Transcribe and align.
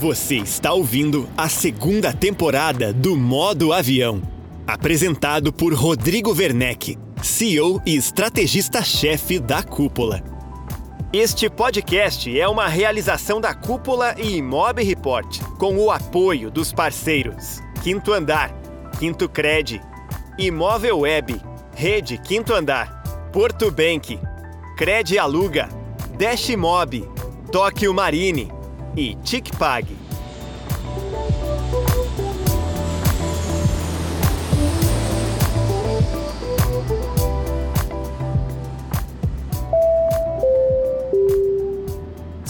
Você 0.00 0.36
está 0.36 0.72
ouvindo 0.72 1.28
a 1.36 1.46
segunda 1.46 2.10
temporada 2.10 2.90
do 2.90 3.14
Modo 3.14 3.70
Avião, 3.70 4.22
apresentado 4.66 5.52
por 5.52 5.74
Rodrigo 5.74 6.32
Werneck, 6.32 6.98
CEO 7.22 7.82
e 7.84 7.96
estrategista-chefe 7.96 9.38
da 9.38 9.62
Cúpula. 9.62 10.22
Este 11.12 11.50
podcast 11.50 12.40
é 12.40 12.48
uma 12.48 12.66
realização 12.66 13.42
da 13.42 13.52
Cúpula 13.52 14.14
e 14.16 14.38
Imob 14.38 14.82
Report, 14.82 15.38
com 15.58 15.76
o 15.76 15.90
apoio 15.90 16.50
dos 16.50 16.72
parceiros 16.72 17.60
Quinto 17.82 18.14
Andar, 18.14 18.54
Quinto 18.98 19.28
Cred, 19.28 19.82
Imóvel 20.38 21.00
Web, 21.00 21.38
Rede 21.76 22.16
Quinto 22.16 22.54
Andar, 22.54 23.02
Porto 23.34 23.70
Bank, 23.70 24.18
Cred 24.78 25.18
Aluga, 25.18 25.68
Dash 26.16 26.48
Mob, 26.56 27.06
Tóquio 27.52 27.92
Marine 27.92 28.59
e 28.96 29.16
TicPag. 29.22 29.99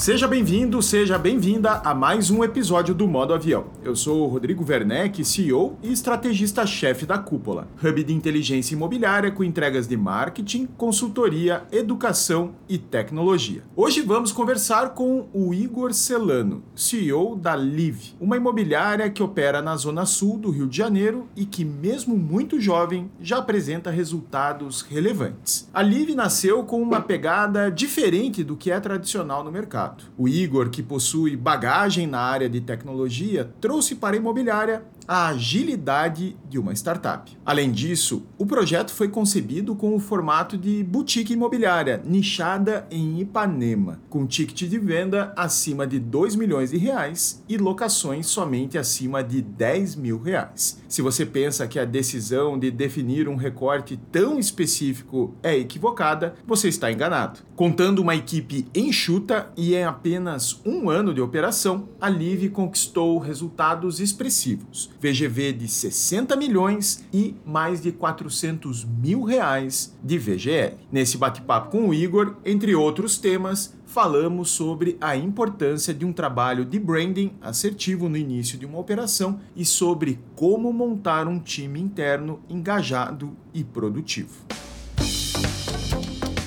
Seja 0.00 0.26
bem-vindo, 0.26 0.80
seja 0.80 1.18
bem-vinda 1.18 1.72
a 1.84 1.94
mais 1.94 2.30
um 2.30 2.42
episódio 2.42 2.94
do 2.94 3.06
Modo 3.06 3.34
Avião. 3.34 3.66
Eu 3.84 3.94
sou 3.94 4.22
o 4.22 4.26
Rodrigo 4.28 4.64
Werneck, 4.66 5.22
CEO 5.22 5.78
e 5.82 5.92
estrategista-chefe 5.92 7.04
da 7.04 7.18
Cúpula, 7.18 7.68
hub 7.84 8.02
de 8.02 8.14
inteligência 8.14 8.74
imobiliária 8.74 9.30
com 9.30 9.44
entregas 9.44 9.86
de 9.86 9.98
marketing, 9.98 10.64
consultoria, 10.78 11.64
educação 11.70 12.52
e 12.66 12.78
tecnologia. 12.78 13.62
Hoje 13.76 14.00
vamos 14.00 14.32
conversar 14.32 14.94
com 14.94 15.28
o 15.34 15.52
Igor 15.52 15.92
Celano, 15.92 16.62
CEO 16.74 17.36
da 17.36 17.54
Live, 17.54 18.14
uma 18.18 18.38
imobiliária 18.38 19.10
que 19.10 19.22
opera 19.22 19.60
na 19.60 19.76
zona 19.76 20.06
sul 20.06 20.38
do 20.38 20.50
Rio 20.50 20.66
de 20.66 20.78
Janeiro 20.78 21.28
e 21.36 21.44
que, 21.44 21.62
mesmo 21.62 22.16
muito 22.16 22.58
jovem, 22.58 23.10
já 23.20 23.36
apresenta 23.36 23.90
resultados 23.90 24.80
relevantes. 24.80 25.68
A 25.74 25.82
Live 25.82 26.14
nasceu 26.14 26.64
com 26.64 26.80
uma 26.80 27.02
pegada 27.02 27.70
diferente 27.70 28.42
do 28.42 28.56
que 28.56 28.70
é 28.70 28.80
tradicional 28.80 29.44
no 29.44 29.52
mercado 29.52 29.89
O 30.16 30.28
Igor, 30.28 30.70
que 30.70 30.82
possui 30.82 31.36
bagagem 31.36 32.06
na 32.06 32.20
área 32.20 32.48
de 32.48 32.60
tecnologia, 32.60 33.50
trouxe 33.60 33.94
para 33.94 34.16
a 34.16 34.18
imobiliária 34.18 34.82
a 35.10 35.26
agilidade 35.26 36.36
de 36.48 36.56
uma 36.56 36.72
startup. 36.72 37.36
Além 37.44 37.72
disso, 37.72 38.24
o 38.38 38.46
projeto 38.46 38.92
foi 38.92 39.08
concebido 39.08 39.74
com 39.74 39.92
o 39.92 39.98
formato 39.98 40.56
de 40.56 40.84
boutique 40.84 41.32
imobiliária, 41.32 42.00
nichada 42.04 42.86
em 42.92 43.18
Ipanema, 43.20 44.00
com 44.08 44.24
ticket 44.24 44.68
de 44.68 44.78
venda 44.78 45.32
acima 45.36 45.84
de 45.84 45.98
2 45.98 46.36
milhões 46.36 46.70
de 46.70 46.76
reais 46.76 47.42
e 47.48 47.56
locações 47.56 48.28
somente 48.28 48.78
acima 48.78 49.20
de 49.24 49.42
10 49.42 49.96
mil 49.96 50.22
reais. 50.22 50.80
Se 50.88 51.02
você 51.02 51.26
pensa 51.26 51.66
que 51.66 51.80
a 51.80 51.84
decisão 51.84 52.56
de 52.56 52.70
definir 52.70 53.28
um 53.28 53.34
recorte 53.34 53.98
tão 54.12 54.38
específico 54.38 55.34
é 55.42 55.56
equivocada, 55.56 56.36
você 56.46 56.68
está 56.68 56.90
enganado. 56.90 57.40
Contando 57.56 57.98
uma 57.98 58.14
equipe 58.14 58.68
enxuta 58.72 59.50
e 59.56 59.74
em 59.74 59.82
apenas 59.82 60.60
um 60.64 60.88
ano 60.88 61.12
de 61.12 61.20
operação, 61.20 61.88
a 62.00 62.08
Live 62.08 62.50
conquistou 62.50 63.18
resultados 63.18 63.98
expressivos. 63.98 64.88
VGV 65.00 65.54
de 65.54 65.66
60 65.66 66.36
milhões 66.36 67.04
e 67.12 67.34
mais 67.44 67.80
de 67.80 67.90
400 67.90 68.84
mil 68.84 69.22
reais 69.22 69.96
de 70.02 70.18
VGL. 70.18 70.76
Nesse 70.92 71.16
bate-papo 71.16 71.70
com 71.70 71.88
o 71.88 71.94
Igor, 71.94 72.36
entre 72.44 72.74
outros 72.74 73.16
temas, 73.16 73.74
falamos 73.86 74.50
sobre 74.50 74.96
a 75.00 75.16
importância 75.16 75.92
de 75.92 76.04
um 76.04 76.12
trabalho 76.12 76.64
de 76.64 76.78
branding 76.78 77.32
assertivo 77.40 78.08
no 78.08 78.16
início 78.16 78.58
de 78.58 78.66
uma 78.66 78.78
operação 78.78 79.40
e 79.56 79.64
sobre 79.64 80.20
como 80.36 80.72
montar 80.72 81.26
um 81.26 81.40
time 81.40 81.80
interno 81.80 82.40
engajado 82.48 83.36
e 83.52 83.64
produtivo. 83.64 84.59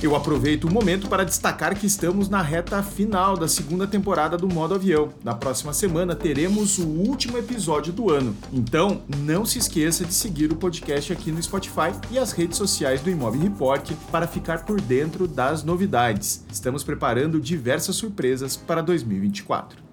Eu 0.03 0.17
aproveito 0.17 0.65
o 0.65 0.69
momento 0.69 1.07
para 1.07 1.23
destacar 1.23 1.79
que 1.79 1.87
estamos 1.87 2.27
na 2.27 2.41
reta 2.41 2.83
final 2.83 3.37
da 3.37 3.47
segunda 3.47 3.87
temporada 3.87 4.35
do 4.35 4.49
Modo 4.49 4.75
Avião. 4.75 5.13
Na 5.23 5.33
próxima 5.33 5.71
semana 5.71 6.13
teremos 6.13 6.77
o 6.77 6.85
último 6.85 7.37
episódio 7.37 7.93
do 7.93 8.11
ano. 8.11 8.35
Então, 8.51 9.01
não 9.19 9.45
se 9.45 9.59
esqueça 9.59 10.03
de 10.03 10.13
seguir 10.13 10.51
o 10.51 10.57
podcast 10.57 11.13
aqui 11.13 11.31
no 11.31 11.41
Spotify 11.41 11.93
e 12.11 12.19
as 12.19 12.33
redes 12.33 12.57
sociais 12.57 12.99
do 12.99 13.09
Imob 13.09 13.37
Report 13.37 13.93
para 14.11 14.27
ficar 14.27 14.65
por 14.65 14.81
dentro 14.81 15.25
das 15.25 15.63
novidades. 15.63 16.43
Estamos 16.51 16.83
preparando 16.83 17.39
diversas 17.39 17.95
surpresas 17.95 18.57
para 18.57 18.81
2024 18.81 19.92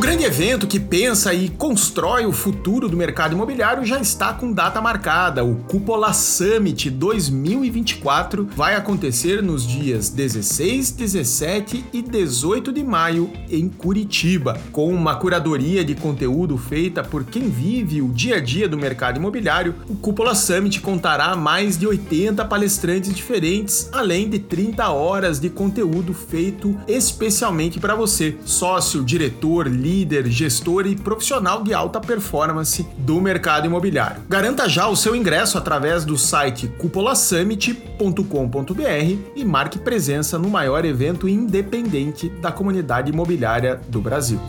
grande 0.00 0.24
evento 0.24 0.66
que 0.66 0.80
pensa 0.80 1.34
e 1.34 1.48
constrói 1.50 2.24
o 2.24 2.32
futuro 2.32 2.88
do 2.88 2.96
mercado 2.96 3.34
imobiliário 3.34 3.84
já 3.84 4.00
está 4.00 4.32
com 4.32 4.50
data 4.50 4.80
marcada. 4.80 5.44
O 5.44 5.56
Cupola 5.56 6.12
Summit 6.12 6.88
2024 6.88 8.48
vai 8.56 8.74
acontecer 8.74 9.42
nos 9.42 9.66
dias 9.66 10.08
16, 10.08 10.90
17 10.90 11.84
e 11.92 12.00
18 12.00 12.72
de 12.72 12.82
maio 12.82 13.30
em 13.50 13.68
Curitiba, 13.68 14.58
com 14.72 14.92
uma 14.92 15.16
curadoria 15.16 15.84
de 15.84 15.94
conteúdo 15.94 16.56
feita 16.56 17.04
por 17.04 17.22
quem 17.24 17.50
vive 17.50 18.00
o 18.00 18.08
dia 18.08 18.36
a 18.36 18.40
dia 18.40 18.66
do 18.66 18.78
mercado 18.78 19.18
imobiliário. 19.18 19.74
O 19.88 19.94
Cupola 19.94 20.34
Summit 20.34 20.80
contará 20.80 21.36
mais 21.36 21.76
de 21.76 21.86
80 21.86 22.42
palestrantes 22.46 23.14
diferentes, 23.14 23.90
além 23.92 24.30
de 24.30 24.38
30 24.38 24.88
horas 24.88 25.38
de 25.38 25.50
conteúdo 25.50 26.14
feito 26.14 26.74
especialmente 26.88 27.78
para 27.78 27.94
você, 27.94 28.36
sócio, 28.44 29.04
diretor, 29.04 29.68
líder 29.84 30.26
gestor 30.28 30.86
e 30.86 30.96
profissional 30.96 31.62
de 31.62 31.74
alta 31.74 32.00
performance 32.00 32.86
do 32.96 33.20
mercado 33.20 33.66
imobiliário. 33.66 34.22
Garanta 34.26 34.66
já 34.66 34.88
o 34.88 34.96
seu 34.96 35.14
ingresso 35.14 35.58
através 35.58 36.06
do 36.06 36.16
site 36.16 36.68
cupolasummit.com.br 36.78 39.18
e 39.36 39.44
marque 39.44 39.78
presença 39.78 40.38
no 40.38 40.48
maior 40.48 40.86
evento 40.86 41.28
independente 41.28 42.30
da 42.30 42.50
comunidade 42.50 43.12
imobiliária 43.12 43.78
do 43.88 44.00
Brasil. 44.00 44.40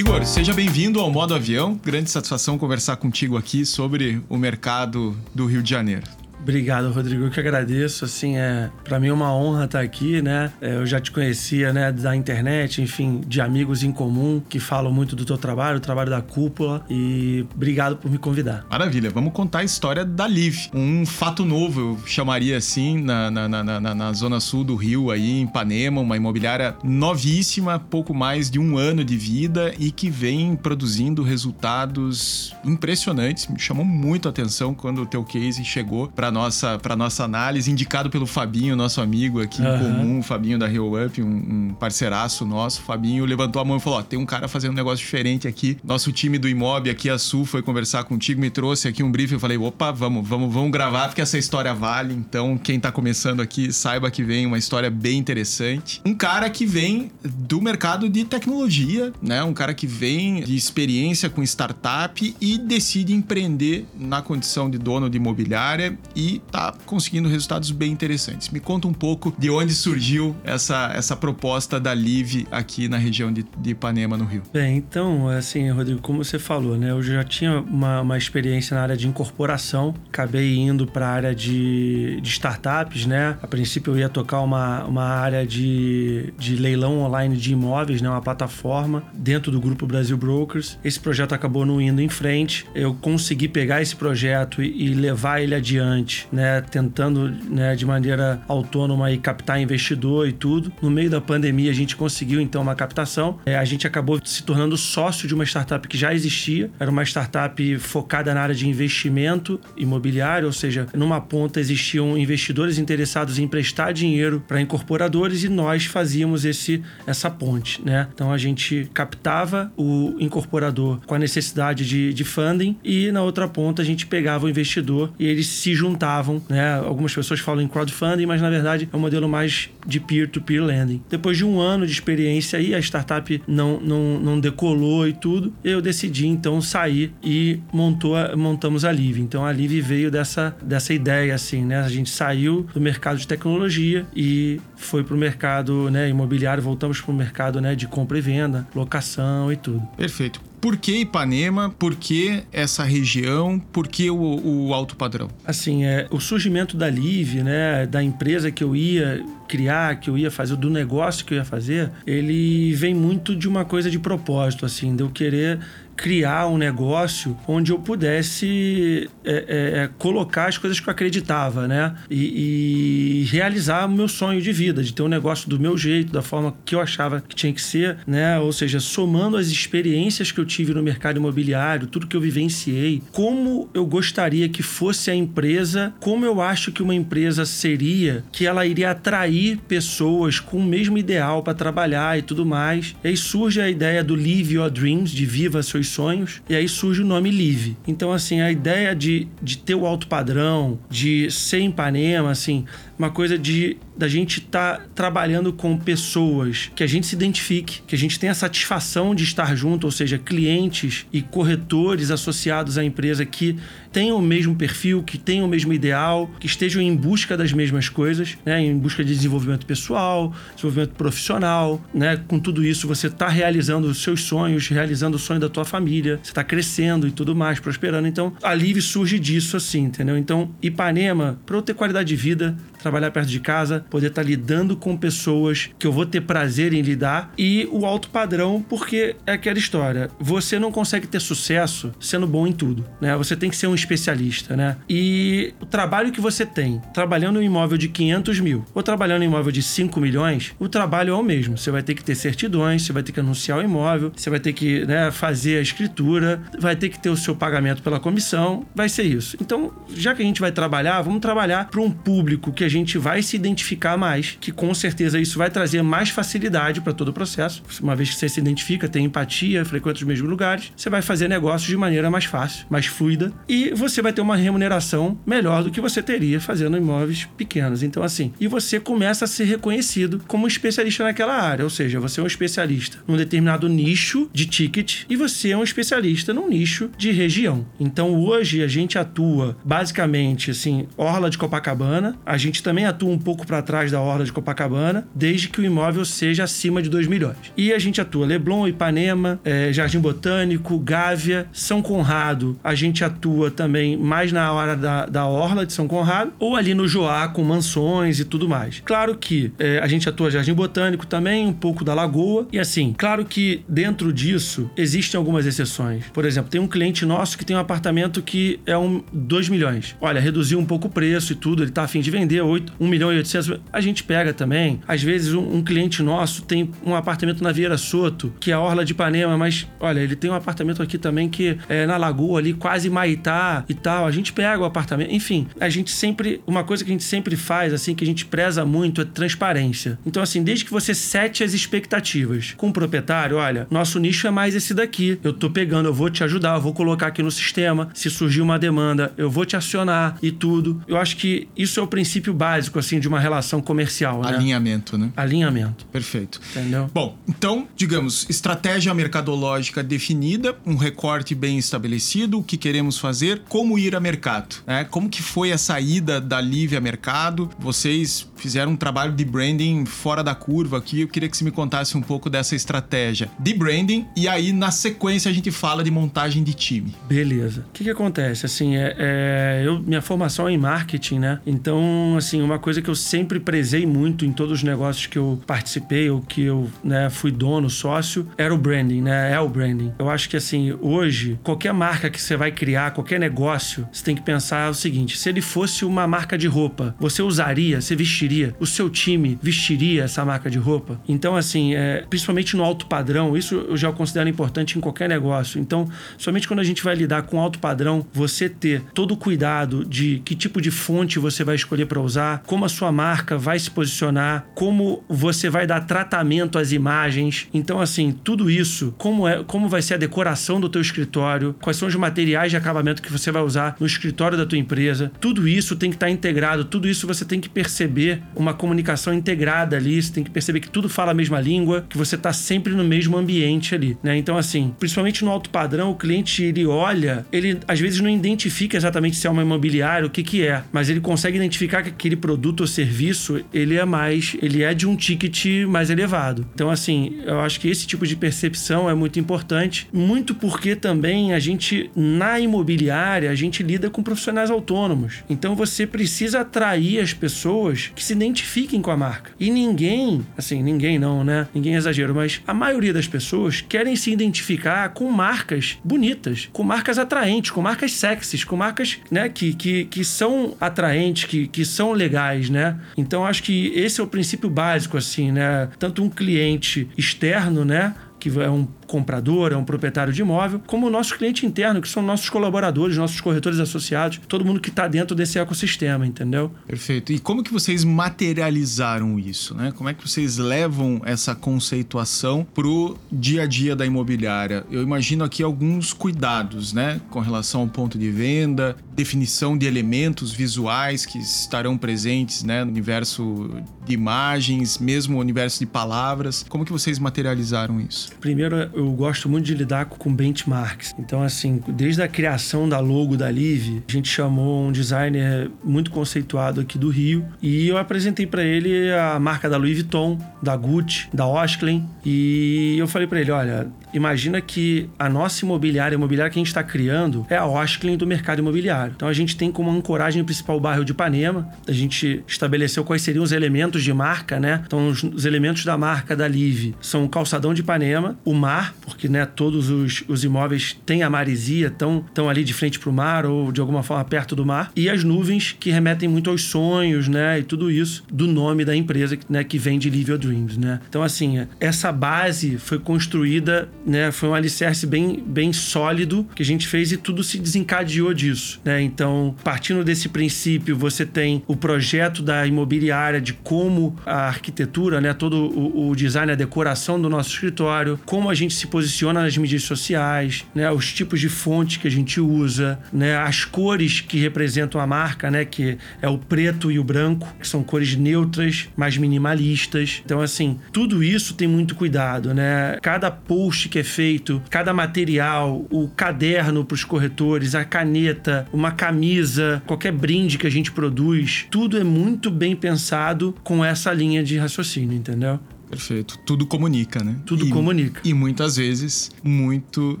Igor, 0.20 0.26
seja 0.26 0.52
bem-vindo 0.52 1.00
ao 1.00 1.10
Modo 1.10 1.34
Avião. 1.34 1.80
Grande 1.82 2.10
satisfação 2.10 2.58
conversar 2.58 2.96
contigo 2.96 3.38
aqui 3.38 3.64
sobre 3.64 4.20
o 4.28 4.36
mercado 4.36 5.16
do 5.34 5.46
Rio 5.46 5.62
de 5.62 5.70
Janeiro. 5.70 6.19
Obrigado, 6.42 6.90
Rodrigo. 6.90 7.24
Eu 7.24 7.30
que 7.30 7.40
agradeço. 7.40 8.04
Assim, 8.04 8.36
é 8.36 8.70
para 8.84 8.98
mim 8.98 9.08
é 9.08 9.12
uma 9.12 9.34
honra 9.34 9.64
estar 9.66 9.80
aqui, 9.80 10.22
né? 10.22 10.52
É, 10.60 10.76
eu 10.76 10.86
já 10.86 11.00
te 11.00 11.10
conhecia, 11.10 11.72
né, 11.72 11.92
da 11.92 12.16
internet, 12.16 12.82
enfim, 12.82 13.20
de 13.26 13.40
amigos 13.40 13.82
em 13.82 13.92
comum 13.92 14.42
que 14.48 14.58
falam 14.58 14.92
muito 14.92 15.14
do 15.14 15.24
teu 15.24 15.36
trabalho, 15.36 15.78
do 15.78 15.82
trabalho 15.82 16.10
da 16.10 16.22
cúpula. 16.22 16.84
E 16.88 17.46
obrigado 17.54 17.96
por 17.96 18.10
me 18.10 18.18
convidar. 18.18 18.64
Maravilha. 18.70 19.10
Vamos 19.10 19.32
contar 19.32 19.60
a 19.60 19.64
história 19.64 20.04
da 20.04 20.26
Live. 20.26 20.70
Um 20.72 21.04
fato 21.04 21.44
novo, 21.44 21.80
eu 21.80 21.98
chamaria 22.06 22.56
assim, 22.56 23.00
na, 23.02 23.30
na, 23.30 23.48
na, 23.48 23.80
na, 23.80 23.94
na 23.94 24.12
zona 24.12 24.40
sul 24.40 24.64
do 24.64 24.74
Rio, 24.76 25.10
aí 25.10 25.40
em 25.40 25.44
Ipanema, 25.44 26.00
uma 26.00 26.16
imobiliária 26.16 26.74
novíssima, 26.82 27.78
pouco 27.78 28.14
mais 28.14 28.50
de 28.50 28.58
um 28.58 28.78
ano 28.78 29.04
de 29.04 29.16
vida 29.16 29.74
e 29.78 29.90
que 29.90 30.08
vem 30.08 30.56
produzindo 30.56 31.22
resultados 31.22 32.54
impressionantes. 32.64 33.46
Me 33.46 33.58
chamou 33.58 33.84
muito 33.84 34.28
a 34.28 34.30
atenção 34.30 34.74
quando 34.74 35.02
o 35.02 35.06
teu 35.06 35.24
case 35.24 35.64
chegou 35.64 36.08
para 36.08 36.29
para 36.30 36.32
nossa 36.32 36.78
para 36.78 36.96
nossa 36.96 37.24
análise, 37.24 37.70
indicado 37.70 38.08
pelo 38.08 38.26
Fabinho, 38.26 38.76
nosso 38.76 39.00
amigo 39.00 39.42
aqui 39.42 39.60
uhum. 39.60 39.74
em 39.74 39.78
comum, 39.78 40.18
o 40.20 40.22
Fabinho 40.22 40.58
da 40.58 40.66
Rio 40.66 41.04
Up, 41.04 41.20
um, 41.20 41.26
um, 41.26 41.74
parceiraço 41.78 42.46
nosso. 42.46 42.80
O 42.80 42.84
Fabinho 42.84 43.24
levantou 43.24 43.60
a 43.60 43.64
mão 43.64 43.76
e 43.76 43.80
falou: 43.80 43.98
"Ó, 43.98 44.02
tem 44.02 44.18
um 44.18 44.24
cara 44.24 44.46
fazendo 44.46 44.72
um 44.72 44.76
negócio 44.76 45.04
diferente 45.04 45.48
aqui. 45.48 45.76
Nosso 45.82 46.12
time 46.12 46.38
do 46.38 46.48
Imob 46.48 46.88
aqui 46.88 47.10
a 47.10 47.18
Sul 47.18 47.44
foi 47.44 47.62
conversar 47.62 48.04
contigo, 48.04 48.40
me 48.40 48.50
trouxe 48.50 48.86
aqui 48.86 49.02
um 49.02 49.10
briefing, 49.10 49.34
eu 49.34 49.40
falei: 49.40 49.58
"Opa, 49.58 49.90
vamos, 49.90 50.26
vamos, 50.26 50.52
vamos 50.52 50.70
gravar 50.70 51.08
porque 51.08 51.20
essa 51.20 51.36
história 51.36 51.74
vale". 51.74 52.14
Então, 52.14 52.56
quem 52.56 52.78
tá 52.78 52.92
começando 52.92 53.40
aqui, 53.40 53.72
saiba 53.72 54.10
que 54.10 54.22
vem 54.22 54.46
uma 54.46 54.58
história 54.58 54.90
bem 54.90 55.18
interessante. 55.18 56.00
Um 56.06 56.14
cara 56.14 56.48
que 56.48 56.64
vem 56.64 57.10
do 57.22 57.60
mercado 57.60 58.08
de 58.08 58.24
tecnologia, 58.24 59.12
né? 59.20 59.42
Um 59.42 59.52
cara 59.52 59.74
que 59.74 59.86
vem 59.86 60.42
de 60.42 60.54
experiência 60.54 61.28
com 61.28 61.42
startup 61.42 62.36
e 62.40 62.58
decide 62.58 63.12
empreender 63.12 63.84
na 63.98 64.22
condição 64.22 64.70
de 64.70 64.78
dono 64.78 65.10
de 65.10 65.16
imobiliária 65.16 65.98
e 66.20 66.38
tá 66.50 66.74
conseguindo 66.84 67.28
resultados 67.30 67.70
bem 67.70 67.90
interessantes. 67.90 68.50
Me 68.50 68.60
conta 68.60 68.86
um 68.86 68.92
pouco 68.92 69.34
de 69.38 69.48
onde 69.48 69.72
surgiu 69.72 70.36
essa, 70.44 70.92
essa 70.94 71.16
proposta 71.16 71.80
da 71.80 71.94
Live 71.94 72.46
aqui 72.50 72.88
na 72.88 72.98
região 72.98 73.32
de, 73.32 73.44
de 73.58 73.70
Ipanema, 73.70 74.18
no 74.18 74.26
Rio. 74.26 74.42
Bem, 74.52 74.76
então, 74.76 75.28
assim, 75.28 75.70
Rodrigo, 75.70 76.00
como 76.02 76.22
você 76.22 76.38
falou, 76.38 76.76
né? 76.76 76.90
Eu 76.90 77.02
já 77.02 77.24
tinha 77.24 77.60
uma, 77.60 78.02
uma 78.02 78.18
experiência 78.18 78.74
na 78.74 78.82
área 78.82 78.96
de 78.96 79.08
incorporação, 79.08 79.94
acabei 80.08 80.58
indo 80.58 80.86
para 80.86 81.06
a 81.06 81.10
área 81.10 81.34
de, 81.34 82.20
de 82.20 82.28
startups, 82.28 83.06
né? 83.06 83.38
A 83.42 83.46
princípio 83.46 83.94
eu 83.94 83.98
ia 83.98 84.08
tocar 84.08 84.40
uma, 84.40 84.84
uma 84.84 85.04
área 85.04 85.46
de, 85.46 86.34
de 86.38 86.56
leilão 86.56 87.00
online 87.00 87.36
de 87.36 87.52
imóveis, 87.52 88.02
né? 88.02 88.10
Uma 88.10 88.20
plataforma 88.20 89.02
dentro 89.14 89.50
do 89.50 89.60
grupo 89.60 89.86
Brasil 89.86 90.18
Brokers. 90.18 90.78
Esse 90.84 91.00
projeto 91.00 91.34
acabou 91.34 91.64
não 91.64 91.80
indo 91.80 92.02
em 92.02 92.08
frente. 92.08 92.66
Eu 92.74 92.92
consegui 92.94 93.48
pegar 93.48 93.80
esse 93.80 93.96
projeto 93.96 94.62
e, 94.62 94.84
e 94.84 94.88
levar 94.94 95.40
ele 95.40 95.54
adiante, 95.54 96.09
né? 96.32 96.60
Tentando, 96.60 97.30
né, 97.48 97.74
de 97.74 97.86
maneira 97.86 98.40
autônoma 98.48 99.10
e 99.10 99.18
captar 99.18 99.60
investidor 99.60 100.28
e 100.28 100.32
tudo. 100.32 100.72
No 100.82 100.90
meio 100.90 101.10
da 101.10 101.20
pandemia 101.20 101.70
a 101.70 101.74
gente 101.74 101.96
conseguiu 101.96 102.40
então 102.40 102.62
uma 102.62 102.74
captação. 102.74 103.38
É, 103.46 103.56
a 103.56 103.64
gente 103.64 103.86
acabou 103.86 104.20
se 104.24 104.42
tornando 104.42 104.76
sócio 104.76 105.26
de 105.26 105.34
uma 105.34 105.44
startup 105.44 105.86
que 105.86 105.96
já 105.96 106.14
existia. 106.14 106.70
Era 106.78 106.90
uma 106.90 107.02
startup 107.02 107.78
focada 107.78 108.32
na 108.34 108.40
área 108.40 108.54
de 108.54 108.68
investimento 108.68 109.60
imobiliário, 109.76 110.46
ou 110.46 110.52
seja, 110.52 110.86
numa 110.94 111.20
ponta 111.20 111.60
existiam 111.60 112.16
investidores 112.16 112.78
interessados 112.78 113.38
em 113.38 113.44
emprestar 113.44 113.92
dinheiro 113.92 114.42
para 114.46 114.60
incorporadores 114.60 115.44
e 115.44 115.48
nós 115.48 115.84
fazíamos 115.84 116.44
esse 116.44 116.82
essa 117.06 117.30
ponte, 117.30 117.80
né? 117.84 118.08
Então 118.14 118.32
a 118.32 118.38
gente 118.38 118.88
captava 118.92 119.72
o 119.76 120.16
incorporador 120.18 121.00
com 121.06 121.14
a 121.14 121.18
necessidade 121.18 121.86
de, 121.86 122.12
de 122.12 122.24
funding 122.24 122.76
e 122.84 123.10
na 123.10 123.22
outra 123.22 123.48
ponta 123.48 123.82
a 123.82 123.84
gente 123.84 124.06
pegava 124.06 124.46
o 124.46 124.48
investidor 124.48 125.12
e 125.18 125.26
eles 125.26 125.46
se 125.46 125.74
juntavam, 125.74 125.99
né? 126.48 126.78
Algumas 126.78 127.14
pessoas 127.14 127.40
falam 127.40 127.62
em 127.62 127.68
crowdfunding, 127.68 128.26
mas 128.26 128.40
na 128.40 128.50
verdade 128.50 128.88
é 128.92 128.96
um 128.96 129.00
modelo 129.00 129.28
mais 129.28 129.70
de 129.86 130.00
peer-to-peer 130.00 130.60
-peer 130.60 130.66
lending. 130.66 131.02
Depois 131.08 131.36
de 131.36 131.44
um 131.44 131.60
ano 131.60 131.86
de 131.86 131.92
experiência 131.92 132.58
aí, 132.58 132.74
a 132.74 132.78
startup 132.78 133.42
não, 133.46 133.80
não, 133.80 134.20
não 134.20 134.40
decolou 134.40 135.06
e 135.06 135.12
tudo, 135.12 135.52
eu 135.64 135.80
decidi 135.80 136.26
então 136.26 136.60
sair 136.60 137.12
e 137.22 137.60
montou, 137.72 138.14
montamos 138.36 138.84
a 138.84 138.90
Live. 138.90 139.20
Então 139.20 139.44
a 139.44 139.50
Live 139.50 139.80
veio 139.80 140.10
dessa, 140.10 140.54
dessa 140.62 140.92
ideia, 140.92 141.34
assim, 141.34 141.64
né? 141.64 141.80
A 141.80 141.88
gente 141.88 142.10
saiu 142.10 142.66
do 142.72 142.80
mercado 142.80 143.18
de 143.18 143.26
tecnologia 143.26 144.06
e 144.14 144.60
foi 144.76 145.04
para 145.04 145.14
o 145.14 145.18
mercado 145.18 145.90
né, 145.90 146.08
imobiliário, 146.08 146.62
voltamos 146.62 147.00
para 147.00 147.10
o 147.10 147.14
mercado 147.14 147.60
né, 147.60 147.74
de 147.74 147.86
compra 147.86 148.18
e 148.18 148.20
venda, 148.20 148.66
locação 148.74 149.52
e 149.52 149.56
tudo. 149.56 149.82
Perfeito. 149.96 150.49
Por 150.60 150.76
que 150.76 150.98
Ipanema? 150.98 151.70
Por 151.70 151.94
que 151.94 152.42
essa 152.52 152.84
região? 152.84 153.58
Por 153.72 153.88
que 153.88 154.10
o, 154.10 154.68
o 154.68 154.74
alto 154.74 154.94
padrão? 154.94 155.28
Assim, 155.44 155.84
é, 155.84 156.06
o 156.10 156.20
surgimento 156.20 156.76
da 156.76 156.86
Live, 156.86 157.42
né, 157.42 157.86
da 157.86 158.02
empresa 158.02 158.50
que 158.50 158.62
eu 158.62 158.76
ia 158.76 159.24
criar, 159.50 159.96
que 159.96 160.08
eu 160.08 160.16
ia 160.16 160.30
fazer, 160.30 160.54
do 160.54 160.70
negócio 160.70 161.24
que 161.24 161.34
eu 161.34 161.38
ia 161.38 161.44
fazer, 161.44 161.90
ele 162.06 162.72
vem 162.74 162.94
muito 162.94 163.34
de 163.34 163.48
uma 163.48 163.64
coisa 163.64 163.90
de 163.90 163.98
propósito, 163.98 164.64
assim, 164.64 164.94
de 164.94 165.02
eu 165.02 165.10
querer 165.10 165.58
criar 166.00 166.46
um 166.46 166.56
negócio 166.56 167.36
onde 167.46 167.72
eu 167.72 167.78
pudesse 167.78 169.10
é, 169.22 169.32
é, 169.32 169.82
é, 169.82 169.90
colocar 169.98 170.48
as 170.48 170.56
coisas 170.56 170.80
que 170.80 170.88
eu 170.88 170.90
acreditava, 170.90 171.68
né? 171.68 171.94
E, 172.10 173.20
e, 173.20 173.24
realizar 173.24 173.86
o 173.86 173.92
meu 173.92 174.08
sonho 174.08 174.40
de 174.40 174.50
vida, 174.50 174.82
de 174.82 174.94
ter 174.94 175.02
um 175.02 175.08
negócio 175.08 175.48
do 175.48 175.60
meu 175.60 175.76
jeito, 175.76 176.10
da 176.10 176.22
forma 176.22 176.54
que 176.64 176.74
eu 176.74 176.80
achava 176.80 177.20
que 177.20 177.36
tinha 177.36 177.52
que 177.52 177.60
ser, 177.60 177.98
né? 178.06 178.38
Ou 178.38 178.50
seja, 178.50 178.80
somando 178.80 179.36
as 179.36 179.48
experiências 179.48 180.32
que 180.32 180.40
eu 180.40 180.46
tive 180.46 180.72
no 180.72 180.82
mercado 180.82 181.18
imobiliário, 181.18 181.86
tudo 181.86 182.06
que 182.06 182.16
eu 182.16 182.20
vivenciei, 182.20 183.02
como 183.12 183.68
eu 183.74 183.84
gostaria 183.84 184.48
que 184.48 184.62
fosse 184.62 185.10
a 185.10 185.14
empresa, 185.14 185.92
como 186.00 186.24
eu 186.24 186.40
acho 186.40 186.72
que 186.72 186.82
uma 186.82 186.94
empresa 186.94 187.44
seria, 187.44 188.24
que 188.32 188.46
ela 188.46 188.64
iria 188.64 188.92
atrair 188.92 189.39
pessoas 189.68 190.38
com 190.38 190.58
o 190.58 190.64
mesmo 190.64 190.98
ideal 190.98 191.42
para 191.42 191.54
trabalhar 191.54 192.18
e 192.18 192.22
tudo 192.22 192.44
mais. 192.44 192.94
E 193.02 193.08
aí 193.08 193.16
surge 193.16 193.60
a 193.60 193.68
ideia 193.68 194.02
do 194.02 194.14
Live 194.14 194.54
Your 194.54 194.70
Dreams, 194.70 195.10
de 195.10 195.24
viva 195.26 195.62
seus 195.62 195.88
sonhos, 195.88 196.42
e 196.48 196.54
aí 196.54 196.68
surge 196.68 197.02
o 197.02 197.06
nome 197.06 197.30
Live. 197.30 197.76
Então, 197.86 198.12
assim, 198.12 198.40
a 198.40 198.50
ideia 198.50 198.94
de, 198.94 199.28
de 199.42 199.58
ter 199.58 199.74
o 199.74 199.86
alto 199.86 200.06
padrão, 200.06 200.78
de 200.88 201.30
ser 201.30 201.60
em 201.60 201.68
Ipanema, 201.68 202.30
assim, 202.30 202.64
uma 203.00 203.10
coisa 203.10 203.38
de 203.38 203.78
da 203.96 204.06
gente 204.08 204.40
estar 204.40 204.78
tá 204.78 204.84
trabalhando 204.94 205.52
com 205.52 205.76
pessoas 205.76 206.70
que 206.74 206.82
a 206.82 206.86
gente 206.86 207.06
se 207.06 207.14
identifique, 207.14 207.82
que 207.86 207.94
a 207.94 207.98
gente 207.98 208.18
tenha 208.18 208.32
a 208.32 208.34
satisfação 208.34 209.14
de 209.14 209.24
estar 209.24 209.54
junto, 209.54 209.84
ou 209.84 209.90
seja, 209.90 210.18
clientes 210.18 211.06
e 211.12 211.20
corretores 211.20 212.10
associados 212.10 212.78
à 212.78 212.84
empresa 212.84 213.26
que 213.26 213.56
tenham 213.92 214.16
o 214.16 214.22
mesmo 214.22 214.54
perfil, 214.54 215.02
que 215.02 215.18
tenham 215.18 215.44
o 215.46 215.48
mesmo 215.48 215.72
ideal, 215.72 216.30
que 216.38 216.46
estejam 216.46 216.80
em 216.80 216.94
busca 216.94 217.36
das 217.36 217.52
mesmas 217.52 217.88
coisas, 217.88 218.38
né? 218.44 218.60
em 218.60 218.78
busca 218.78 219.04
de 219.04 219.14
desenvolvimento 219.14 219.66
pessoal, 219.66 220.32
desenvolvimento 220.54 220.94
profissional, 220.94 221.80
né? 221.92 222.20
Com 222.28 222.38
tudo 222.38 222.64
isso 222.64 222.86
você 222.86 223.08
está 223.08 223.28
realizando 223.28 223.88
os 223.88 224.02
seus 224.02 224.22
sonhos, 224.22 224.68
realizando 224.68 225.16
o 225.16 225.18
sonho 225.18 225.40
da 225.40 225.48
tua 225.48 225.64
família, 225.64 226.20
você 226.22 226.30
está 226.30 226.44
crescendo 226.44 227.06
e 227.06 227.10
tudo 227.10 227.34
mais, 227.34 227.60
prosperando. 227.60 228.06
Então, 228.06 228.32
a 228.42 228.54
Live 228.54 228.80
surge 228.80 229.18
disso 229.18 229.56
assim, 229.56 229.84
entendeu? 229.84 230.16
Então, 230.16 230.50
Ipanema, 230.62 231.38
para 231.44 231.56
eu 231.56 231.62
ter 231.62 231.74
qualidade 231.74 232.08
de 232.08 232.16
vida, 232.16 232.56
trabalhar 232.78 232.89
perto 233.10 233.28
de 233.28 233.40
casa, 233.40 233.84
poder 233.90 234.08
estar 234.08 234.22
tá 234.22 234.28
lidando 234.28 234.76
com 234.76 234.96
pessoas 234.96 235.70
que 235.78 235.86
eu 235.86 235.92
vou 235.92 236.06
ter 236.06 236.20
prazer 236.22 236.72
em 236.72 236.82
lidar 236.82 237.32
e 237.36 237.68
o 237.70 237.86
alto 237.86 238.10
padrão, 238.10 238.64
porque 238.68 239.16
é 239.26 239.32
aquela 239.32 239.58
história. 239.58 240.10
Você 240.18 240.58
não 240.58 240.72
consegue 240.72 241.06
ter 241.06 241.20
sucesso 241.20 241.92
sendo 242.00 242.26
bom 242.26 242.46
em 242.46 242.52
tudo, 242.52 242.84
né? 243.00 243.16
Você 243.16 243.36
tem 243.36 243.50
que 243.50 243.56
ser 243.56 243.66
um 243.66 243.74
especialista, 243.74 244.56
né? 244.56 244.76
E 244.88 245.54
o 245.60 245.66
trabalho 245.66 246.12
que 246.12 246.20
você 246.20 246.44
tem, 246.46 246.80
trabalhando 246.92 247.40
em 247.40 247.44
um 247.44 247.46
imóvel 247.46 247.78
de 247.78 247.88
500 247.88 248.40
mil 248.40 248.64
ou 248.74 248.82
trabalhando 248.82 249.22
em 249.22 249.26
um 249.26 249.30
imóvel 249.30 249.52
de 249.52 249.62
5 249.62 250.00
milhões, 250.00 250.54
o 250.58 250.68
trabalho 250.68 251.12
é 251.12 251.16
o 251.16 251.22
mesmo. 251.22 251.56
Você 251.56 251.70
vai 251.70 251.82
ter 251.82 251.94
que 251.94 252.02
ter 252.02 252.14
certidões, 252.14 252.82
você 252.82 252.92
vai 252.92 253.02
ter 253.02 253.12
que 253.12 253.20
anunciar 253.20 253.58
o 253.58 253.62
imóvel, 253.62 254.12
você 254.14 254.30
vai 254.30 254.40
ter 254.40 254.52
que 254.52 254.84
né, 254.86 255.10
fazer 255.10 255.58
a 255.58 255.60
escritura, 255.60 256.42
vai 256.58 256.76
ter 256.76 256.88
que 256.88 256.98
ter 256.98 257.10
o 257.10 257.16
seu 257.16 257.34
pagamento 257.34 257.82
pela 257.82 258.00
comissão, 258.00 258.66
vai 258.74 258.88
ser 258.88 259.04
isso. 259.04 259.36
Então, 259.40 259.72
já 259.94 260.14
que 260.14 260.22
a 260.22 260.24
gente 260.24 260.40
vai 260.40 260.52
trabalhar, 260.52 261.02
vamos 261.02 261.20
trabalhar 261.20 261.68
para 261.68 261.80
um 261.80 261.90
público 261.90 262.52
que 262.52 262.64
a 262.64 262.68
gente 262.68 262.79
vai 262.98 263.22
se 263.22 263.36
identificar 263.36 263.96
mais, 263.96 264.36
que 264.40 264.52
com 264.52 264.72
certeza 264.74 265.18
isso 265.18 265.38
vai 265.38 265.50
trazer 265.50 265.82
mais 265.82 266.10
facilidade 266.10 266.80
para 266.80 266.92
todo 266.92 267.08
o 267.08 267.12
processo. 267.12 267.62
Uma 267.82 267.96
vez 267.96 268.10
que 268.10 268.16
você 268.16 268.28
se 268.28 268.40
identifica, 268.40 268.88
tem 268.88 269.06
empatia, 269.06 269.64
frequenta 269.64 269.98
os 269.98 270.02
mesmos 270.02 270.28
lugares, 270.28 270.72
você 270.76 270.90
vai 270.90 271.02
fazer 271.02 271.28
negócios 271.28 271.68
de 271.68 271.76
maneira 271.76 272.10
mais 272.10 272.26
fácil, 272.26 272.66
mais 272.68 272.86
fluida 272.86 273.32
e 273.48 273.70
você 273.70 274.02
vai 274.02 274.12
ter 274.12 274.20
uma 274.20 274.36
remuneração 274.36 275.18
melhor 275.24 275.64
do 275.64 275.70
que 275.70 275.80
você 275.80 276.02
teria 276.02 276.40
fazendo 276.40 276.76
imóveis 276.76 277.28
pequenos. 277.36 277.82
Então, 277.82 278.02
assim, 278.02 278.32
e 278.38 278.46
você 278.46 278.78
começa 278.78 279.24
a 279.24 279.28
ser 279.28 279.44
reconhecido 279.44 280.22
como 280.26 280.46
especialista 280.46 281.04
naquela 281.04 281.34
área, 281.34 281.64
ou 281.64 281.70
seja, 281.70 281.98
você 281.98 282.20
é 282.20 282.22
um 282.22 282.26
especialista 282.26 282.98
num 283.06 283.16
determinado 283.16 283.68
nicho 283.68 284.28
de 284.32 284.46
ticket 284.46 285.04
e 285.08 285.16
você 285.16 285.50
é 285.50 285.56
um 285.56 285.64
especialista 285.64 286.34
num 286.34 286.48
nicho 286.48 286.90
de 286.96 287.10
região. 287.10 287.66
Então, 287.78 288.14
hoje 288.14 288.62
a 288.62 288.68
gente 288.68 288.98
atua 288.98 289.56
basicamente 289.64 290.50
assim, 290.50 290.86
orla 290.96 291.30
de 291.30 291.38
Copacabana, 291.38 292.18
a 292.24 292.36
gente 292.36 292.50
gente 292.50 292.62
também 292.70 292.86
atua 292.86 293.10
um 293.10 293.18
pouco 293.18 293.44
para 293.44 293.60
trás 293.60 293.90
da 293.90 294.00
Orla 294.00 294.24
de 294.24 294.32
Copacabana, 294.32 295.08
desde 295.12 295.48
que 295.48 295.60
o 295.60 295.64
imóvel 295.64 296.04
seja 296.04 296.44
acima 296.44 296.80
de 296.80 296.88
2 296.88 297.08
milhões. 297.08 297.36
E 297.56 297.72
a 297.72 297.80
gente 297.80 298.00
atua 298.00 298.24
Leblon, 298.24 298.68
Ipanema, 298.68 299.40
é, 299.44 299.72
Jardim 299.72 299.98
Botânico, 299.98 300.78
Gávea, 300.78 301.48
São 301.52 301.82
Conrado. 301.82 302.56
A 302.62 302.76
gente 302.76 303.02
atua 303.02 303.50
também 303.50 303.96
mais 303.96 304.30
na 304.30 304.52
hora 304.52 304.76
da, 304.76 305.06
da 305.06 305.26
Orla 305.26 305.66
de 305.66 305.72
São 305.72 305.88
Conrado, 305.88 306.32
ou 306.38 306.54
ali 306.54 306.72
no 306.72 306.86
Joá, 306.86 307.26
com 307.26 307.42
mansões 307.42 308.20
e 308.20 308.24
tudo 308.24 308.48
mais. 308.48 308.80
Claro 308.84 309.16
que 309.16 309.52
é, 309.58 309.80
a 309.80 309.88
gente 309.88 310.08
atua 310.08 310.30
Jardim 310.30 310.54
Botânico 310.54 311.04
também, 311.04 311.48
um 311.48 311.52
pouco 311.52 311.82
da 311.84 311.92
Lagoa. 311.92 312.46
E 312.52 312.58
assim, 312.60 312.94
claro 312.96 313.24
que 313.24 313.64
dentro 313.68 314.12
disso 314.12 314.70
existem 314.76 315.18
algumas 315.18 315.44
exceções. 315.44 316.04
Por 316.12 316.24
exemplo, 316.24 316.48
tem 316.48 316.60
um 316.60 316.68
cliente 316.68 317.04
nosso 317.04 317.36
que 317.36 317.44
tem 317.44 317.56
um 317.56 317.60
apartamento 317.60 318.22
que 318.22 318.60
é 318.64 318.78
um 318.78 319.02
2 319.12 319.48
milhões. 319.48 319.96
Olha, 320.00 320.20
reduziu 320.20 320.56
um 320.56 320.64
pouco 320.64 320.86
o 320.86 320.90
preço 320.90 321.32
e 321.32 321.34
tudo, 321.34 321.64
ele 321.64 321.72
tá 321.72 321.82
afim 321.82 322.00
de 322.00 322.12
vender, 322.12 322.40
8, 322.50 322.72
1 322.80 322.88
milhão 322.88 323.12
e 323.12 323.16
800, 323.16 323.60
a 323.72 323.80
gente 323.80 324.04
pega 324.04 324.32
também. 324.32 324.80
Às 324.86 325.02
vezes 325.02 325.34
um, 325.34 325.56
um, 325.56 325.62
cliente 325.62 326.02
nosso 326.02 326.42
tem 326.42 326.70
um 326.84 326.94
apartamento 326.94 327.42
na 327.42 327.52
Vieira 327.52 327.78
Soto, 327.78 328.32
que 328.40 328.50
é 328.50 328.54
a 328.54 328.60
Orla 328.60 328.84
de 328.84 328.92
Ipanema, 328.92 329.36
mas 329.36 329.66
olha, 329.78 330.00
ele 330.00 330.16
tem 330.16 330.30
um 330.30 330.34
apartamento 330.34 330.82
aqui 330.82 330.98
também 330.98 331.28
que 331.28 331.56
é 331.68 331.86
na 331.86 331.96
Lagoa 331.96 332.38
ali, 332.38 332.52
quase 332.52 332.90
Maitá 332.90 333.64
e 333.68 333.74
tal. 333.74 334.06
A 334.06 334.10
gente 334.10 334.32
pega 334.32 334.60
o 334.60 334.64
apartamento, 334.64 335.12
enfim, 335.12 335.46
a 335.60 335.68
gente 335.68 335.90
sempre, 335.90 336.40
uma 336.46 336.64
coisa 336.64 336.84
que 336.84 336.90
a 336.90 336.94
gente 336.94 337.04
sempre 337.04 337.36
faz, 337.36 337.72
assim, 337.72 337.94
que 337.94 338.04
a 338.04 338.06
gente 338.06 338.24
preza 338.24 338.64
muito 338.64 339.00
é 339.00 339.04
transparência. 339.04 339.98
Então, 340.04 340.22
assim, 340.22 340.42
desde 340.42 340.64
que 340.64 340.70
você 340.70 340.94
sete 340.94 341.44
as 341.44 341.52
expectativas 341.52 342.54
com 342.56 342.68
o 342.68 342.72
proprietário, 342.72 343.36
olha, 343.36 343.66
nosso 343.70 343.98
nicho 343.98 344.26
é 344.26 344.30
mais 344.30 344.54
esse 344.54 344.74
daqui. 344.74 345.18
Eu 345.22 345.32
tô 345.32 345.50
pegando, 345.50 345.88
eu 345.88 345.94
vou 345.94 346.10
te 346.10 346.24
ajudar, 346.24 346.56
eu 346.56 346.60
vou 346.60 346.72
colocar 346.72 347.08
aqui 347.08 347.22
no 347.22 347.30
sistema. 347.30 347.88
Se 347.94 348.10
surgir 348.10 348.40
uma 348.40 348.58
demanda, 348.58 349.12
eu 349.16 349.30
vou 349.30 349.44
te 349.44 349.56
acionar 349.56 350.16
e 350.22 350.30
tudo. 350.30 350.82
Eu 350.86 350.96
acho 350.96 351.16
que 351.16 351.48
isso 351.56 351.78
é 351.80 351.82
o 351.82 351.86
princípio 351.86 352.32
básico, 352.40 352.78
assim, 352.78 352.98
de 352.98 353.06
uma 353.06 353.20
relação 353.20 353.60
comercial. 353.60 354.22
Né? 354.22 354.28
Alinhamento, 354.30 354.96
né? 354.96 355.10
Alinhamento. 355.14 355.84
Perfeito. 355.92 356.40
Entendeu? 356.56 356.90
Bom, 356.94 357.18
então, 357.28 357.68
digamos, 357.76 358.26
estratégia 358.30 358.94
mercadológica 358.94 359.82
definida, 359.82 360.56
um 360.64 360.74
recorte 360.74 361.34
bem 361.34 361.58
estabelecido, 361.58 362.38
o 362.38 362.42
que 362.42 362.56
queremos 362.56 362.98
fazer, 362.98 363.42
como 363.46 363.78
ir 363.78 363.94
a 363.94 364.00
mercado, 364.00 364.56
né? 364.66 364.84
Como 364.84 365.10
que 365.10 365.22
foi 365.22 365.52
a 365.52 365.58
saída 365.58 366.18
da 366.18 366.40
Live 366.40 366.76
a 366.76 366.80
mercado? 366.80 367.50
Vocês 367.58 368.26
fizeram 368.36 368.72
um 368.72 368.76
trabalho 368.76 369.12
de 369.12 369.24
branding 369.24 369.84
fora 369.84 370.24
da 370.24 370.34
curva 370.34 370.78
aqui. 370.78 371.02
Eu 371.02 371.08
queria 371.08 371.28
que 371.28 371.36
você 371.36 371.44
me 371.44 371.50
contasse 371.50 371.94
um 371.96 372.00
pouco 372.00 372.30
dessa 372.30 372.56
estratégia 372.56 373.28
de 373.38 373.52
branding 373.52 374.06
e 374.16 374.26
aí 374.26 374.50
na 374.50 374.70
sequência 374.70 375.30
a 375.30 375.34
gente 375.34 375.50
fala 375.50 375.84
de 375.84 375.90
montagem 375.90 376.42
de 376.42 376.54
time. 376.54 376.94
Beleza. 377.06 377.66
O 377.68 377.72
que, 377.72 377.84
que 377.84 377.90
acontece? 377.90 378.46
Assim, 378.46 378.76
é, 378.76 378.96
é, 378.98 379.62
eu, 379.66 379.78
minha 379.80 380.00
formação 380.00 380.48
é 380.48 380.52
em 380.52 380.58
marketing, 380.58 381.18
né? 381.18 381.40
Então, 381.46 382.16
assim, 382.16 382.29
uma 382.38 382.58
coisa 382.58 382.82
que 382.82 382.90
eu 382.90 382.94
sempre 382.94 383.40
prezei 383.40 383.86
muito 383.86 384.24
em 384.24 384.32
todos 384.32 384.58
os 384.58 384.62
negócios 384.62 385.06
que 385.06 385.18
eu 385.18 385.40
participei 385.46 386.10
ou 386.10 386.20
que 386.20 386.42
eu 386.42 386.70
né, 386.84 387.08
fui 387.08 387.30
dono, 387.30 387.70
sócio, 387.70 388.28
era 388.36 388.54
o 388.54 388.58
branding, 388.58 389.00
né? 389.00 389.32
É 389.32 389.40
o 389.40 389.48
branding. 389.48 389.92
Eu 389.98 390.10
acho 390.10 390.28
que, 390.28 390.36
assim, 390.36 390.76
hoje, 390.80 391.38
qualquer 391.42 391.72
marca 391.72 392.10
que 392.10 392.20
você 392.20 392.36
vai 392.36 392.52
criar, 392.52 392.90
qualquer 392.90 393.18
negócio, 393.18 393.88
você 393.90 394.04
tem 394.04 394.14
que 394.14 394.22
pensar 394.22 394.70
o 394.70 394.74
seguinte: 394.74 395.16
se 395.16 395.28
ele 395.28 395.40
fosse 395.40 395.84
uma 395.84 396.06
marca 396.06 396.36
de 396.36 396.46
roupa, 396.46 396.94
você 397.00 397.22
usaria, 397.22 397.80
você 397.80 397.96
vestiria 397.96 398.20
vestiria, 398.20 398.54
o 398.58 398.66
seu 398.66 398.90
time 398.90 399.38
vestiria 399.42 400.04
essa 400.04 400.24
marca 400.24 400.50
de 400.50 400.58
roupa. 400.58 401.00
Então, 401.08 401.36
assim, 401.36 401.74
é, 401.74 402.04
principalmente 402.08 402.56
no 402.56 402.64
alto 402.64 402.86
padrão, 402.86 403.36
isso 403.36 403.54
eu 403.54 403.76
já 403.76 403.92
considero 403.92 404.28
importante 404.28 404.76
em 404.76 404.80
qualquer 404.80 405.08
negócio. 405.08 405.60
Então, 405.60 405.88
somente 406.18 406.46
quando 406.46 406.60
a 406.60 406.64
gente 406.64 406.82
vai 406.82 406.94
lidar 406.94 407.22
com 407.22 407.40
alto 407.40 407.58
padrão, 407.58 408.06
você 408.12 408.48
ter 408.48 408.82
todo 408.94 409.12
o 409.12 409.16
cuidado 409.16 409.84
de 409.84 410.20
que 410.24 410.34
tipo 410.34 410.60
de 410.60 410.70
fonte 410.70 411.18
você 411.18 411.44
vai 411.44 411.54
escolher 411.54 411.86
para 411.86 412.00
usar, 412.00 412.19
como 412.46 412.64
a 412.64 412.68
sua 412.68 412.92
marca 412.92 413.36
vai 413.38 413.58
se 413.58 413.70
posicionar, 413.70 414.46
como 414.54 415.02
você 415.08 415.48
vai 415.48 415.66
dar 415.66 415.80
tratamento 415.80 416.58
às 416.58 416.72
imagens. 416.72 417.48
Então, 417.52 417.80
assim, 417.80 418.12
tudo 418.12 418.50
isso, 418.50 418.94
como 418.98 419.26
é, 419.26 419.42
como 419.44 419.68
vai 419.68 419.82
ser 419.82 419.94
a 419.94 419.98
decoração 419.98 420.60
do 420.60 420.68
teu 420.68 420.80
escritório, 420.80 421.54
quais 421.60 421.76
são 421.76 421.88
os 421.88 421.94
materiais 421.94 422.50
de 422.50 422.56
acabamento 422.56 423.02
que 423.02 423.12
você 423.12 423.30
vai 423.30 423.42
usar 423.42 423.76
no 423.78 423.86
escritório 423.86 424.36
da 424.36 424.46
tua 424.46 424.58
empresa, 424.58 425.12
tudo 425.20 425.46
isso 425.48 425.76
tem 425.76 425.90
que 425.90 425.96
estar 425.96 426.10
integrado, 426.10 426.64
tudo 426.64 426.88
isso 426.88 427.06
você 427.06 427.24
tem 427.24 427.40
que 427.40 427.48
perceber 427.48 428.22
uma 428.34 428.54
comunicação 428.54 429.12
integrada 429.12 429.76
ali. 429.76 430.00
Você 430.00 430.12
tem 430.12 430.24
que 430.24 430.30
perceber 430.30 430.60
que 430.60 430.70
tudo 430.70 430.88
fala 430.88 431.10
a 431.12 431.14
mesma 431.14 431.40
língua, 431.40 431.84
que 431.88 431.96
você 431.96 432.14
está 432.14 432.32
sempre 432.32 432.74
no 432.74 432.84
mesmo 432.84 433.16
ambiente 433.16 433.74
ali, 433.74 433.96
né? 434.02 434.16
Então, 434.16 434.36
assim, 434.36 434.74
principalmente 434.78 435.24
no 435.24 435.30
alto 435.30 435.50
padrão, 435.50 435.90
o 435.90 435.94
cliente 435.94 436.42
ele 436.42 436.66
olha, 436.66 437.24
ele 437.32 437.58
às 437.66 437.80
vezes 437.80 438.00
não 438.00 438.10
identifica 438.10 438.76
exatamente 438.76 439.16
se 439.16 439.26
é 439.26 439.30
uma 439.30 439.42
imobiliária, 439.42 440.06
o 440.06 440.10
que 440.10 440.22
que 440.22 440.46
é, 440.46 440.62
mas 440.72 440.88
ele 440.88 441.00
consegue 441.00 441.36
identificar 441.36 441.82
que 441.82 442.09
aquele 442.10 442.16
produto 442.16 442.62
ou 442.62 442.66
serviço 442.66 443.40
ele 443.52 443.76
é 443.76 443.84
mais, 443.84 444.36
ele 444.42 444.62
é 444.62 444.74
de 444.74 444.86
um 444.86 444.96
ticket 444.96 445.66
mais 445.68 445.90
elevado. 445.90 446.46
Então, 446.54 446.70
assim, 446.70 447.20
eu 447.24 447.40
acho 447.40 447.60
que 447.60 447.68
esse 447.68 447.86
tipo 447.86 448.06
de 448.06 448.16
percepção 448.16 448.90
é 448.90 448.94
muito 448.94 449.20
importante, 449.20 449.88
muito 449.92 450.34
porque 450.34 450.74
também 450.74 451.32
a 451.32 451.38
gente 451.38 451.90
na 451.94 452.40
imobiliária 452.40 453.30
a 453.30 453.34
gente 453.34 453.62
lida 453.62 453.88
com 453.88 454.02
profissionais 454.02 454.50
autônomos. 454.50 455.22
Então, 455.28 455.54
você 455.54 455.86
precisa 455.86 456.40
atrair 456.40 457.00
as 457.00 457.12
pessoas 457.12 457.92
que 457.94 458.02
se 458.02 458.12
identifiquem 458.12 458.80
com 458.80 458.90
a 458.90 458.96
marca. 458.96 459.30
E 459.38 459.50
ninguém, 459.50 460.22
assim, 460.36 460.62
ninguém 460.62 460.98
não, 460.98 461.22
né? 461.22 461.46
Ninguém 461.54 461.74
é 461.74 461.78
exagero, 461.78 462.14
mas 462.14 462.40
a 462.46 462.54
maioria 462.54 462.92
das 462.92 463.06
pessoas 463.06 463.60
querem 463.60 463.94
se 463.94 464.10
identificar 464.10 464.88
com 464.90 465.10
marcas 465.10 465.78
bonitas, 465.84 466.48
com 466.52 466.62
marcas 466.62 466.98
atraentes, 466.98 467.50
com 467.50 467.60
marcas 467.60 467.92
sexys, 467.92 468.44
com 468.44 468.56
marcas, 468.56 468.98
né, 469.10 469.28
que, 469.28 469.52
que, 469.54 469.84
que 469.84 470.04
são 470.04 470.56
atraentes, 470.60 471.24
que, 471.24 471.46
que 471.46 471.64
são 471.64 471.92
legais, 472.00 472.50
né? 472.50 472.78
Então 472.96 473.24
acho 473.24 473.42
que 473.42 473.68
esse 473.74 474.00
é 474.00 474.04
o 474.04 474.06
princípio 474.06 474.50
básico, 474.50 474.96
assim, 474.96 475.30
né? 475.30 475.68
Tanto 475.78 476.02
um 476.02 476.08
cliente 476.08 476.88
externo, 476.96 477.64
né? 477.64 477.94
que 478.20 478.28
é 478.38 478.50
um 478.50 478.68
comprador, 478.90 479.52
é 479.52 479.56
um 479.56 479.64
proprietário 479.64 480.12
de 480.12 480.20
imóvel, 480.20 480.60
como 480.66 480.88
o 480.88 480.90
nosso 480.90 481.16
cliente 481.16 481.46
interno, 481.46 481.80
que 481.80 481.88
são 481.88 482.02
nossos 482.02 482.28
colaboradores, 482.28 482.96
nossos 482.96 483.20
corretores 483.20 483.60
associados, 483.60 484.20
todo 484.26 484.44
mundo 484.44 484.60
que 484.60 484.68
está 484.68 484.88
dentro 484.88 485.14
desse 485.14 485.38
ecossistema, 485.38 486.04
entendeu? 486.04 486.50
Perfeito. 486.66 487.12
E 487.12 487.20
como 487.20 487.44
que 487.44 487.52
vocês 487.52 487.84
materializaram 487.84 489.16
isso, 489.18 489.54
né? 489.54 489.72
Como 489.76 489.88
é 489.88 489.94
que 489.94 490.06
vocês 490.06 490.38
levam 490.38 491.00
essa 491.04 491.36
conceituação 491.36 492.44
pro 492.52 492.98
dia 493.12 493.42
a 493.42 493.46
dia 493.46 493.76
da 493.76 493.86
imobiliária? 493.86 494.66
Eu 494.70 494.82
imagino 494.82 495.22
aqui 495.22 495.42
alguns 495.42 495.92
cuidados, 495.92 496.72
né? 496.72 497.00
Com 497.10 497.20
relação 497.20 497.60
ao 497.60 497.68
ponto 497.68 497.96
de 497.96 498.10
venda, 498.10 498.76
definição 498.92 499.56
de 499.56 499.66
elementos 499.66 500.32
visuais 500.32 501.06
que 501.06 501.18
estarão 501.18 501.78
presentes, 501.78 502.42
né? 502.42 502.64
No 502.64 502.70
universo 502.70 503.50
de 503.86 503.94
imagens, 503.94 504.78
mesmo 504.78 505.16
o 505.16 505.20
universo 505.20 505.60
de 505.60 505.66
palavras. 505.66 506.44
Como 506.48 506.64
que 506.64 506.72
vocês 506.72 506.98
materializaram 506.98 507.80
isso? 507.80 508.10
Primeiro, 508.20 508.56
eu 508.80 508.90
gosto 508.92 509.28
muito 509.28 509.44
de 509.44 509.54
lidar 509.54 509.86
com 509.86 510.14
benchmarks. 510.14 510.94
Então, 510.98 511.22
assim, 511.22 511.62
desde 511.68 512.02
a 512.02 512.08
criação 512.08 512.68
da 512.68 512.80
logo 512.80 513.16
da 513.16 513.26
Live, 513.26 513.82
a 513.88 513.92
gente 513.92 514.08
chamou 514.08 514.66
um 514.66 514.72
designer 514.72 515.50
muito 515.62 515.90
conceituado 515.90 516.60
aqui 516.60 516.78
do 516.78 516.88
Rio 516.88 517.24
e 517.42 517.68
eu 517.68 517.76
apresentei 517.76 518.26
para 518.26 518.42
ele 518.42 518.92
a 518.92 519.18
marca 519.20 519.48
da 519.48 519.56
Louis 519.56 519.74
Vuitton, 519.74 520.18
da 520.42 520.56
Gucci, 520.56 521.08
da 521.12 521.26
Osklen 521.26 521.88
e 522.04 522.76
eu 522.78 522.88
falei 522.88 523.06
para 523.06 523.20
ele, 523.20 523.30
olha, 523.30 523.68
imagina 523.92 524.40
que 524.40 524.88
a 524.98 525.08
nossa 525.08 525.44
imobiliária, 525.44 525.94
a 525.94 525.98
imobiliária 525.98 526.30
que 526.30 526.38
a 526.38 526.40
gente 526.40 526.48
está 526.48 526.62
criando, 526.62 527.26
é 527.28 527.36
a 527.36 527.46
Osklen 527.46 527.96
do 527.96 528.06
mercado 528.06 528.38
imobiliário. 528.38 528.94
Então 528.96 529.08
a 529.08 529.12
gente 529.12 529.36
tem 529.36 529.52
como 529.52 529.70
ancoragem 529.70 530.24
principal 530.24 530.56
o 530.56 530.60
bairro 530.60 530.84
de 530.84 530.92
Ipanema. 530.92 531.48
A 531.66 531.72
gente 531.72 532.24
estabeleceu 532.26 532.84
quais 532.84 533.02
seriam 533.02 533.22
os 533.22 533.32
elementos 533.32 533.82
de 533.82 533.92
marca, 533.92 534.40
né? 534.40 534.62
Então 534.64 534.88
os, 534.88 535.02
os 535.02 535.24
elementos 535.24 535.64
da 535.64 535.76
marca 535.76 536.16
da 536.16 536.26
Live 536.26 536.74
são 536.80 537.04
o 537.04 537.08
calçadão 537.08 537.52
de 537.52 537.60
Ipanema, 537.60 538.18
o 538.24 538.32
mar, 538.32 538.69
porque 538.80 539.08
né, 539.08 539.26
todos 539.26 539.70
os, 539.70 540.04
os 540.08 540.24
imóveis 540.24 540.76
têm 540.84 541.02
a 541.02 541.10
marisia, 541.10 541.68
estão 541.68 542.04
tão 542.14 542.28
ali 542.28 542.44
de 542.44 542.54
frente 542.54 542.78
para 542.78 542.90
o 542.90 542.92
mar 542.92 543.26
ou 543.26 543.52
de 543.52 543.60
alguma 543.60 543.82
forma 543.82 544.04
perto 544.04 544.34
do 544.36 544.44
mar, 544.44 544.70
e 544.74 544.88
as 544.88 545.04
nuvens 545.04 545.56
que 545.58 545.70
remetem 545.70 546.08
muito 546.08 546.30
aos 546.30 546.42
sonhos, 546.42 547.08
né? 547.08 547.38
E 547.38 547.42
tudo 547.42 547.70
isso 547.70 548.04
do 548.10 548.26
nome 548.26 548.64
da 548.64 548.74
empresa 548.74 549.18
né, 549.28 549.44
que 549.44 549.58
vem 549.58 549.78
de 549.78 549.90
Live 549.90 550.10
Your 550.10 550.18
Dreams, 550.18 550.58
né? 550.58 550.80
Então 550.88 551.02
assim, 551.02 551.46
essa 551.58 551.92
base 551.92 552.58
foi 552.58 552.78
construída 552.78 553.68
né? 553.84 554.10
Foi 554.12 554.28
um 554.28 554.34
alicerce 554.34 554.86
bem, 554.86 555.22
bem 555.24 555.52
sólido 555.52 556.26
que 556.34 556.42
a 556.42 556.46
gente 556.46 556.66
fez 556.66 556.92
e 556.92 556.96
tudo 556.96 557.22
se 557.22 557.38
desencadeou 557.38 558.12
disso, 558.14 558.60
né? 558.64 558.80
Então, 558.80 559.34
partindo 559.42 559.84
desse 559.84 560.08
princípio, 560.08 560.76
você 560.76 561.04
tem 561.04 561.42
o 561.46 561.56
projeto 561.56 562.22
da 562.22 562.46
imobiliária 562.46 563.20
de 563.20 563.32
como 563.32 563.96
a 564.06 564.26
arquitetura, 564.28 565.00
né? 565.00 565.12
Todo 565.12 565.36
o, 565.36 565.90
o 565.90 565.96
design, 565.96 566.32
a 566.32 566.34
decoração 566.34 567.00
do 567.00 567.08
nosso 567.08 567.30
escritório, 567.30 567.98
como 568.04 568.28
a 568.28 568.34
gente 568.34 568.54
se 568.60 568.66
posiciona 568.66 569.22
nas 569.22 569.36
mídias 569.36 569.62
sociais, 569.62 570.44
né? 570.54 570.70
Os 570.70 570.92
tipos 570.92 571.20
de 571.20 571.28
fonte 571.28 571.78
que 571.78 571.88
a 571.88 571.90
gente 571.90 572.20
usa, 572.20 572.78
né? 572.92 573.16
As 573.16 573.44
cores 573.44 574.00
que 574.00 574.18
representam 574.18 574.80
a 574.80 574.86
marca, 574.86 575.30
né? 575.30 575.44
Que 575.44 575.78
é 576.02 576.08
o 576.08 576.18
preto 576.18 576.70
e 576.70 576.78
o 576.78 576.84
branco, 576.84 577.26
que 577.40 577.48
são 577.48 577.62
cores 577.62 577.96
neutras, 577.96 578.68
mais 578.76 578.96
minimalistas. 578.96 580.02
Então, 580.04 580.20
assim, 580.20 580.58
tudo 580.72 581.02
isso 581.02 581.34
tem 581.34 581.48
muito 581.48 581.74
cuidado, 581.74 582.34
né? 582.34 582.76
Cada 582.82 583.10
post 583.10 583.68
que 583.68 583.78
é 583.78 583.84
feito, 583.84 584.42
cada 584.50 584.72
material, 584.72 585.66
o 585.70 585.88
caderno 585.88 586.64
para 586.64 586.74
os 586.74 586.84
corretores, 586.84 587.54
a 587.54 587.64
caneta, 587.64 588.46
uma 588.52 588.72
camisa, 588.72 589.62
qualquer 589.66 589.92
brinde 589.92 590.36
que 590.36 590.46
a 590.46 590.50
gente 590.50 590.70
produz, 590.70 591.46
tudo 591.50 591.78
é 591.78 591.84
muito 591.84 592.30
bem 592.30 592.54
pensado 592.54 593.34
com 593.42 593.64
essa 593.64 593.92
linha 593.92 594.22
de 594.22 594.36
raciocínio, 594.36 594.96
entendeu? 594.96 595.40
Perfeito. 595.70 596.18
Tudo 596.26 596.46
comunica, 596.46 597.02
né? 597.02 597.16
Tudo 597.24 597.46
e, 597.46 597.50
comunica. 597.50 598.00
E 598.04 598.12
muitas 598.12 598.56
vezes 598.56 599.10
muito 599.22 600.00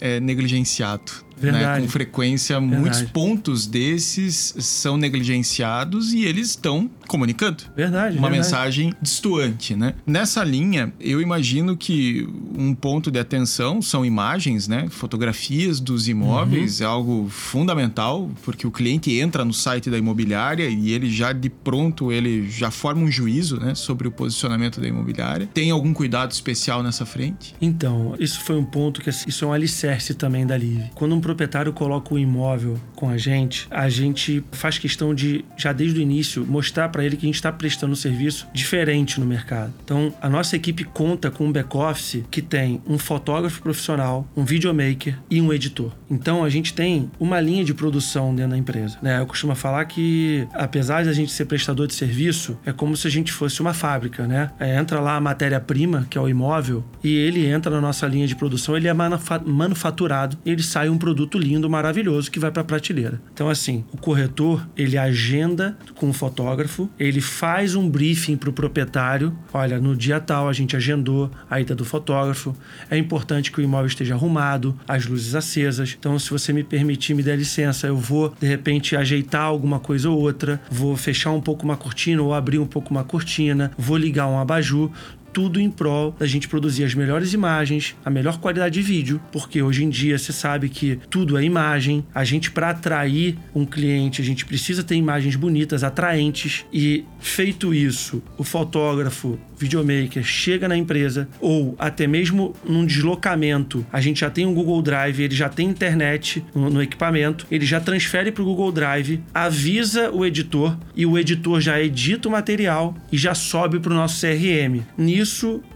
é, 0.00 0.18
negligenciado. 0.18 1.12
Né? 1.40 1.80
Com 1.80 1.88
frequência, 1.88 2.58
Verdade. 2.58 2.80
muitos 2.80 3.02
pontos 3.02 3.66
desses 3.66 4.54
são 4.58 4.96
negligenciados 4.96 6.12
e 6.12 6.24
eles 6.24 6.50
estão 6.50 6.90
comunicando. 7.06 7.64
Verdade. 7.76 8.16
Uma 8.16 8.28
verdade. 8.28 8.32
mensagem 8.32 8.94
distoante, 9.00 9.74
né? 9.74 9.94
Nessa 10.06 10.44
linha, 10.44 10.92
eu 11.00 11.20
imagino 11.20 11.76
que 11.76 12.28
um 12.56 12.74
ponto 12.74 13.10
de 13.10 13.18
atenção 13.18 13.82
são 13.82 14.04
imagens, 14.04 14.68
né? 14.68 14.86
Fotografias 14.90 15.80
dos 15.80 16.08
imóveis 16.08 16.80
uhum. 16.80 16.86
é 16.86 16.88
algo 16.88 17.28
fundamental, 17.28 18.30
porque 18.44 18.66
o 18.66 18.70
cliente 18.70 19.18
entra 19.18 19.44
no 19.44 19.52
site 19.52 19.90
da 19.90 19.98
imobiliária 19.98 20.68
e 20.68 20.92
ele 20.92 21.10
já 21.10 21.32
de 21.32 21.50
pronto 21.50 22.12
ele 22.12 22.48
já 22.48 22.70
forma 22.70 23.02
um 23.02 23.10
juízo, 23.10 23.58
né, 23.58 23.74
sobre 23.74 24.08
o 24.08 24.10
posicionamento 24.10 24.80
da 24.80 24.88
imobiliária. 24.88 25.48
Tem 25.52 25.70
algum 25.70 25.92
cuidado 25.92 26.30
especial 26.30 26.82
nessa 26.82 27.04
frente? 27.04 27.54
Então, 27.60 28.14
isso 28.18 28.40
foi 28.40 28.56
um 28.56 28.64
ponto 28.64 29.00
que 29.00 29.10
isso 29.10 29.44
é 29.44 29.48
um 29.48 29.52
alicerce 29.52 30.14
também 30.14 30.46
da 30.46 30.56
Live. 30.56 30.90
Quando 30.94 31.14
um 31.14 31.20
proprietário 31.30 31.72
coloca 31.72 32.14
o 32.14 32.18
imóvel 32.18 32.78
com 32.94 33.08
a 33.08 33.16
gente, 33.16 33.66
a 33.70 33.88
gente 33.88 34.44
faz 34.52 34.78
questão 34.78 35.14
de, 35.14 35.44
já 35.56 35.72
desde 35.72 35.98
o 35.98 36.02
início, 36.02 36.44
mostrar 36.46 36.88
para 36.88 37.04
ele 37.04 37.16
que 37.16 37.24
a 37.24 37.28
gente 37.28 37.36
está 37.36 37.50
prestando 37.50 37.92
um 37.92 37.96
serviço 37.96 38.46
diferente 38.52 39.18
no 39.18 39.26
mercado. 39.26 39.72
Então, 39.84 40.12
a 40.20 40.28
nossa 40.28 40.56
equipe 40.56 40.84
conta 40.84 41.30
com 41.30 41.46
um 41.46 41.52
back-office 41.52 42.24
que 42.30 42.42
tem 42.42 42.82
um 42.86 42.98
fotógrafo 42.98 43.62
profissional, 43.62 44.28
um 44.36 44.44
videomaker 44.44 45.18
e 45.30 45.40
um 45.40 45.52
editor. 45.52 45.92
Então, 46.10 46.44
a 46.44 46.48
gente 46.48 46.74
tem 46.74 47.10
uma 47.18 47.40
linha 47.40 47.64
de 47.64 47.72
produção 47.72 48.34
dentro 48.34 48.50
da 48.52 48.58
empresa. 48.58 48.98
Né? 49.00 49.20
Eu 49.20 49.26
costumo 49.26 49.54
falar 49.54 49.84
que, 49.84 50.46
apesar 50.52 51.04
de 51.04 51.08
a 51.08 51.12
gente 51.12 51.32
ser 51.32 51.44
prestador 51.46 51.86
de 51.86 51.94
serviço, 51.94 52.58
é 52.66 52.72
como 52.72 52.96
se 52.96 53.06
a 53.06 53.10
gente 53.10 53.32
fosse 53.32 53.60
uma 53.60 53.72
fábrica, 53.72 54.26
né? 54.26 54.50
É, 54.58 54.78
entra 54.78 55.00
lá 55.00 55.16
a 55.16 55.20
matéria-prima, 55.20 56.06
que 56.10 56.18
é 56.18 56.20
o 56.20 56.28
imóvel, 56.28 56.84
e 57.02 57.14
ele 57.14 57.46
entra 57.46 57.70
na 57.70 57.80
nossa 57.80 58.06
linha 58.06 58.26
de 58.26 58.34
produção, 58.34 58.76
ele 58.76 58.88
é 58.88 58.92
manufaturado, 58.92 60.36
ele 60.44 60.62
sai 60.62 60.88
um 60.88 60.98
produto 60.98 61.19
lindo, 61.34 61.68
maravilhoso, 61.68 62.30
que 62.30 62.38
vai 62.38 62.50
para 62.50 62.62
a 62.62 62.64
prateleira. 62.64 63.20
Então, 63.32 63.48
assim, 63.48 63.84
o 63.92 63.96
corretor, 63.96 64.66
ele 64.76 64.96
agenda 64.96 65.76
com 65.94 66.10
o 66.10 66.12
fotógrafo, 66.12 66.88
ele 66.98 67.20
faz 67.20 67.74
um 67.74 67.88
briefing 67.88 68.36
para 68.36 68.50
o 68.50 68.52
proprietário, 68.52 69.36
olha, 69.52 69.78
no 69.78 69.96
dia 69.96 70.20
tal 70.20 70.48
a 70.48 70.52
gente 70.52 70.76
agendou 70.76 71.30
a 71.48 71.60
ida 71.60 71.74
do 71.74 71.84
fotógrafo, 71.84 72.54
é 72.90 72.96
importante 72.96 73.50
que 73.50 73.60
o 73.60 73.62
imóvel 73.62 73.86
esteja 73.86 74.14
arrumado, 74.14 74.78
as 74.86 75.06
luzes 75.06 75.34
acesas, 75.34 75.96
então 75.98 76.18
se 76.18 76.30
você 76.30 76.52
me 76.52 76.62
permitir, 76.62 77.14
me 77.14 77.22
der 77.22 77.36
licença, 77.36 77.86
eu 77.86 77.96
vou, 77.96 78.34
de 78.40 78.46
repente, 78.46 78.96
ajeitar 78.96 79.42
alguma 79.42 79.80
coisa 79.80 80.10
ou 80.10 80.18
outra, 80.18 80.60
vou 80.70 80.96
fechar 80.96 81.32
um 81.32 81.40
pouco 81.40 81.64
uma 81.64 81.76
cortina 81.76 82.22
ou 82.22 82.34
abrir 82.34 82.58
um 82.58 82.66
pouco 82.66 82.90
uma 82.90 83.04
cortina, 83.04 83.70
vou 83.76 83.96
ligar 83.96 84.26
um 84.26 84.38
abajur 84.38 84.90
tudo 85.32 85.60
em 85.60 85.70
prol 85.70 86.14
da 86.18 86.26
gente 86.26 86.48
produzir 86.48 86.84
as 86.84 86.94
melhores 86.94 87.32
imagens, 87.32 87.96
a 88.04 88.10
melhor 88.10 88.38
qualidade 88.38 88.74
de 88.74 88.82
vídeo, 88.82 89.20
porque 89.32 89.62
hoje 89.62 89.84
em 89.84 89.88
dia 89.88 90.18
você 90.18 90.32
sabe 90.32 90.68
que 90.68 90.98
tudo 91.08 91.36
é 91.36 91.44
imagem. 91.44 92.04
A 92.14 92.24
gente 92.24 92.50
para 92.50 92.70
atrair 92.70 93.36
um 93.54 93.64
cliente, 93.64 94.20
a 94.20 94.24
gente 94.24 94.44
precisa 94.44 94.82
ter 94.82 94.94
imagens 94.94 95.36
bonitas, 95.36 95.84
atraentes 95.84 96.64
e 96.72 97.04
feito 97.20 97.74
isso, 97.74 98.22
o 98.36 98.44
fotógrafo, 98.44 99.38
videomaker 99.60 100.24
chega 100.24 100.66
na 100.66 100.76
empresa 100.76 101.28
ou 101.38 101.74
até 101.78 102.06
mesmo 102.06 102.54
num 102.64 102.86
deslocamento, 102.86 103.84
a 103.92 104.00
gente 104.00 104.20
já 104.20 104.30
tem 104.30 104.46
um 104.46 104.54
Google 104.54 104.80
Drive, 104.80 105.20
ele 105.20 105.34
já 105.34 105.48
tem 105.48 105.68
internet 105.68 106.42
no, 106.54 106.70
no 106.70 106.82
equipamento, 106.82 107.46
ele 107.50 107.66
já 107.66 107.78
transfere 107.78 108.32
para 108.32 108.42
o 108.42 108.46
Google 108.46 108.72
Drive, 108.72 109.20
avisa 109.34 110.10
o 110.10 110.24
editor 110.24 110.76
e 110.96 111.04
o 111.04 111.18
editor 111.18 111.60
já 111.60 111.80
edita 111.80 112.28
o 112.28 112.32
material 112.32 112.96
e 113.12 113.18
já 113.18 113.34
sobe 113.34 113.78
para 113.78 113.92
o 113.92 113.94
nosso 113.94 114.20
CRM. 114.20 114.82
Nisso, 114.96 115.19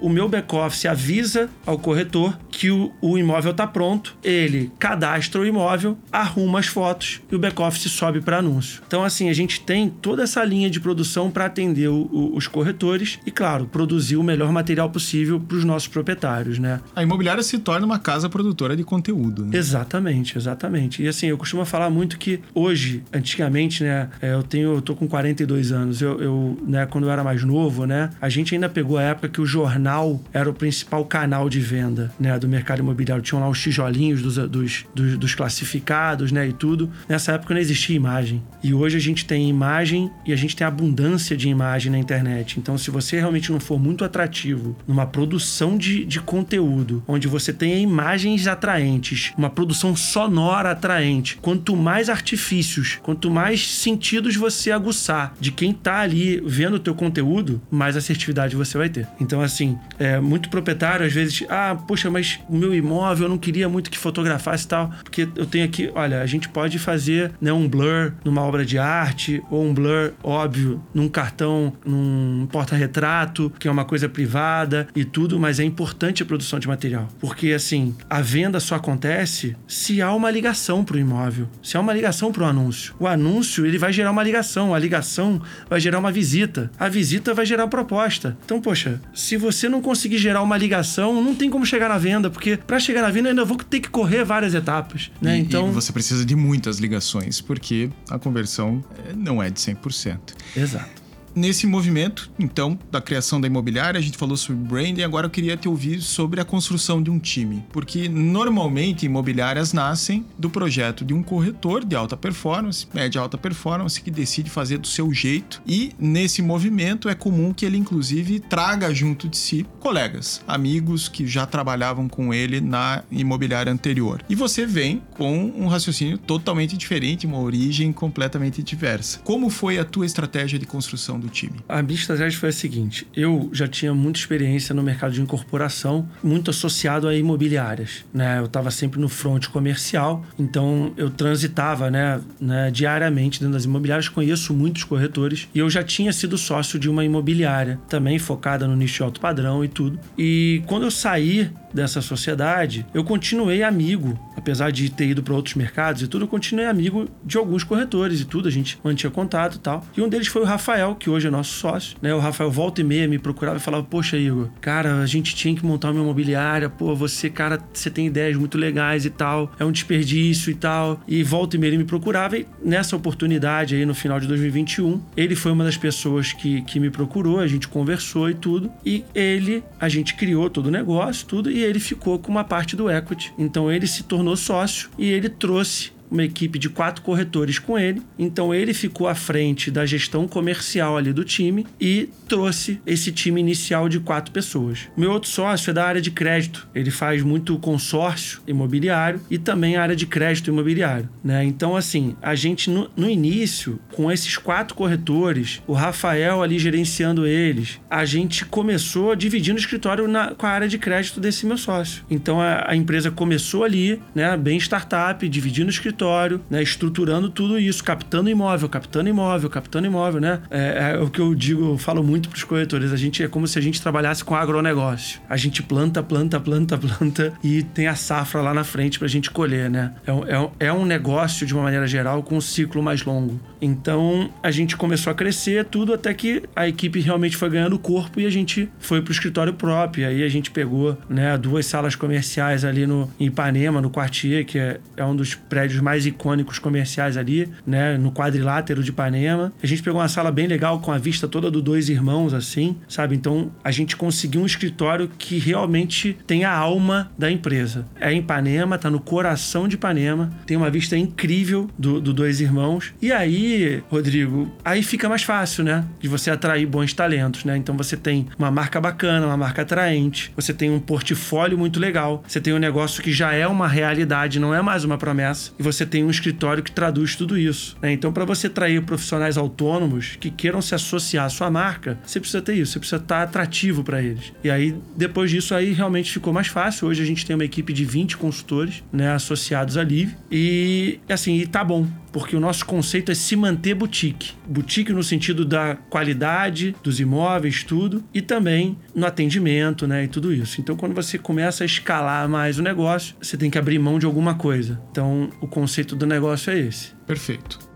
o 0.00 0.08
meu 0.08 0.28
back-office 0.28 0.86
avisa 0.86 1.48
ao 1.66 1.78
corretor 1.78 2.38
que 2.50 2.70
o, 2.70 2.92
o 3.00 3.18
imóvel 3.18 3.50
está 3.50 3.66
pronto, 3.66 4.16
ele 4.22 4.70
cadastra 4.78 5.40
o 5.40 5.46
imóvel, 5.46 5.98
arruma 6.10 6.60
as 6.60 6.66
fotos 6.66 7.20
e 7.30 7.34
o 7.34 7.38
back-office 7.38 7.90
sobe 7.90 8.20
para 8.20 8.38
anúncio. 8.38 8.82
Então, 8.86 9.02
assim, 9.02 9.28
a 9.28 9.32
gente 9.32 9.60
tem 9.60 9.88
toda 9.88 10.22
essa 10.22 10.44
linha 10.44 10.70
de 10.70 10.80
produção 10.80 11.30
para 11.30 11.46
atender 11.46 11.88
o, 11.88 12.08
o, 12.12 12.36
os 12.36 12.46
corretores 12.46 13.18
e, 13.26 13.30
claro, 13.30 13.66
produzir 13.66 14.16
o 14.16 14.22
melhor 14.22 14.52
material 14.52 14.90
possível 14.90 15.40
para 15.40 15.56
os 15.56 15.64
nossos 15.64 15.88
proprietários, 15.88 16.58
né? 16.58 16.80
A 16.94 17.02
imobiliária 17.02 17.42
se 17.42 17.58
torna 17.58 17.84
uma 17.84 17.98
casa 17.98 18.28
produtora 18.28 18.76
de 18.76 18.84
conteúdo. 18.84 19.44
Né? 19.44 19.56
Exatamente, 19.56 20.38
exatamente. 20.38 21.02
E 21.02 21.08
assim, 21.08 21.26
eu 21.26 21.38
costumo 21.38 21.64
falar 21.64 21.90
muito 21.90 22.18
que 22.18 22.40
hoje, 22.54 23.02
antigamente, 23.12 23.82
né, 23.82 24.08
é, 24.20 24.34
eu 24.34 24.42
tenho, 24.42 24.74
eu 24.74 24.82
tô 24.82 24.94
com 24.94 25.08
42 25.08 25.72
anos, 25.72 26.00
eu, 26.00 26.20
eu, 26.20 26.58
né, 26.66 26.86
quando 26.86 27.04
eu 27.04 27.10
era 27.10 27.24
mais 27.24 27.42
novo, 27.42 27.86
né, 27.86 28.10
a 28.20 28.28
gente 28.28 28.54
ainda 28.54 28.68
pegou 28.68 28.98
a 28.98 29.02
época 29.02 29.28
que 29.34 29.40
o 29.40 29.46
jornal 29.46 30.22
era 30.32 30.48
o 30.48 30.54
principal 30.54 31.04
canal 31.04 31.48
de 31.48 31.58
venda, 31.58 32.12
né, 32.20 32.38
do 32.38 32.48
mercado 32.48 32.78
imobiliário. 32.78 33.22
Tinham 33.22 33.42
lá 33.42 33.48
os 33.48 33.60
tijolinhos 33.60 34.22
dos, 34.22 34.36
dos, 34.48 34.86
dos, 34.94 35.18
dos 35.18 35.34
classificados, 35.34 36.30
né, 36.30 36.48
e 36.48 36.52
tudo. 36.52 36.88
Nessa 37.08 37.32
época 37.32 37.52
não 37.52 37.60
existia 37.60 37.96
imagem. 37.96 38.40
E 38.62 38.72
hoje 38.72 38.96
a 38.96 39.00
gente 39.00 39.24
tem 39.24 39.48
imagem 39.48 40.08
e 40.24 40.32
a 40.32 40.36
gente 40.36 40.54
tem 40.54 40.64
abundância 40.64 41.36
de 41.36 41.48
imagem 41.48 41.90
na 41.90 41.98
internet. 41.98 42.60
Então, 42.60 42.78
se 42.78 42.90
você 42.90 43.16
realmente 43.16 43.50
não 43.50 43.58
for 43.58 43.78
muito 43.78 44.04
atrativo 44.04 44.76
numa 44.86 45.04
produção 45.04 45.76
de, 45.76 46.04
de 46.04 46.20
conteúdo, 46.20 47.02
onde 47.08 47.26
você 47.26 47.52
tenha 47.52 47.76
imagens 47.76 48.46
atraentes, 48.46 49.32
uma 49.36 49.50
produção 49.50 49.96
sonora 49.96 50.70
atraente, 50.70 51.38
quanto 51.42 51.74
mais 51.74 52.08
artifícios, 52.08 53.00
quanto 53.02 53.30
mais 53.30 53.68
sentidos 53.68 54.36
você 54.36 54.70
aguçar 54.70 55.34
de 55.40 55.50
quem 55.50 55.72
tá 55.72 55.98
ali 55.98 56.40
vendo 56.46 56.74
o 56.74 56.78
teu 56.78 56.94
conteúdo, 56.94 57.60
mais 57.68 57.96
assertividade 57.96 58.54
você 58.54 58.78
vai 58.78 58.88
ter. 58.88 59.08
Então, 59.24 59.40
assim, 59.40 59.78
é 59.98 60.20
muito 60.20 60.48
proprietário, 60.48 61.06
às 61.06 61.12
vezes, 61.12 61.44
ah, 61.48 61.76
poxa, 61.88 62.10
mas 62.10 62.38
o 62.48 62.56
meu 62.56 62.74
imóvel 62.74 63.24
eu 63.24 63.30
não 63.30 63.38
queria 63.38 63.68
muito 63.68 63.90
que 63.90 63.98
fotografasse 63.98 64.66
e 64.66 64.68
tal, 64.68 64.90
porque 65.02 65.28
eu 65.34 65.46
tenho 65.46 65.64
aqui, 65.64 65.90
olha, 65.94 66.20
a 66.20 66.26
gente 66.26 66.48
pode 66.48 66.78
fazer 66.78 67.32
né, 67.40 67.52
um 67.52 67.66
blur 67.66 68.12
numa 68.24 68.42
obra 68.42 68.64
de 68.64 68.78
arte, 68.78 69.42
ou 69.50 69.64
um 69.64 69.72
blur 69.72 70.12
óbvio 70.22 70.82
num 70.92 71.08
cartão, 71.08 71.72
num 71.84 72.46
porta-retrato, 72.52 73.50
que 73.58 73.66
é 73.66 73.70
uma 73.70 73.84
coisa 73.84 74.08
privada 74.08 74.86
e 74.94 75.04
tudo, 75.04 75.38
mas 75.38 75.58
é 75.58 75.64
importante 75.64 76.22
a 76.22 76.26
produção 76.26 76.58
de 76.58 76.68
material. 76.68 77.08
Porque, 77.18 77.52
assim, 77.52 77.94
a 78.08 78.20
venda 78.20 78.60
só 78.60 78.74
acontece 78.74 79.56
se 79.66 80.02
há 80.02 80.12
uma 80.12 80.30
ligação 80.30 80.84
para 80.84 80.96
o 80.96 80.98
imóvel, 80.98 81.48
se 81.62 81.76
há 81.76 81.80
uma 81.80 81.92
ligação 81.92 82.30
para 82.30 82.42
o 82.42 82.46
anúncio. 82.46 82.94
O 82.98 83.06
anúncio, 83.06 83.64
ele 83.64 83.78
vai 83.78 83.92
gerar 83.92 84.10
uma 84.10 84.22
ligação, 84.22 84.74
a 84.74 84.78
ligação 84.78 85.40
vai 85.68 85.80
gerar 85.80 85.98
uma 85.98 86.12
visita, 86.12 86.70
a 86.78 86.88
visita 86.88 87.32
vai 87.32 87.46
gerar 87.46 87.66
proposta. 87.68 88.36
Então, 88.44 88.60
poxa, 88.60 89.00
se 89.14 89.36
você 89.36 89.68
não 89.68 89.80
conseguir 89.80 90.18
gerar 90.18 90.42
uma 90.42 90.56
ligação, 90.56 91.22
não 91.22 91.34
tem 91.34 91.48
como 91.48 91.64
chegar 91.64 91.88
na 91.88 91.98
venda, 91.98 92.28
porque 92.28 92.56
para 92.56 92.78
chegar 92.78 93.02
na 93.02 93.10
venda 93.10 93.28
eu 93.28 93.30
ainda 93.30 93.44
vou 93.44 93.56
ter 93.56 93.80
que 93.80 93.88
correr 93.88 94.24
várias 94.24 94.54
etapas, 94.54 95.10
né? 95.20 95.38
E, 95.38 95.40
então, 95.40 95.68
e 95.68 95.72
você 95.72 95.92
precisa 95.92 96.24
de 96.24 96.34
muitas 96.34 96.78
ligações, 96.78 97.40
porque 97.40 97.90
a 98.10 98.18
conversão 98.18 98.84
eh, 98.98 99.12
não 99.16 99.42
é 99.42 99.50
de 99.50 99.60
100%. 99.60 100.18
Exato. 100.56 101.03
Nesse 101.34 101.66
movimento, 101.66 102.30
então, 102.38 102.78
da 102.92 103.00
criação 103.00 103.40
da 103.40 103.48
imobiliária, 103.48 103.98
a 103.98 104.02
gente 104.02 104.16
falou 104.16 104.36
sobre 104.36 104.62
branding, 104.62 105.02
agora 105.02 105.26
eu 105.26 105.30
queria 105.30 105.56
te 105.56 105.68
ouvir 105.68 106.00
sobre 106.00 106.40
a 106.40 106.44
construção 106.44 107.02
de 107.02 107.10
um 107.10 107.18
time. 107.18 107.64
Porque 107.72 108.08
normalmente 108.08 109.04
imobiliárias 109.04 109.72
nascem 109.72 110.24
do 110.38 110.48
projeto 110.48 111.04
de 111.04 111.12
um 111.12 111.24
corretor 111.24 111.84
de 111.84 111.96
alta 111.96 112.16
performance, 112.16 112.86
média 112.94 113.20
alta 113.20 113.36
performance, 113.36 114.00
que 114.00 114.12
decide 114.12 114.48
fazer 114.48 114.78
do 114.78 114.86
seu 114.86 115.12
jeito. 115.12 115.60
E 115.66 115.90
nesse 115.98 116.40
movimento 116.40 117.08
é 117.08 117.16
comum 117.16 117.52
que 117.52 117.66
ele, 117.66 117.76
inclusive, 117.76 118.38
traga 118.38 118.94
junto 118.94 119.28
de 119.28 119.36
si 119.36 119.66
colegas, 119.80 120.40
amigos 120.46 121.08
que 121.08 121.26
já 121.26 121.44
trabalhavam 121.46 122.08
com 122.08 122.32
ele 122.32 122.60
na 122.60 123.02
imobiliária 123.10 123.72
anterior. 123.72 124.22
E 124.28 124.36
você 124.36 124.64
vem 124.64 125.02
com 125.16 125.52
um 125.56 125.66
raciocínio 125.66 126.16
totalmente 126.16 126.76
diferente, 126.76 127.26
uma 127.26 127.40
origem 127.40 127.92
completamente 127.92 128.62
diversa. 128.62 129.18
Como 129.24 129.50
foi 129.50 129.80
a 129.80 129.84
tua 129.84 130.06
estratégia 130.06 130.60
de 130.60 130.66
construção 130.66 131.23
do 131.24 131.30
time? 131.30 131.54
A 131.68 131.82
minha 131.82 131.98
estratégia 131.98 132.38
foi 132.38 132.50
a 132.50 132.52
seguinte: 132.52 133.06
eu 133.14 133.50
já 133.52 133.66
tinha 133.66 133.94
muita 133.94 134.18
experiência 134.18 134.74
no 134.74 134.82
mercado 134.82 135.12
de 135.12 135.20
incorporação, 135.20 136.08
muito 136.22 136.50
associado 136.50 137.08
a 137.08 137.14
imobiliárias. 137.14 138.04
Né? 138.12 138.38
Eu 138.38 138.44
estava 138.44 138.70
sempre 138.70 139.00
no 139.00 139.08
front 139.08 139.48
comercial, 139.48 140.24
então 140.38 140.92
eu 140.96 141.10
transitava 141.10 141.90
né, 141.90 142.20
né, 142.40 142.70
diariamente 142.70 143.40
dentro 143.40 143.54
das 143.54 143.64
imobiliárias, 143.64 144.08
conheço 144.08 144.54
muitos 144.54 144.84
corretores 144.84 145.48
e 145.54 145.58
eu 145.58 145.68
já 145.70 145.82
tinha 145.82 146.12
sido 146.12 146.36
sócio 146.36 146.78
de 146.78 146.88
uma 146.88 147.04
imobiliária, 147.04 147.80
também 147.88 148.18
focada 148.18 148.68
no 148.68 148.76
nicho 148.76 149.02
alto 149.02 149.20
padrão 149.20 149.64
e 149.64 149.68
tudo. 149.68 149.98
E 150.18 150.62
quando 150.66 150.84
eu 150.84 150.90
saí 150.90 151.50
dessa 151.74 152.00
sociedade, 152.00 152.86
eu 152.94 153.04
continuei 153.04 153.62
amigo, 153.62 154.18
apesar 154.36 154.70
de 154.70 154.88
ter 154.90 155.08
ido 155.08 155.22
para 155.22 155.34
outros 155.34 155.54
mercados 155.54 156.02
e 156.02 156.08
tudo, 156.08 156.24
eu 156.24 156.28
continuei 156.28 156.66
amigo 156.66 157.08
de 157.24 157.36
alguns 157.36 157.64
corretores 157.64 158.20
e 158.20 158.24
tudo, 158.24 158.48
a 158.48 158.50
gente 158.50 158.78
mantinha 158.82 159.10
contato 159.10 159.56
e 159.56 159.58
tal. 159.58 159.84
E 159.96 160.00
um 160.00 160.08
deles 160.08 160.28
foi 160.28 160.42
o 160.42 160.44
Rafael, 160.44 160.94
que 160.94 161.10
hoje 161.10 161.26
é 161.26 161.30
nosso 161.30 161.54
sócio, 161.54 161.96
né? 162.00 162.14
O 162.14 162.18
Rafael 162.18 162.50
volta 162.50 162.80
e 162.80 162.84
meia 162.84 163.08
me 163.08 163.18
procurava 163.18 163.56
e 163.56 163.60
falava: 163.60 163.84
Poxa, 163.84 164.16
Igor, 164.16 164.48
cara, 164.60 165.00
a 165.00 165.06
gente 165.06 165.34
tinha 165.34 165.54
que 165.54 165.64
montar 165.64 165.90
uma 165.90 166.00
imobiliária, 166.00 166.70
pô, 166.70 166.94
você, 166.94 167.28
cara, 167.28 167.58
você 167.72 167.90
tem 167.90 168.06
ideias 168.06 168.36
muito 168.36 168.56
legais 168.56 169.04
e 169.04 169.10
tal, 169.10 169.52
é 169.58 169.64
um 169.64 169.72
desperdício 169.72 170.50
e 170.50 170.54
tal. 170.54 171.00
E 171.08 171.22
volta 171.22 171.56
e 171.56 171.58
meia 171.58 171.70
ele 171.70 171.78
me 171.78 171.84
procurava 171.84 172.38
e 172.38 172.46
nessa 172.62 172.96
oportunidade 172.96 173.74
aí 173.74 173.84
no 173.84 173.94
final 173.94 174.20
de 174.20 174.26
2021, 174.26 175.00
ele 175.16 175.34
foi 175.34 175.52
uma 175.52 175.64
das 175.64 175.76
pessoas 175.76 176.32
que, 176.32 176.62
que 176.62 176.78
me 176.78 176.90
procurou, 176.90 177.40
a 177.40 177.46
gente 177.46 177.66
conversou 177.66 178.30
e 178.30 178.34
tudo. 178.34 178.70
E 178.84 179.04
ele, 179.14 179.62
a 179.80 179.88
gente 179.88 180.14
criou 180.14 180.48
todo 180.48 180.66
o 180.66 180.70
negócio, 180.70 181.26
tudo, 181.26 181.50
e 181.50 181.63
ele 181.64 181.80
ficou 181.80 182.18
com 182.18 182.30
uma 182.30 182.44
parte 182.44 182.76
do 182.76 182.90
equity. 182.90 183.32
Então 183.38 183.70
ele 183.70 183.86
se 183.86 184.02
tornou 184.04 184.36
sócio 184.36 184.90
e 184.98 185.10
ele 185.10 185.28
trouxe 185.28 185.92
uma 186.14 186.24
equipe 186.24 186.58
de 186.58 186.70
quatro 186.70 187.02
corretores 187.02 187.58
com 187.58 187.78
ele. 187.78 188.00
Então 188.18 188.54
ele 188.54 188.72
ficou 188.72 189.08
à 189.08 189.14
frente 189.14 189.70
da 189.70 189.84
gestão 189.84 190.26
comercial 190.26 190.96
ali 190.96 191.12
do 191.12 191.24
time 191.24 191.66
e 191.80 192.08
trouxe 192.28 192.80
esse 192.86 193.12
time 193.12 193.40
inicial 193.40 193.88
de 193.88 193.98
quatro 194.00 194.32
pessoas. 194.32 194.88
Meu 194.96 195.10
outro 195.10 195.28
sócio 195.28 195.70
é 195.70 195.74
da 195.74 195.84
área 195.84 196.00
de 196.00 196.12
crédito. 196.12 196.66
Ele 196.74 196.90
faz 196.90 197.22
muito 197.22 197.58
consórcio 197.58 198.40
imobiliário 198.46 199.20
e 199.28 199.36
também 199.38 199.76
área 199.76 199.96
de 199.96 200.06
crédito 200.06 200.50
imobiliário, 200.50 201.08
né? 201.22 201.44
Então 201.44 201.76
assim, 201.76 202.16
a 202.22 202.34
gente 202.34 202.70
no, 202.70 202.88
no 202.96 203.10
início 203.10 203.80
com 203.92 204.10
esses 204.10 204.38
quatro 204.38 204.74
corretores, 204.74 205.60
o 205.66 205.72
Rafael 205.72 206.42
ali 206.42 206.58
gerenciando 206.58 207.26
eles, 207.26 207.80
a 207.90 208.04
gente 208.04 208.44
começou 208.44 209.16
dividindo 209.16 209.56
o 209.56 209.60
escritório 209.60 210.06
na, 210.06 210.34
com 210.34 210.46
a 210.46 210.50
área 210.50 210.68
de 210.68 210.78
crédito 210.78 211.18
desse 211.18 211.44
meu 211.44 211.58
sócio. 211.58 212.04
Então 212.08 212.40
a, 212.40 212.70
a 212.70 212.76
empresa 212.76 213.10
começou 213.10 213.64
ali, 213.64 214.00
né, 214.14 214.36
bem 214.36 214.56
startup, 214.58 215.28
dividindo 215.28 215.66
o 215.66 215.70
escritório, 215.70 216.03
né, 216.50 216.62
estruturando 216.62 217.28
tudo 217.28 217.58
isso, 217.58 217.82
captando 217.82 218.28
imóvel, 218.28 218.68
captando 218.68 219.08
imóvel, 219.08 219.50
captando 219.50 219.86
imóvel, 219.86 220.20
né? 220.20 220.40
É, 220.50 220.94
é 220.94 220.98
o 220.98 221.08
que 221.08 221.20
eu 221.20 221.34
digo, 221.34 221.72
eu 221.72 221.78
falo 221.78 222.02
muito 222.02 222.28
para 222.28 222.36
os 222.36 222.44
corretores. 222.44 222.92
A 222.92 222.96
gente 222.96 223.22
é 223.22 223.28
como 223.28 223.46
se 223.46 223.58
a 223.58 223.62
gente 223.62 223.80
trabalhasse 223.80 224.24
com 224.24 224.34
agronegócio. 224.34 225.20
A 225.28 225.36
gente 225.36 225.62
planta, 225.62 226.02
planta, 226.02 226.38
planta, 226.40 226.76
planta 226.78 227.32
e 227.42 227.62
tem 227.62 227.86
a 227.86 227.94
safra 227.94 228.40
lá 228.40 228.54
na 228.54 228.64
frente 228.64 228.98
para 228.98 229.06
a 229.06 229.10
gente 229.10 229.30
colher, 229.30 229.70
né? 229.70 229.94
É, 230.06 230.12
é, 230.12 230.68
é 230.68 230.72
um 230.72 230.84
negócio 230.84 231.46
de 231.46 231.54
uma 231.54 231.62
maneira 231.62 231.86
geral 231.86 232.22
com 232.22 232.36
um 232.36 232.40
ciclo 232.40 232.82
mais 232.82 233.04
longo. 233.04 233.40
Então 233.60 234.30
a 234.42 234.50
gente 234.50 234.76
começou 234.76 235.10
a 235.10 235.14
crescer 235.14 235.64
tudo 235.64 235.94
até 235.94 236.12
que 236.12 236.42
a 236.54 236.68
equipe 236.68 237.00
realmente 237.00 237.36
foi 237.36 237.48
ganhando 237.50 237.78
corpo 237.78 238.20
e 238.20 238.26
a 238.26 238.30
gente 238.30 238.68
foi 238.78 239.00
para 239.00 239.10
o 239.10 239.12
escritório 239.12 239.54
próprio. 239.54 240.06
Aí 240.06 240.22
a 240.22 240.28
gente 240.28 240.50
pegou 240.50 240.98
né, 241.08 241.36
duas 241.38 241.66
salas 241.66 241.94
comerciais 241.94 242.64
ali 242.64 242.86
no 242.86 243.10
em 243.18 243.26
Ipanema, 243.26 243.80
no 243.80 243.90
Quartier, 243.90 244.44
que 244.44 244.58
é, 244.58 244.80
é 244.96 245.04
um 245.04 245.16
dos 245.16 245.34
prédios 245.34 245.80
mais 245.84 246.06
icônicos 246.06 246.58
comerciais 246.58 247.16
ali, 247.16 247.48
né? 247.66 247.98
No 247.98 248.10
quadrilátero 248.10 248.82
de 248.82 248.90
Ipanema. 248.90 249.52
A 249.62 249.66
gente 249.66 249.82
pegou 249.82 250.00
uma 250.00 250.08
sala 250.08 250.32
bem 250.32 250.46
legal 250.46 250.80
com 250.80 250.90
a 250.90 250.98
vista 250.98 251.28
toda 251.28 251.50
do 251.50 251.60
Dois 251.60 251.88
Irmãos, 251.88 252.32
assim, 252.32 252.76
sabe? 252.88 253.14
Então 253.14 253.52
a 253.62 253.70
gente 253.70 253.96
conseguiu 253.96 254.40
um 254.40 254.46
escritório 254.46 255.10
que 255.18 255.38
realmente 255.38 256.16
tem 256.26 256.44
a 256.44 256.52
alma 256.52 257.12
da 257.18 257.30
empresa. 257.30 257.86
É 258.00 258.12
em 258.12 258.18
Ipanema, 258.18 258.78
tá 258.78 258.90
no 258.90 258.98
coração 258.98 259.68
de 259.68 259.74
Ipanema, 259.74 260.32
tem 260.46 260.56
uma 260.56 260.70
vista 260.70 260.96
incrível 260.96 261.68
do, 261.78 262.00
do 262.00 262.12
Dois 262.12 262.40
Irmãos. 262.40 262.94
E 263.02 263.12
aí 263.12 263.82
Rodrigo, 263.90 264.50
aí 264.64 264.82
fica 264.82 265.08
mais 265.08 265.22
fácil, 265.22 265.64
né? 265.64 265.84
De 266.00 266.08
você 266.08 266.30
atrair 266.30 266.66
bons 266.66 266.94
talentos, 266.94 267.44
né? 267.44 267.56
Então 267.56 267.76
você 267.76 267.96
tem 267.96 268.26
uma 268.38 268.50
marca 268.50 268.80
bacana, 268.80 269.26
uma 269.26 269.36
marca 269.36 269.62
atraente, 269.62 270.32
você 270.34 270.54
tem 270.54 270.70
um 270.70 270.80
portfólio 270.80 271.58
muito 271.58 271.78
legal, 271.78 272.22
você 272.26 272.40
tem 272.40 272.54
um 272.54 272.58
negócio 272.58 273.02
que 273.02 273.12
já 273.12 273.32
é 273.32 273.46
uma 273.46 273.68
realidade, 273.68 274.40
não 274.40 274.54
é 274.54 274.62
mais 274.62 274.84
uma 274.84 274.96
promessa, 274.96 275.52
e 275.58 275.62
você 275.62 275.73
tem 275.86 276.04
um 276.04 276.10
escritório 276.10 276.62
que 276.62 276.70
traduz 276.70 277.16
tudo 277.16 277.38
isso. 277.38 277.76
Né? 277.80 277.92
Então, 277.92 278.12
para 278.12 278.26
você 278.26 278.48
atrair 278.48 278.82
profissionais 278.82 279.38
autônomos 279.38 280.16
que 280.20 280.30
queiram 280.30 280.60
se 280.60 280.74
associar 280.74 281.24
à 281.24 281.30
sua 281.30 281.50
marca, 281.50 281.98
você 282.04 282.20
precisa 282.20 282.42
ter 282.42 282.54
isso, 282.54 282.72
você 282.72 282.78
precisa 282.78 283.00
estar 283.00 283.22
atrativo 283.22 283.82
para 283.82 284.02
eles. 284.02 284.32
E 284.44 284.50
aí, 284.50 284.76
depois 284.94 285.30
disso, 285.30 285.54
aí 285.54 285.72
realmente 285.72 286.12
ficou 286.12 286.32
mais 286.32 286.48
fácil. 286.48 286.88
Hoje 286.88 287.02
a 287.02 287.06
gente 287.06 287.24
tem 287.24 287.34
uma 287.34 287.44
equipe 287.44 287.72
de 287.72 287.84
20 287.84 288.18
consultores, 288.18 288.82
né, 288.92 289.10
associados 289.12 289.78
à 289.78 289.82
Live, 289.82 290.14
e 290.30 291.00
assim, 291.08 291.38
e 291.38 291.46
tá 291.46 291.64
bom 291.64 291.88
porque 292.14 292.36
o 292.36 292.40
nosso 292.40 292.64
conceito 292.64 293.10
é 293.10 293.14
se 293.14 293.34
manter 293.34 293.74
boutique. 293.74 294.34
Boutique 294.46 294.92
no 294.92 295.02
sentido 295.02 295.44
da 295.44 295.74
qualidade 295.90 296.72
dos 296.80 297.00
imóveis, 297.00 297.64
tudo, 297.64 298.04
e 298.14 298.22
também 298.22 298.78
no 298.94 299.04
atendimento, 299.04 299.84
né, 299.84 300.04
e 300.04 300.08
tudo 300.08 300.32
isso. 300.32 300.60
Então, 300.60 300.76
quando 300.76 300.94
você 300.94 301.18
começa 301.18 301.64
a 301.64 301.66
escalar 301.66 302.28
mais 302.28 302.56
o 302.56 302.62
negócio, 302.62 303.16
você 303.20 303.36
tem 303.36 303.50
que 303.50 303.58
abrir 303.58 303.80
mão 303.80 303.98
de 303.98 304.06
alguma 304.06 304.36
coisa. 304.36 304.80
Então, 304.92 305.28
o 305.40 305.48
conceito 305.64 305.96
do 305.96 306.04
negócio 306.04 306.52
é 306.52 306.58
esse. 306.58 306.92
Perfeito. 307.06 307.73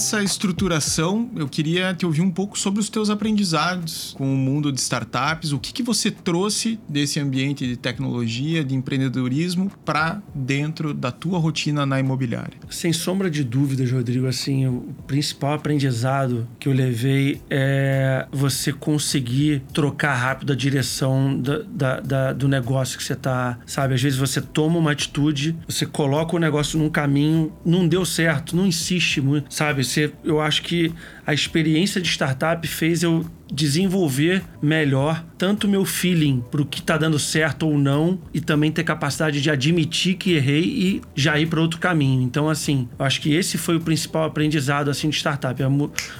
Nessa 0.00 0.22
estruturação, 0.22 1.28
eu 1.36 1.46
queria 1.46 1.92
te 1.92 2.06
ouvir 2.06 2.22
um 2.22 2.30
pouco 2.30 2.58
sobre 2.58 2.80
os 2.80 2.88
teus 2.88 3.10
aprendizados 3.10 4.14
com 4.16 4.32
o 4.32 4.36
mundo 4.36 4.72
de 4.72 4.80
startups. 4.80 5.52
O 5.52 5.58
que, 5.58 5.74
que 5.74 5.82
você 5.82 6.10
trouxe 6.10 6.80
desse 6.88 7.20
ambiente 7.20 7.66
de 7.66 7.76
tecnologia, 7.76 8.64
de 8.64 8.74
empreendedorismo, 8.74 9.70
para 9.84 10.22
dentro 10.34 10.94
da 10.94 11.12
tua 11.12 11.38
rotina 11.38 11.84
na 11.84 12.00
imobiliária? 12.00 12.54
Sem 12.70 12.94
sombra 12.94 13.30
de 13.30 13.44
dúvidas, 13.44 13.92
Rodrigo, 13.92 14.26
assim, 14.26 14.66
o 14.66 14.86
principal 15.06 15.52
aprendizado 15.52 16.48
que 16.58 16.66
eu 16.66 16.72
levei 16.72 17.42
é 17.50 18.26
você 18.32 18.72
conseguir 18.72 19.62
trocar 19.70 20.14
rápido 20.14 20.54
a 20.54 20.56
direção 20.56 21.38
da, 21.38 21.58
da, 21.58 22.00
da, 22.00 22.32
do 22.32 22.48
negócio 22.48 22.96
que 22.96 23.04
você 23.04 23.12
está, 23.12 23.58
sabe? 23.66 23.92
Às 23.92 24.00
vezes 24.00 24.18
você 24.18 24.40
toma 24.40 24.78
uma 24.78 24.92
atitude, 24.92 25.54
você 25.68 25.84
coloca 25.84 26.34
o 26.34 26.38
negócio 26.38 26.78
num 26.78 26.88
caminho, 26.88 27.52
não 27.66 27.86
deu 27.86 28.06
certo, 28.06 28.56
não 28.56 28.66
insiste 28.66 29.20
muito, 29.20 29.52
sabe? 29.52 29.89
Você, 29.90 30.12
eu 30.22 30.40
acho 30.40 30.62
que 30.62 30.92
a 31.26 31.34
experiência 31.34 32.00
de 32.00 32.08
startup 32.08 32.66
fez 32.68 33.02
eu 33.02 33.26
desenvolver 33.52 34.42
melhor 34.62 35.24
tanto 35.40 35.66
o 35.66 35.70
meu 35.70 35.86
feeling 35.86 36.44
pro 36.50 36.66
que 36.66 36.82
tá 36.82 36.98
dando 36.98 37.18
certo 37.18 37.66
ou 37.66 37.78
não 37.78 38.20
e 38.34 38.42
também 38.42 38.70
ter 38.70 38.84
capacidade 38.84 39.40
de 39.40 39.50
admitir 39.50 40.16
que 40.16 40.34
errei 40.34 40.64
e 40.64 41.02
já 41.14 41.40
ir 41.40 41.46
para 41.46 41.62
outro 41.62 41.80
caminho. 41.80 42.20
Então 42.20 42.46
assim, 42.46 42.86
eu 42.98 43.06
acho 43.06 43.22
que 43.22 43.32
esse 43.32 43.56
foi 43.56 43.76
o 43.76 43.80
principal 43.80 44.24
aprendizado 44.24 44.90
assim 44.90 45.08
de 45.08 45.16
startup, 45.16 45.62
é 45.62 45.66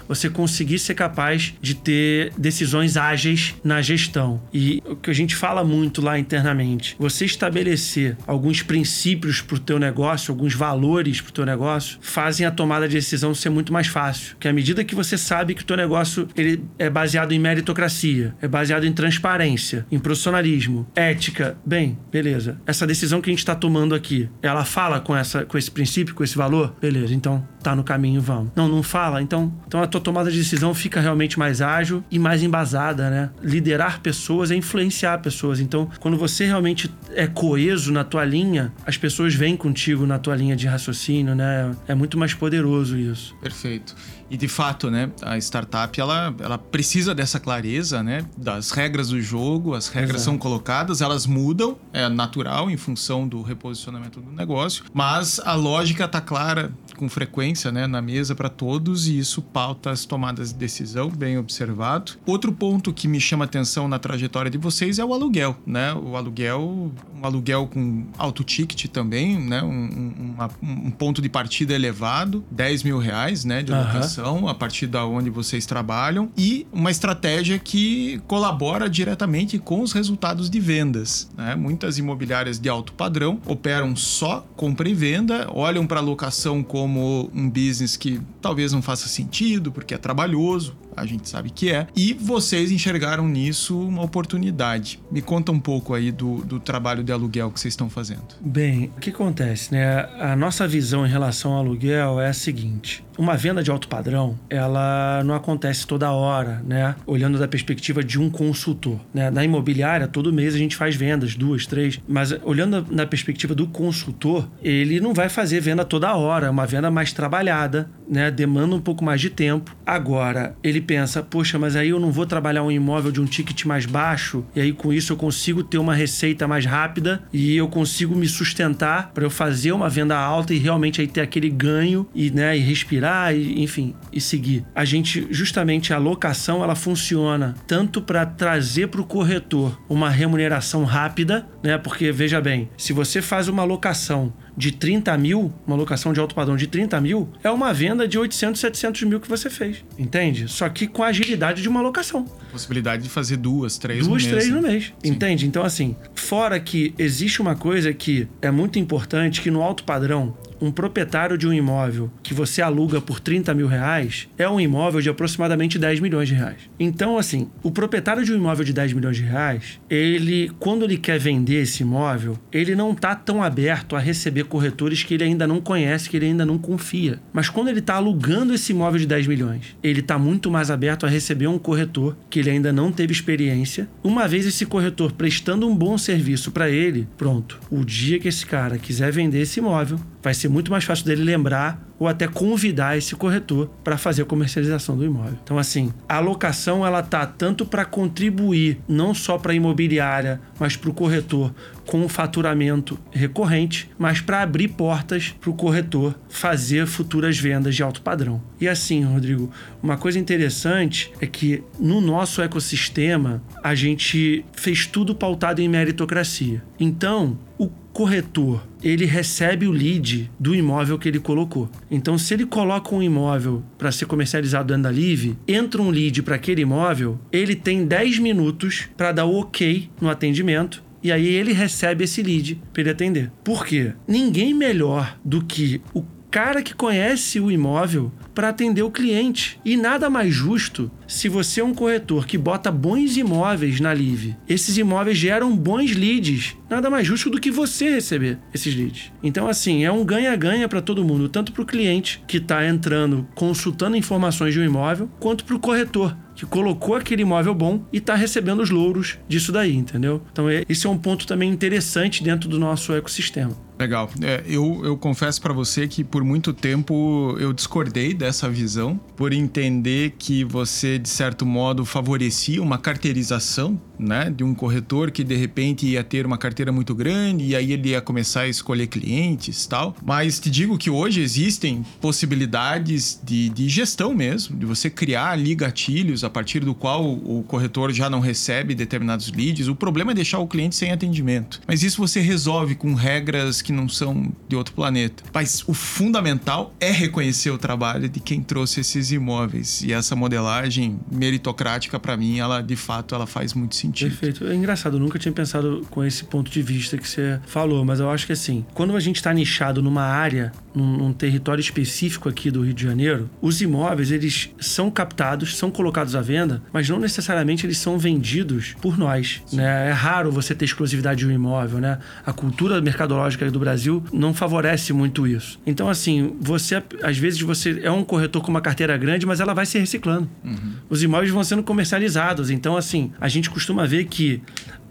você 0.09 0.31
conseguir 0.31 0.79
ser 0.79 0.95
capaz 0.95 1.53
de 1.61 1.75
ter 1.75 2.33
decisões 2.39 2.97
ágeis 2.97 3.55
na 3.63 3.83
gestão. 3.83 4.41
E 4.55 4.83
o 4.87 4.97
que 4.97 5.11
a 5.11 5.15
gente 5.15 5.37
fala 5.37 5.63
muito 5.63 6.01
lá 6.01 6.19
internamente, 6.19 6.97
você 6.99 7.27
estabelecer 7.27 8.17
alguns 8.27 8.63
princípios 8.63 9.43
pro 9.43 9.59
teu 9.59 9.79
negócio, 9.79 10.33
alguns 10.33 10.55
valores 10.55 11.21
pro 11.21 11.31
teu 11.31 11.45
negócio, 11.45 11.99
fazem 12.01 12.47
a 12.47 12.51
tomada 12.51 12.89
de 12.89 12.95
decisão 12.95 13.35
ser 13.35 13.51
muito 13.51 13.71
mais 13.71 13.87
fácil. 13.87 14.35
Que 14.41 14.49
à 14.49 14.53
medida 14.53 14.83
que 14.83 14.95
você 14.95 15.19
sabe 15.19 15.55
que 15.55 15.61
o 15.61 15.67
teu 15.67 15.77
negócio 15.77 16.27
ele 16.35 16.65
é 16.79 16.89
baseado 16.89 17.20
em 17.33 17.39
meritocracia, 17.39 18.35
é 18.41 18.49
baseado 18.49 18.85
em 18.85 18.93
transparência, 18.93 19.87
em 19.91 19.99
profissionalismo, 19.99 20.87
ética, 20.95 21.57
bem, 21.65 21.99
beleza. 22.11 22.61
Essa 22.67 22.87
decisão 22.87 23.21
que 23.21 23.31
a 23.31 23.33
gente 23.33 23.41
está 23.41 23.55
tomando 23.55 23.95
aqui, 23.95 24.29
ela 24.43 24.65
fala 24.65 25.01
com 25.01 25.17
essa 25.17 25.45
com 25.45 25.59
esse 25.59 25.71
princípio, 25.71 26.15
com 26.15 26.25
esse 26.25 26.37
valor? 26.37 26.75
Beleza, 26.81 27.15
então 27.15 27.47
tá 27.63 27.75
no 27.75 27.85
caminho, 27.85 28.21
vamos. 28.21 28.51
Não, 28.57 28.69
não 28.69 28.83
fala, 28.83 29.21
então, 29.21 29.53
então 29.67 29.83
a 29.83 29.87
tua 29.87 30.01
tomada 30.01 30.31
de 30.31 30.39
decisão 30.39 30.73
fica 30.75 31.01
realmente 31.01 31.39
mais 31.39 31.61
ágil 31.61 32.03
e 32.11 32.19
mais 32.19 32.43
embasada, 32.43 33.11
né? 33.11 33.31
Liderar 33.43 34.01
pessoas 34.01 34.51
é 34.51 34.57
influenciar 34.57 35.19
pessoas. 35.19 35.61
Então, 35.61 35.91
quando 36.01 36.17
você 36.17 36.47
realmente 36.47 36.91
é 37.15 37.27
coeso 37.27 37.93
na 37.93 38.05
tua 38.05 38.25
linha, 38.25 38.73
as 38.87 38.97
pessoas 38.97 39.35
vêm 39.35 39.57
contigo 39.57 40.07
na 40.07 40.19
tua 40.19 40.35
linha 40.35 40.57
de 40.57 40.67
raciocínio, 40.67 41.35
né? 41.35 41.75
É 41.87 41.95
muito 41.95 42.19
mais 42.19 42.35
poderoso 42.35 42.97
isso. 42.97 43.35
Perfeito. 43.41 43.95
E 44.31 44.37
de 44.37 44.47
fato, 44.47 44.91
né, 44.91 45.11
a 45.23 45.37
startup 45.39 46.01
ela, 46.01 46.33
ela 46.39 46.57
precisa 46.57 47.15
dessa 47.15 47.41
clareza, 47.41 48.03
né, 48.03 48.25
das 48.37 48.71
regras 48.71 49.09
do 49.09 49.21
jogo, 49.21 49.75
as 49.75 49.89
regras 49.89 50.23
Exato. 50.23 50.25
são 50.25 50.39
colocadas, 50.39 51.01
elas 51.01 51.27
mudam, 51.27 51.77
é 51.93 52.09
natural 52.09 52.71
em 52.71 52.77
função 52.77 53.27
do 53.27 53.43
reposicionamento 53.43 54.21
do 54.21 54.31
negócio, 54.31 54.85
mas 54.95 55.41
a 55.41 55.55
lógica 55.55 56.07
tá 56.07 56.21
clara 56.21 56.71
com 57.01 57.09
frequência, 57.09 57.73
né, 57.73 57.87
na 57.87 58.03
mesa 58.03 58.35
para 58.35 58.51
todos 58.51 59.09
e 59.09 59.19
isso 59.19 59.41
pauta 59.41 59.91
as 59.91 60.05
tomadas 60.05 60.53
de 60.53 60.59
decisão, 60.59 61.09
bem 61.09 61.39
observado. 61.39 62.13
Outro 62.27 62.53
ponto 62.53 62.93
que 62.93 63.09
me 63.09 63.19
chama 63.19 63.47
atenção 63.47 63.89
na 63.89 63.99
trajetória 63.99 64.51
de 64.51 64.59
vocês 64.59 64.99
é 64.99 65.05
o 65.05 65.15
aluguel, 65.15 65.57
né? 65.67 65.95
O 65.95 66.17
aluguel, 66.17 66.61
um 66.61 67.25
aluguel 67.25 67.67
com 67.67 68.05
alto 68.19 68.45
ticket 68.45 68.87
também, 68.89 69.39
né? 69.39 69.63
Um, 69.63 70.35
um, 70.39 70.87
um 70.87 70.91
ponto 70.91 71.23
de 71.23 71.31
partida 71.31 71.75
elevado, 71.75 72.45
10 72.51 72.83
mil 72.83 72.99
reais, 72.99 73.45
né, 73.47 73.63
de 73.63 73.73
alocação. 73.73 74.43
Uhum 74.43 74.51
a 74.51 74.55
partir 74.55 74.87
da 74.87 75.07
onde 75.07 75.31
vocês 75.31 75.65
trabalham 75.65 76.31
e 76.37 76.67
uma 76.73 76.91
estratégia 76.91 77.59
que 77.59 78.21
colabora 78.27 78.91
diretamente 78.91 79.59
com 79.59 79.81
os 79.81 79.93
resultados 79.93 80.51
de 80.51 80.59
vendas. 80.59 81.31
Né? 81.37 81.55
Muitas 81.55 81.97
imobiliárias 81.99 82.59
de 82.59 82.69
alto 82.69 82.93
padrão 82.93 83.41
operam 83.47 83.95
só 83.95 84.45
compra 84.57 84.89
e 84.89 84.95
venda, 84.95 85.49
olham 85.53 85.87
para 85.87 86.01
a 86.01 86.03
locação 86.03 86.63
como 86.63 86.90
um 86.99 87.49
business 87.49 87.97
que 87.97 88.21
talvez 88.41 88.73
não 88.73 88.83
faça 88.83 89.09
sentido 89.09 89.71
porque 89.71 89.95
é 89.95 89.99
trabalhoso, 89.99 90.77
a 91.01 91.07
gente 91.07 91.29
sabe 91.29 91.51
que 91.51 91.71
é. 91.71 91.87
E 91.97 92.13
vocês 92.13 92.71
enxergaram 92.71 93.27
nisso 93.27 93.79
uma 93.79 94.03
oportunidade. 94.03 95.01
Me 95.11 95.23
conta 95.23 95.51
um 95.53 95.59
pouco 95.59 95.95
aí 95.95 96.13
do, 96.13 96.45
do 96.45 96.61
trabalho 96.61 97.03
de 97.03 97.13
aluguel 97.13 97.51
que 97.51 97.59
vocês 97.61 97.73
estão 97.73 97.89
fazendo. 97.89 98.21
Bem, 98.41 98.93
o 98.97 99.01
que 99.01 99.11
acontece, 99.11 99.73
né? 99.73 100.09
A 100.19 100.37
nossa 100.37 100.67
visão 100.67 101.07
em 101.07 101.11
relação 101.11 101.53
ao 101.53 101.59
aluguel 101.59 102.21
é 102.21 102.29
a 102.29 102.33
seguinte: 102.33 103.05
uma 103.21 103.37
venda 103.37 103.63
de 103.63 103.71
alto 103.71 103.87
padrão, 103.87 104.39
ela 104.49 105.23
não 105.25 105.35
acontece 105.35 105.87
toda 105.87 106.11
hora, 106.11 106.63
né? 106.67 106.95
Olhando 107.07 107.39
da 107.39 107.47
perspectiva 107.47 108.03
de 108.03 108.19
um 108.19 108.31
consultor, 108.31 108.99
né? 109.13 109.31
Na 109.31 109.45
imobiliária, 109.45 110.09
todo 110.09 110.33
mês 110.33 110.55
a 110.55 110.59
gente 110.59 110.75
faz 110.75 110.97
vendas, 110.97 111.35
duas, 111.35 111.67
três, 111.67 112.01
mas 112.09 112.33
olhando 112.43 112.87
na 112.91 113.07
perspectiva 113.07 113.55
do 113.55 113.67
consultor, 113.67 114.49
ele 114.63 115.01
não 115.01 115.13
vai 115.13 115.29
fazer 115.29 115.61
venda 115.61 115.85
toda 115.85 116.15
hora, 116.15 116.47
é 116.47 116.51
uma 116.51 116.67
venda 116.67 116.91
mais 116.91 117.13
trabalhada, 117.13 117.91
né? 118.09 118.31
Demanda 118.31 118.75
um 118.75 118.81
pouco 118.81 119.05
mais 119.05 119.21
de 119.21 119.29
tempo. 119.29 119.77
Agora, 119.85 120.57
ele 120.63 120.81
pensa, 120.91 121.23
poxa, 121.23 121.57
mas 121.57 121.77
aí 121.77 121.91
eu 121.91 122.01
não 122.01 122.11
vou 122.11 122.27
trabalhar 122.27 122.65
um 122.65 122.71
imóvel 122.71 123.13
de 123.13 123.21
um 123.21 123.25
ticket 123.25 123.65
mais 123.65 123.87
baixo, 123.87 124.45
e 124.57 124.61
aí 124.61 124.73
com 124.73 124.93
isso 124.93 125.13
eu 125.13 125.17
consigo 125.17 125.63
ter 125.63 125.79
uma 125.79 125.95
receita 125.95 126.49
mais 126.49 126.67
rápida 126.67 127.23
e 127.33 127.57
eu 127.57 127.69
consigo 127.69 128.17
me 128.17 128.27
sustentar 128.27 129.13
para 129.15 129.23
eu 129.23 129.31
fazer 129.31 129.71
uma 129.71 129.89
venda 129.89 130.19
alta 130.19 130.53
e 130.53 130.59
realmente 130.59 131.01
aí 131.01 131.07
ter 131.07 131.21
aquele 131.21 131.49
ganho 131.49 132.09
e, 132.13 132.29
né, 132.29 132.59
e 132.59 132.61
respirar 132.61 133.33
e, 133.33 133.63
enfim, 133.63 133.95
e 134.13 134.21
seguir. 134.21 134.65
A 134.75 134.85
gente, 134.85 135.29
justamente, 135.31 135.95
a 135.95 135.99
locação, 135.99 136.61
ela 136.61 136.75
funciona 136.75 137.55
tanto 137.69 138.03
para 138.03 138.27
trazer 138.27 138.89
para 138.89 139.01
o 139.01 139.07
corretor 139.07 139.81
uma 139.89 140.11
remuneração 140.11 140.83
rápida, 140.83 141.47
né? 141.63 141.79
Porque, 141.79 142.11
veja 142.11 142.41
bem, 142.41 142.69
se 142.77 142.93
você 142.93 143.23
faz 143.23 143.47
uma 143.47 143.63
locação 143.63 144.33
de 144.61 144.73
30 144.73 145.17
mil, 145.17 145.51
uma 145.67 145.75
locação 145.75 146.13
de 146.13 146.21
alto 146.21 146.35
padrão 146.35 146.55
de 146.55 146.67
30 146.67 147.01
mil, 147.01 147.31
é 147.43 147.51
uma 147.51 147.73
venda 147.73 148.07
de 148.07 148.19
800, 148.19 148.61
700 148.61 149.03
mil 149.05 149.19
que 149.19 149.27
você 149.27 149.49
fez. 149.49 149.83
Entende? 149.99 150.47
Só 150.49 150.69
que 150.69 150.87
com 150.87 151.03
a 151.03 151.07
agilidade 151.07 151.63
de 151.63 151.69
uma 151.69 151.81
locação. 151.81 152.27
Possibilidade 152.51 153.03
de 153.03 153.09
fazer 153.09 153.37
duas, 153.37 153.79
três 153.79 154.07
duas, 154.07 154.25
no 154.25 154.31
mês. 154.31 154.31
Duas, 154.31 154.45
três 154.45 154.55
no 154.55 154.69
mês. 154.69 154.93
Sim. 155.03 155.11
Entende? 155.13 155.47
Então, 155.47 155.63
assim, 155.63 155.97
fora 156.15 156.59
que 156.59 156.95
existe 156.99 157.41
uma 157.41 157.55
coisa 157.55 157.93
que 157.93 158.29
é 158.43 158.51
muito 158.51 158.79
importante, 158.79 159.41
que 159.41 159.51
no 159.51 159.63
alto 159.63 159.85
padrão 159.85 160.37
um 160.61 160.71
proprietário 160.71 161.39
de 161.39 161.49
um 161.49 161.53
imóvel 161.53 162.11
que 162.23 162.35
você 162.35 162.61
aluga 162.61 163.01
por 163.01 163.19
30 163.19 163.55
mil 163.55 163.67
reais 163.67 164.29
é 164.37 164.49
um 164.49 164.61
imóvel 164.61 165.01
de 165.01 165.09
aproximadamente 165.09 165.79
10 165.79 166.01
milhões 166.01 166.29
de 166.29 166.35
reais. 166.35 166.59
Então, 166.79 167.17
assim, 167.17 167.49
o 167.63 167.71
proprietário 167.71 168.25
de 168.25 168.33
um 168.33 168.37
imóvel 168.37 168.65
de 168.65 168.73
10 168.73 168.93
milhões 168.93 169.17
de 169.17 169.23
reais, 169.23 169.81
ele, 169.89 170.51
quando 170.59 170.85
ele 170.85 170.99
quer 170.99 171.19
vender 171.19 171.63
esse 171.63 171.83
imóvel, 171.83 172.39
ele 172.53 172.75
não 172.75 172.93
está 172.93 173.15
tão 173.15 173.43
aberto 173.43 173.97
a 173.97 173.99
receber 173.99 174.45
corretores 174.45 175.03
que 175.03 175.15
ele 175.15 175.25
ainda 175.25 175.47
não 175.47 175.61
conhece, 175.61 176.11
que 176.11 176.17
ele 176.17 176.27
ainda 176.27 176.45
não 176.45 176.59
confia. 176.59 177.19
Mas 177.33 177.49
quando 177.49 177.69
ele 177.69 177.79
está 177.79 177.95
alugando 177.95 178.53
esse 178.53 178.73
imóvel 178.73 179.01
de 179.01 179.07
10 179.07 179.27
milhões, 179.27 179.77
ele 179.83 180.01
está 180.01 180.19
muito 180.19 180.51
mais 180.51 180.71
aberto 180.71 181.07
a 181.07 181.09
receber 181.09 181.47
um 181.47 181.59
corretor 181.59 182.17
que 182.29 182.39
ele 182.41 182.51
ainda 182.51 182.73
não 182.73 182.91
teve 182.91 183.13
experiência. 183.13 183.89
Uma 184.03 184.27
vez 184.27 184.47
esse 184.47 184.67
corretor 184.67 185.13
prestando 185.13 185.69
um 185.69 185.77
bom 185.77 185.97
serviço 185.97 186.51
para 186.51 186.69
ele, 186.69 187.07
pronto. 187.17 187.61
O 187.71 187.85
dia 187.85 188.19
que 188.19 188.29
esse 188.29 188.45
cara 188.45 188.79
quiser 188.79 189.13
vender 189.13 189.41
esse 189.43 189.61
imóvel, 189.61 190.01
vai 190.23 190.35
ser 190.35 190.49
muito 190.49 190.71
mais 190.71 190.85
fácil 190.85 191.05
dele 191.05 191.23
lembrar 191.23 191.90
ou 192.01 192.09
até 192.09 192.27
convidar 192.27 192.97
esse 192.97 193.15
corretor 193.15 193.71
para 193.85 193.99
fazer 193.99 194.23
a 194.23 194.25
comercialização 194.25 194.97
do 194.97 195.05
imóvel. 195.05 195.39
Então, 195.45 195.59
assim, 195.59 195.93
a 196.09 196.19
locação 196.19 196.85
ela 196.85 197.03
tá 197.03 197.27
tanto 197.27 197.67
para 197.67 197.85
contribuir 197.85 198.81
não 198.89 199.13
só 199.13 199.37
para 199.37 199.53
a 199.53 199.55
imobiliária, 199.55 200.41
mas 200.59 200.77
para 200.77 200.89
o 200.89 200.95
corretor 200.95 201.53
com 201.87 201.99
um 201.99 202.09
faturamento 202.09 202.99
recorrente, 203.11 203.91
mas 203.99 204.21
para 204.21 204.43
abrir 204.43 204.69
portas 204.69 205.35
para 205.41 205.51
o 205.51 205.55
corretor 205.55 206.15
fazer 206.29 206.87
futuras 206.87 207.37
vendas 207.37 207.75
de 207.75 207.83
alto 207.83 208.01
padrão. 208.01 208.41
E 208.61 208.69
assim, 208.69 209.03
Rodrigo, 209.03 209.51
uma 209.83 209.97
coisa 209.97 210.19
interessante 210.19 211.13
é 211.21 211.27
que 211.27 211.63
no 211.79 212.01
nosso 212.01 212.41
ecossistema 212.41 213.43
a 213.63 213.75
gente 213.75 214.45
fez 214.53 214.87
tudo 214.87 215.15
pautado 215.15 215.61
em 215.61 215.69
meritocracia. 215.69 216.63
Então, 216.79 217.37
o 217.59 217.69
corretor 218.01 218.67
ele 218.83 219.05
recebe 219.05 219.67
o 219.67 219.71
lead 219.71 220.31
do 220.41 220.55
imóvel 220.55 220.99
que 220.99 221.07
ele 221.07 221.21
colocou. 221.21 221.69
Então, 221.91 222.17
se 222.17 222.33
ele 222.33 222.47
coloca 222.47 222.95
um 222.95 223.03
imóvel 223.03 223.63
para 223.77 223.93
ser 223.93 224.07
comercializado 224.07 224.69
dentro 224.69 224.85
da 224.85 224.89
Live, 224.89 225.37
entra 225.47 225.83
um 225.83 225.91
lead 225.91 226.23
para 226.23 226.37
aquele 226.37 226.63
imóvel, 226.63 227.21
ele 227.31 227.55
tem 227.55 227.85
10 227.85 228.19
minutos 228.21 228.89
para 228.97 229.13
dar 229.13 229.27
o 229.27 229.39
ok 229.39 229.91
no 230.01 230.09
atendimento 230.09 230.83
e 231.03 231.13
aí 231.13 231.27
ele 231.27 231.53
recebe 231.53 232.05
esse 232.05 232.23
lead 232.23 232.59
para 232.73 232.81
ele 232.81 232.91
atender. 232.91 233.31
Por 233.45 233.67
quê? 233.67 233.93
Ninguém 234.09 234.55
melhor 234.55 235.19
do 235.23 235.45
que 235.45 235.83
o 235.93 236.03
cara 236.31 236.63
que 236.63 236.75
conhece 236.75 237.39
o 237.39 237.51
imóvel 237.51 238.11
para 238.35 238.49
atender 238.49 238.83
o 238.83 238.91
cliente. 238.91 239.61
E 239.65 239.77
nada 239.77 240.09
mais 240.09 240.35
justo 240.35 240.91
se 241.07 241.29
você 241.29 241.61
é 241.61 241.65
um 241.65 241.75
corretor 241.75 242.27
que 242.27 242.39
bota 242.39 242.71
bons 242.71 243.17
imóveis 243.17 243.81
na 243.81 243.93
Live. 243.93 244.37
Esses 244.49 244.79
imóveis 244.79 245.19
geram 245.19 245.57
bons 245.57 245.95
leads. 245.95 246.57
Nada 246.69 246.89
mais 246.89 247.07
justo 247.07 247.31
do 247.31 247.41
que 247.41 247.51
você 247.51 247.91
receber 247.91 248.39
esses 248.55 248.75
leads. 248.75 249.13
Então, 249.23 249.49
assim, 249.49 249.85
é 249.85 249.91
um 249.91 250.05
ganha-ganha 250.05 250.69
para 250.69 250.81
todo 250.81 251.05
mundo, 251.05 251.29
tanto 251.29 251.53
para 251.53 251.63
o 251.63 251.67
cliente 251.67 252.23
que 252.27 252.37
está 252.37 252.67
entrando, 252.67 253.27
consultando 253.35 253.97
informações 253.97 254.55
de 254.55 254.61
um 254.61 254.65
imóvel, 254.65 255.11
quanto 255.19 255.45
para 255.45 255.57
o 255.57 255.61
corretor 255.61 256.17
que 256.41 256.47
colocou 256.47 256.95
aquele 256.95 257.21
imóvel 257.21 257.55
bom 257.55 257.85
e 257.93 257.99
está 257.99 258.15
recebendo 258.15 258.63
os 258.63 258.71
louros 258.71 259.19
disso 259.29 259.53
daí, 259.53 259.77
entendeu? 259.77 260.23
Então, 260.33 260.49
é, 260.49 260.65
esse 260.71 260.87
é 260.87 260.91
um 260.91 260.97
ponto 260.97 261.27
também 261.27 261.51
interessante 261.51 262.25
dentro 262.25 262.49
do 262.49 262.59
nosso 262.59 262.95
ecossistema. 262.95 263.55
Legal. 263.81 264.11
É, 264.21 264.45
eu, 264.47 264.83
eu 264.85 264.95
confesso 264.95 265.41
para 265.41 265.55
você 265.55 265.89
que 265.89 266.05
por 266.05 266.23
muito 266.23 266.53
tempo 266.53 267.35
eu 267.41 267.51
discordei 267.51 268.13
dessa 268.13 268.47
visão, 268.47 269.01
por 269.17 269.33
entender 269.33 270.17
que 270.19 270.45
você, 270.45 270.99
de 270.99 271.09
certo 271.09 271.47
modo, 271.47 271.87
favorecia 271.87 272.63
uma 272.63 272.77
carteirização 272.77 273.81
né, 273.99 274.31
de 274.35 274.43
um 274.45 274.55
corretor 274.55 275.11
que 275.11 275.23
de 275.25 275.37
repente 275.37 275.87
ia 275.87 276.03
ter 276.03 276.27
uma 276.27 276.39
carteira 276.39 276.73
muito 276.73 276.95
grande 276.95 277.45
e 277.45 277.57
aí 277.57 277.73
ele 277.73 277.91
ia 277.91 278.01
começar 278.01 278.43
a 278.43 278.49
escolher 278.49 278.87
clientes 278.87 279.67
tal. 279.67 279.97
Mas 280.05 280.39
te 280.39 280.51
digo 280.51 280.77
que 280.77 280.91
hoje 280.91 281.21
existem 281.21 281.85
possibilidades 282.01 283.21
de, 283.23 283.49
de 283.51 283.69
gestão 283.69 284.15
mesmo, 284.15 284.59
de 284.59 284.67
você 284.67 284.91
criar 284.91 285.31
ali 285.31 285.55
gatilhos 285.55 286.23
a 286.23 286.31
partir 286.31 286.61
do 286.61 286.75
qual 286.75 287.05
o 287.11 287.43
corretor 287.47 287.93
já 287.93 288.11
não 288.11 288.21
recebe 288.21 288.75
determinados 288.75 289.31
leads. 289.33 289.69
O 289.69 289.75
problema 289.75 290.13
é 290.13 290.15
deixar 290.15 290.39
o 290.39 290.47
cliente 290.47 290.77
sem 290.77 290.93
atendimento. 290.93 291.61
Mas 291.67 291.83
isso 291.83 291.99
você 291.99 292.21
resolve 292.21 292.75
com 292.75 292.93
regras 292.95 293.63
que 293.63 293.70
que 293.71 293.73
não 293.73 293.89
são 293.89 294.33
de 294.49 294.57
outro 294.57 294.75
planeta. 294.75 295.23
Mas 295.33 295.63
o 295.67 295.73
fundamental 295.73 296.75
é 296.81 296.91
reconhecer 296.91 297.51
o 297.51 297.57
trabalho 297.59 298.09
de 298.09 298.19
quem 298.19 298.43
trouxe 298.43 298.81
esses 298.81 299.13
imóveis. 299.13 299.83
E 299.83 299.93
essa 299.93 300.17
modelagem 300.17 300.99
meritocrática, 301.11 301.99
para 301.99 302.17
mim, 302.17 302.41
ela 302.41 302.61
de 302.61 302.75
fato 302.75 303.15
ela 303.15 303.27
faz 303.27 303.55
muito 303.55 303.77
sentido. 303.77 304.11
Perfeito. 304.11 304.47
É 304.47 304.55
engraçado, 304.55 304.97
eu 304.97 305.01
nunca 305.01 305.19
tinha 305.19 305.33
pensado 305.33 305.87
com 305.89 306.05
esse 306.05 306.25
ponto 306.25 306.51
de 306.51 306.61
vista 306.61 306.99
que 306.99 307.09
você 307.09 307.41
falou, 307.47 307.85
mas 307.85 308.01
eu 308.01 308.11
acho 308.11 308.27
que 308.27 308.33
assim, 308.33 308.67
quando 308.75 308.97
a 308.97 309.01
gente 309.01 309.17
está 309.17 309.33
nichado 309.33 309.81
numa 309.81 310.03
área, 310.03 310.53
num, 310.75 310.97
num 310.97 311.13
território 311.13 311.61
específico 311.61 312.29
aqui 312.29 312.51
do 312.51 312.63
Rio 312.63 312.75
de 312.75 312.83
Janeiro, 312.83 313.31
os 313.41 313.61
imóveis 313.61 314.11
eles 314.11 314.51
são 314.59 314.91
captados, 314.91 315.57
são 315.57 315.71
colocados 315.71 316.15
à 316.15 316.21
venda, 316.21 316.63
mas 316.73 316.89
não 316.89 316.99
necessariamente 316.99 317.67
eles 317.67 317.79
são 317.79 317.99
vendidos 317.99 318.75
por 318.81 318.99
nós. 318.99 319.43
Né? 319.53 319.89
É 319.91 319.93
raro 319.93 320.31
você 320.31 320.55
ter 320.55 320.65
exclusividade 320.65 321.21
de 321.21 321.27
um 321.27 321.31
imóvel, 321.31 321.81
né? 321.81 321.99
A 322.25 322.33
cultura 322.33 322.81
mercadológica 322.81 323.51
do 323.51 323.59
Brasil 323.59 324.03
não 324.13 324.33
favorece 324.33 324.93
muito 324.93 325.27
isso. 325.27 325.59
Então, 325.67 325.89
assim, 325.89 326.37
você, 326.41 326.83
às 327.03 327.19
vezes, 327.19 327.41
você 327.41 327.81
é 327.83 327.91
um 327.91 328.05
corretor 328.05 328.43
com 328.43 328.51
uma 328.51 328.61
carteira 328.61 328.97
grande, 328.97 329.27
mas 329.27 329.41
ela 329.41 329.55
vai 329.55 329.67
se 329.67 329.79
reciclando. 329.79 330.29
Uhum. 330.45 330.73
Os 330.89 331.03
imóveis 331.03 331.31
vão 331.31 331.43
sendo 331.45 331.63
comercializados. 331.63 332.51
Então, 332.51 332.77
assim, 332.77 333.13
a 333.21 333.29
gente 333.29 333.51
costuma 333.51 333.87
ver 333.87 334.05
que 334.05 334.43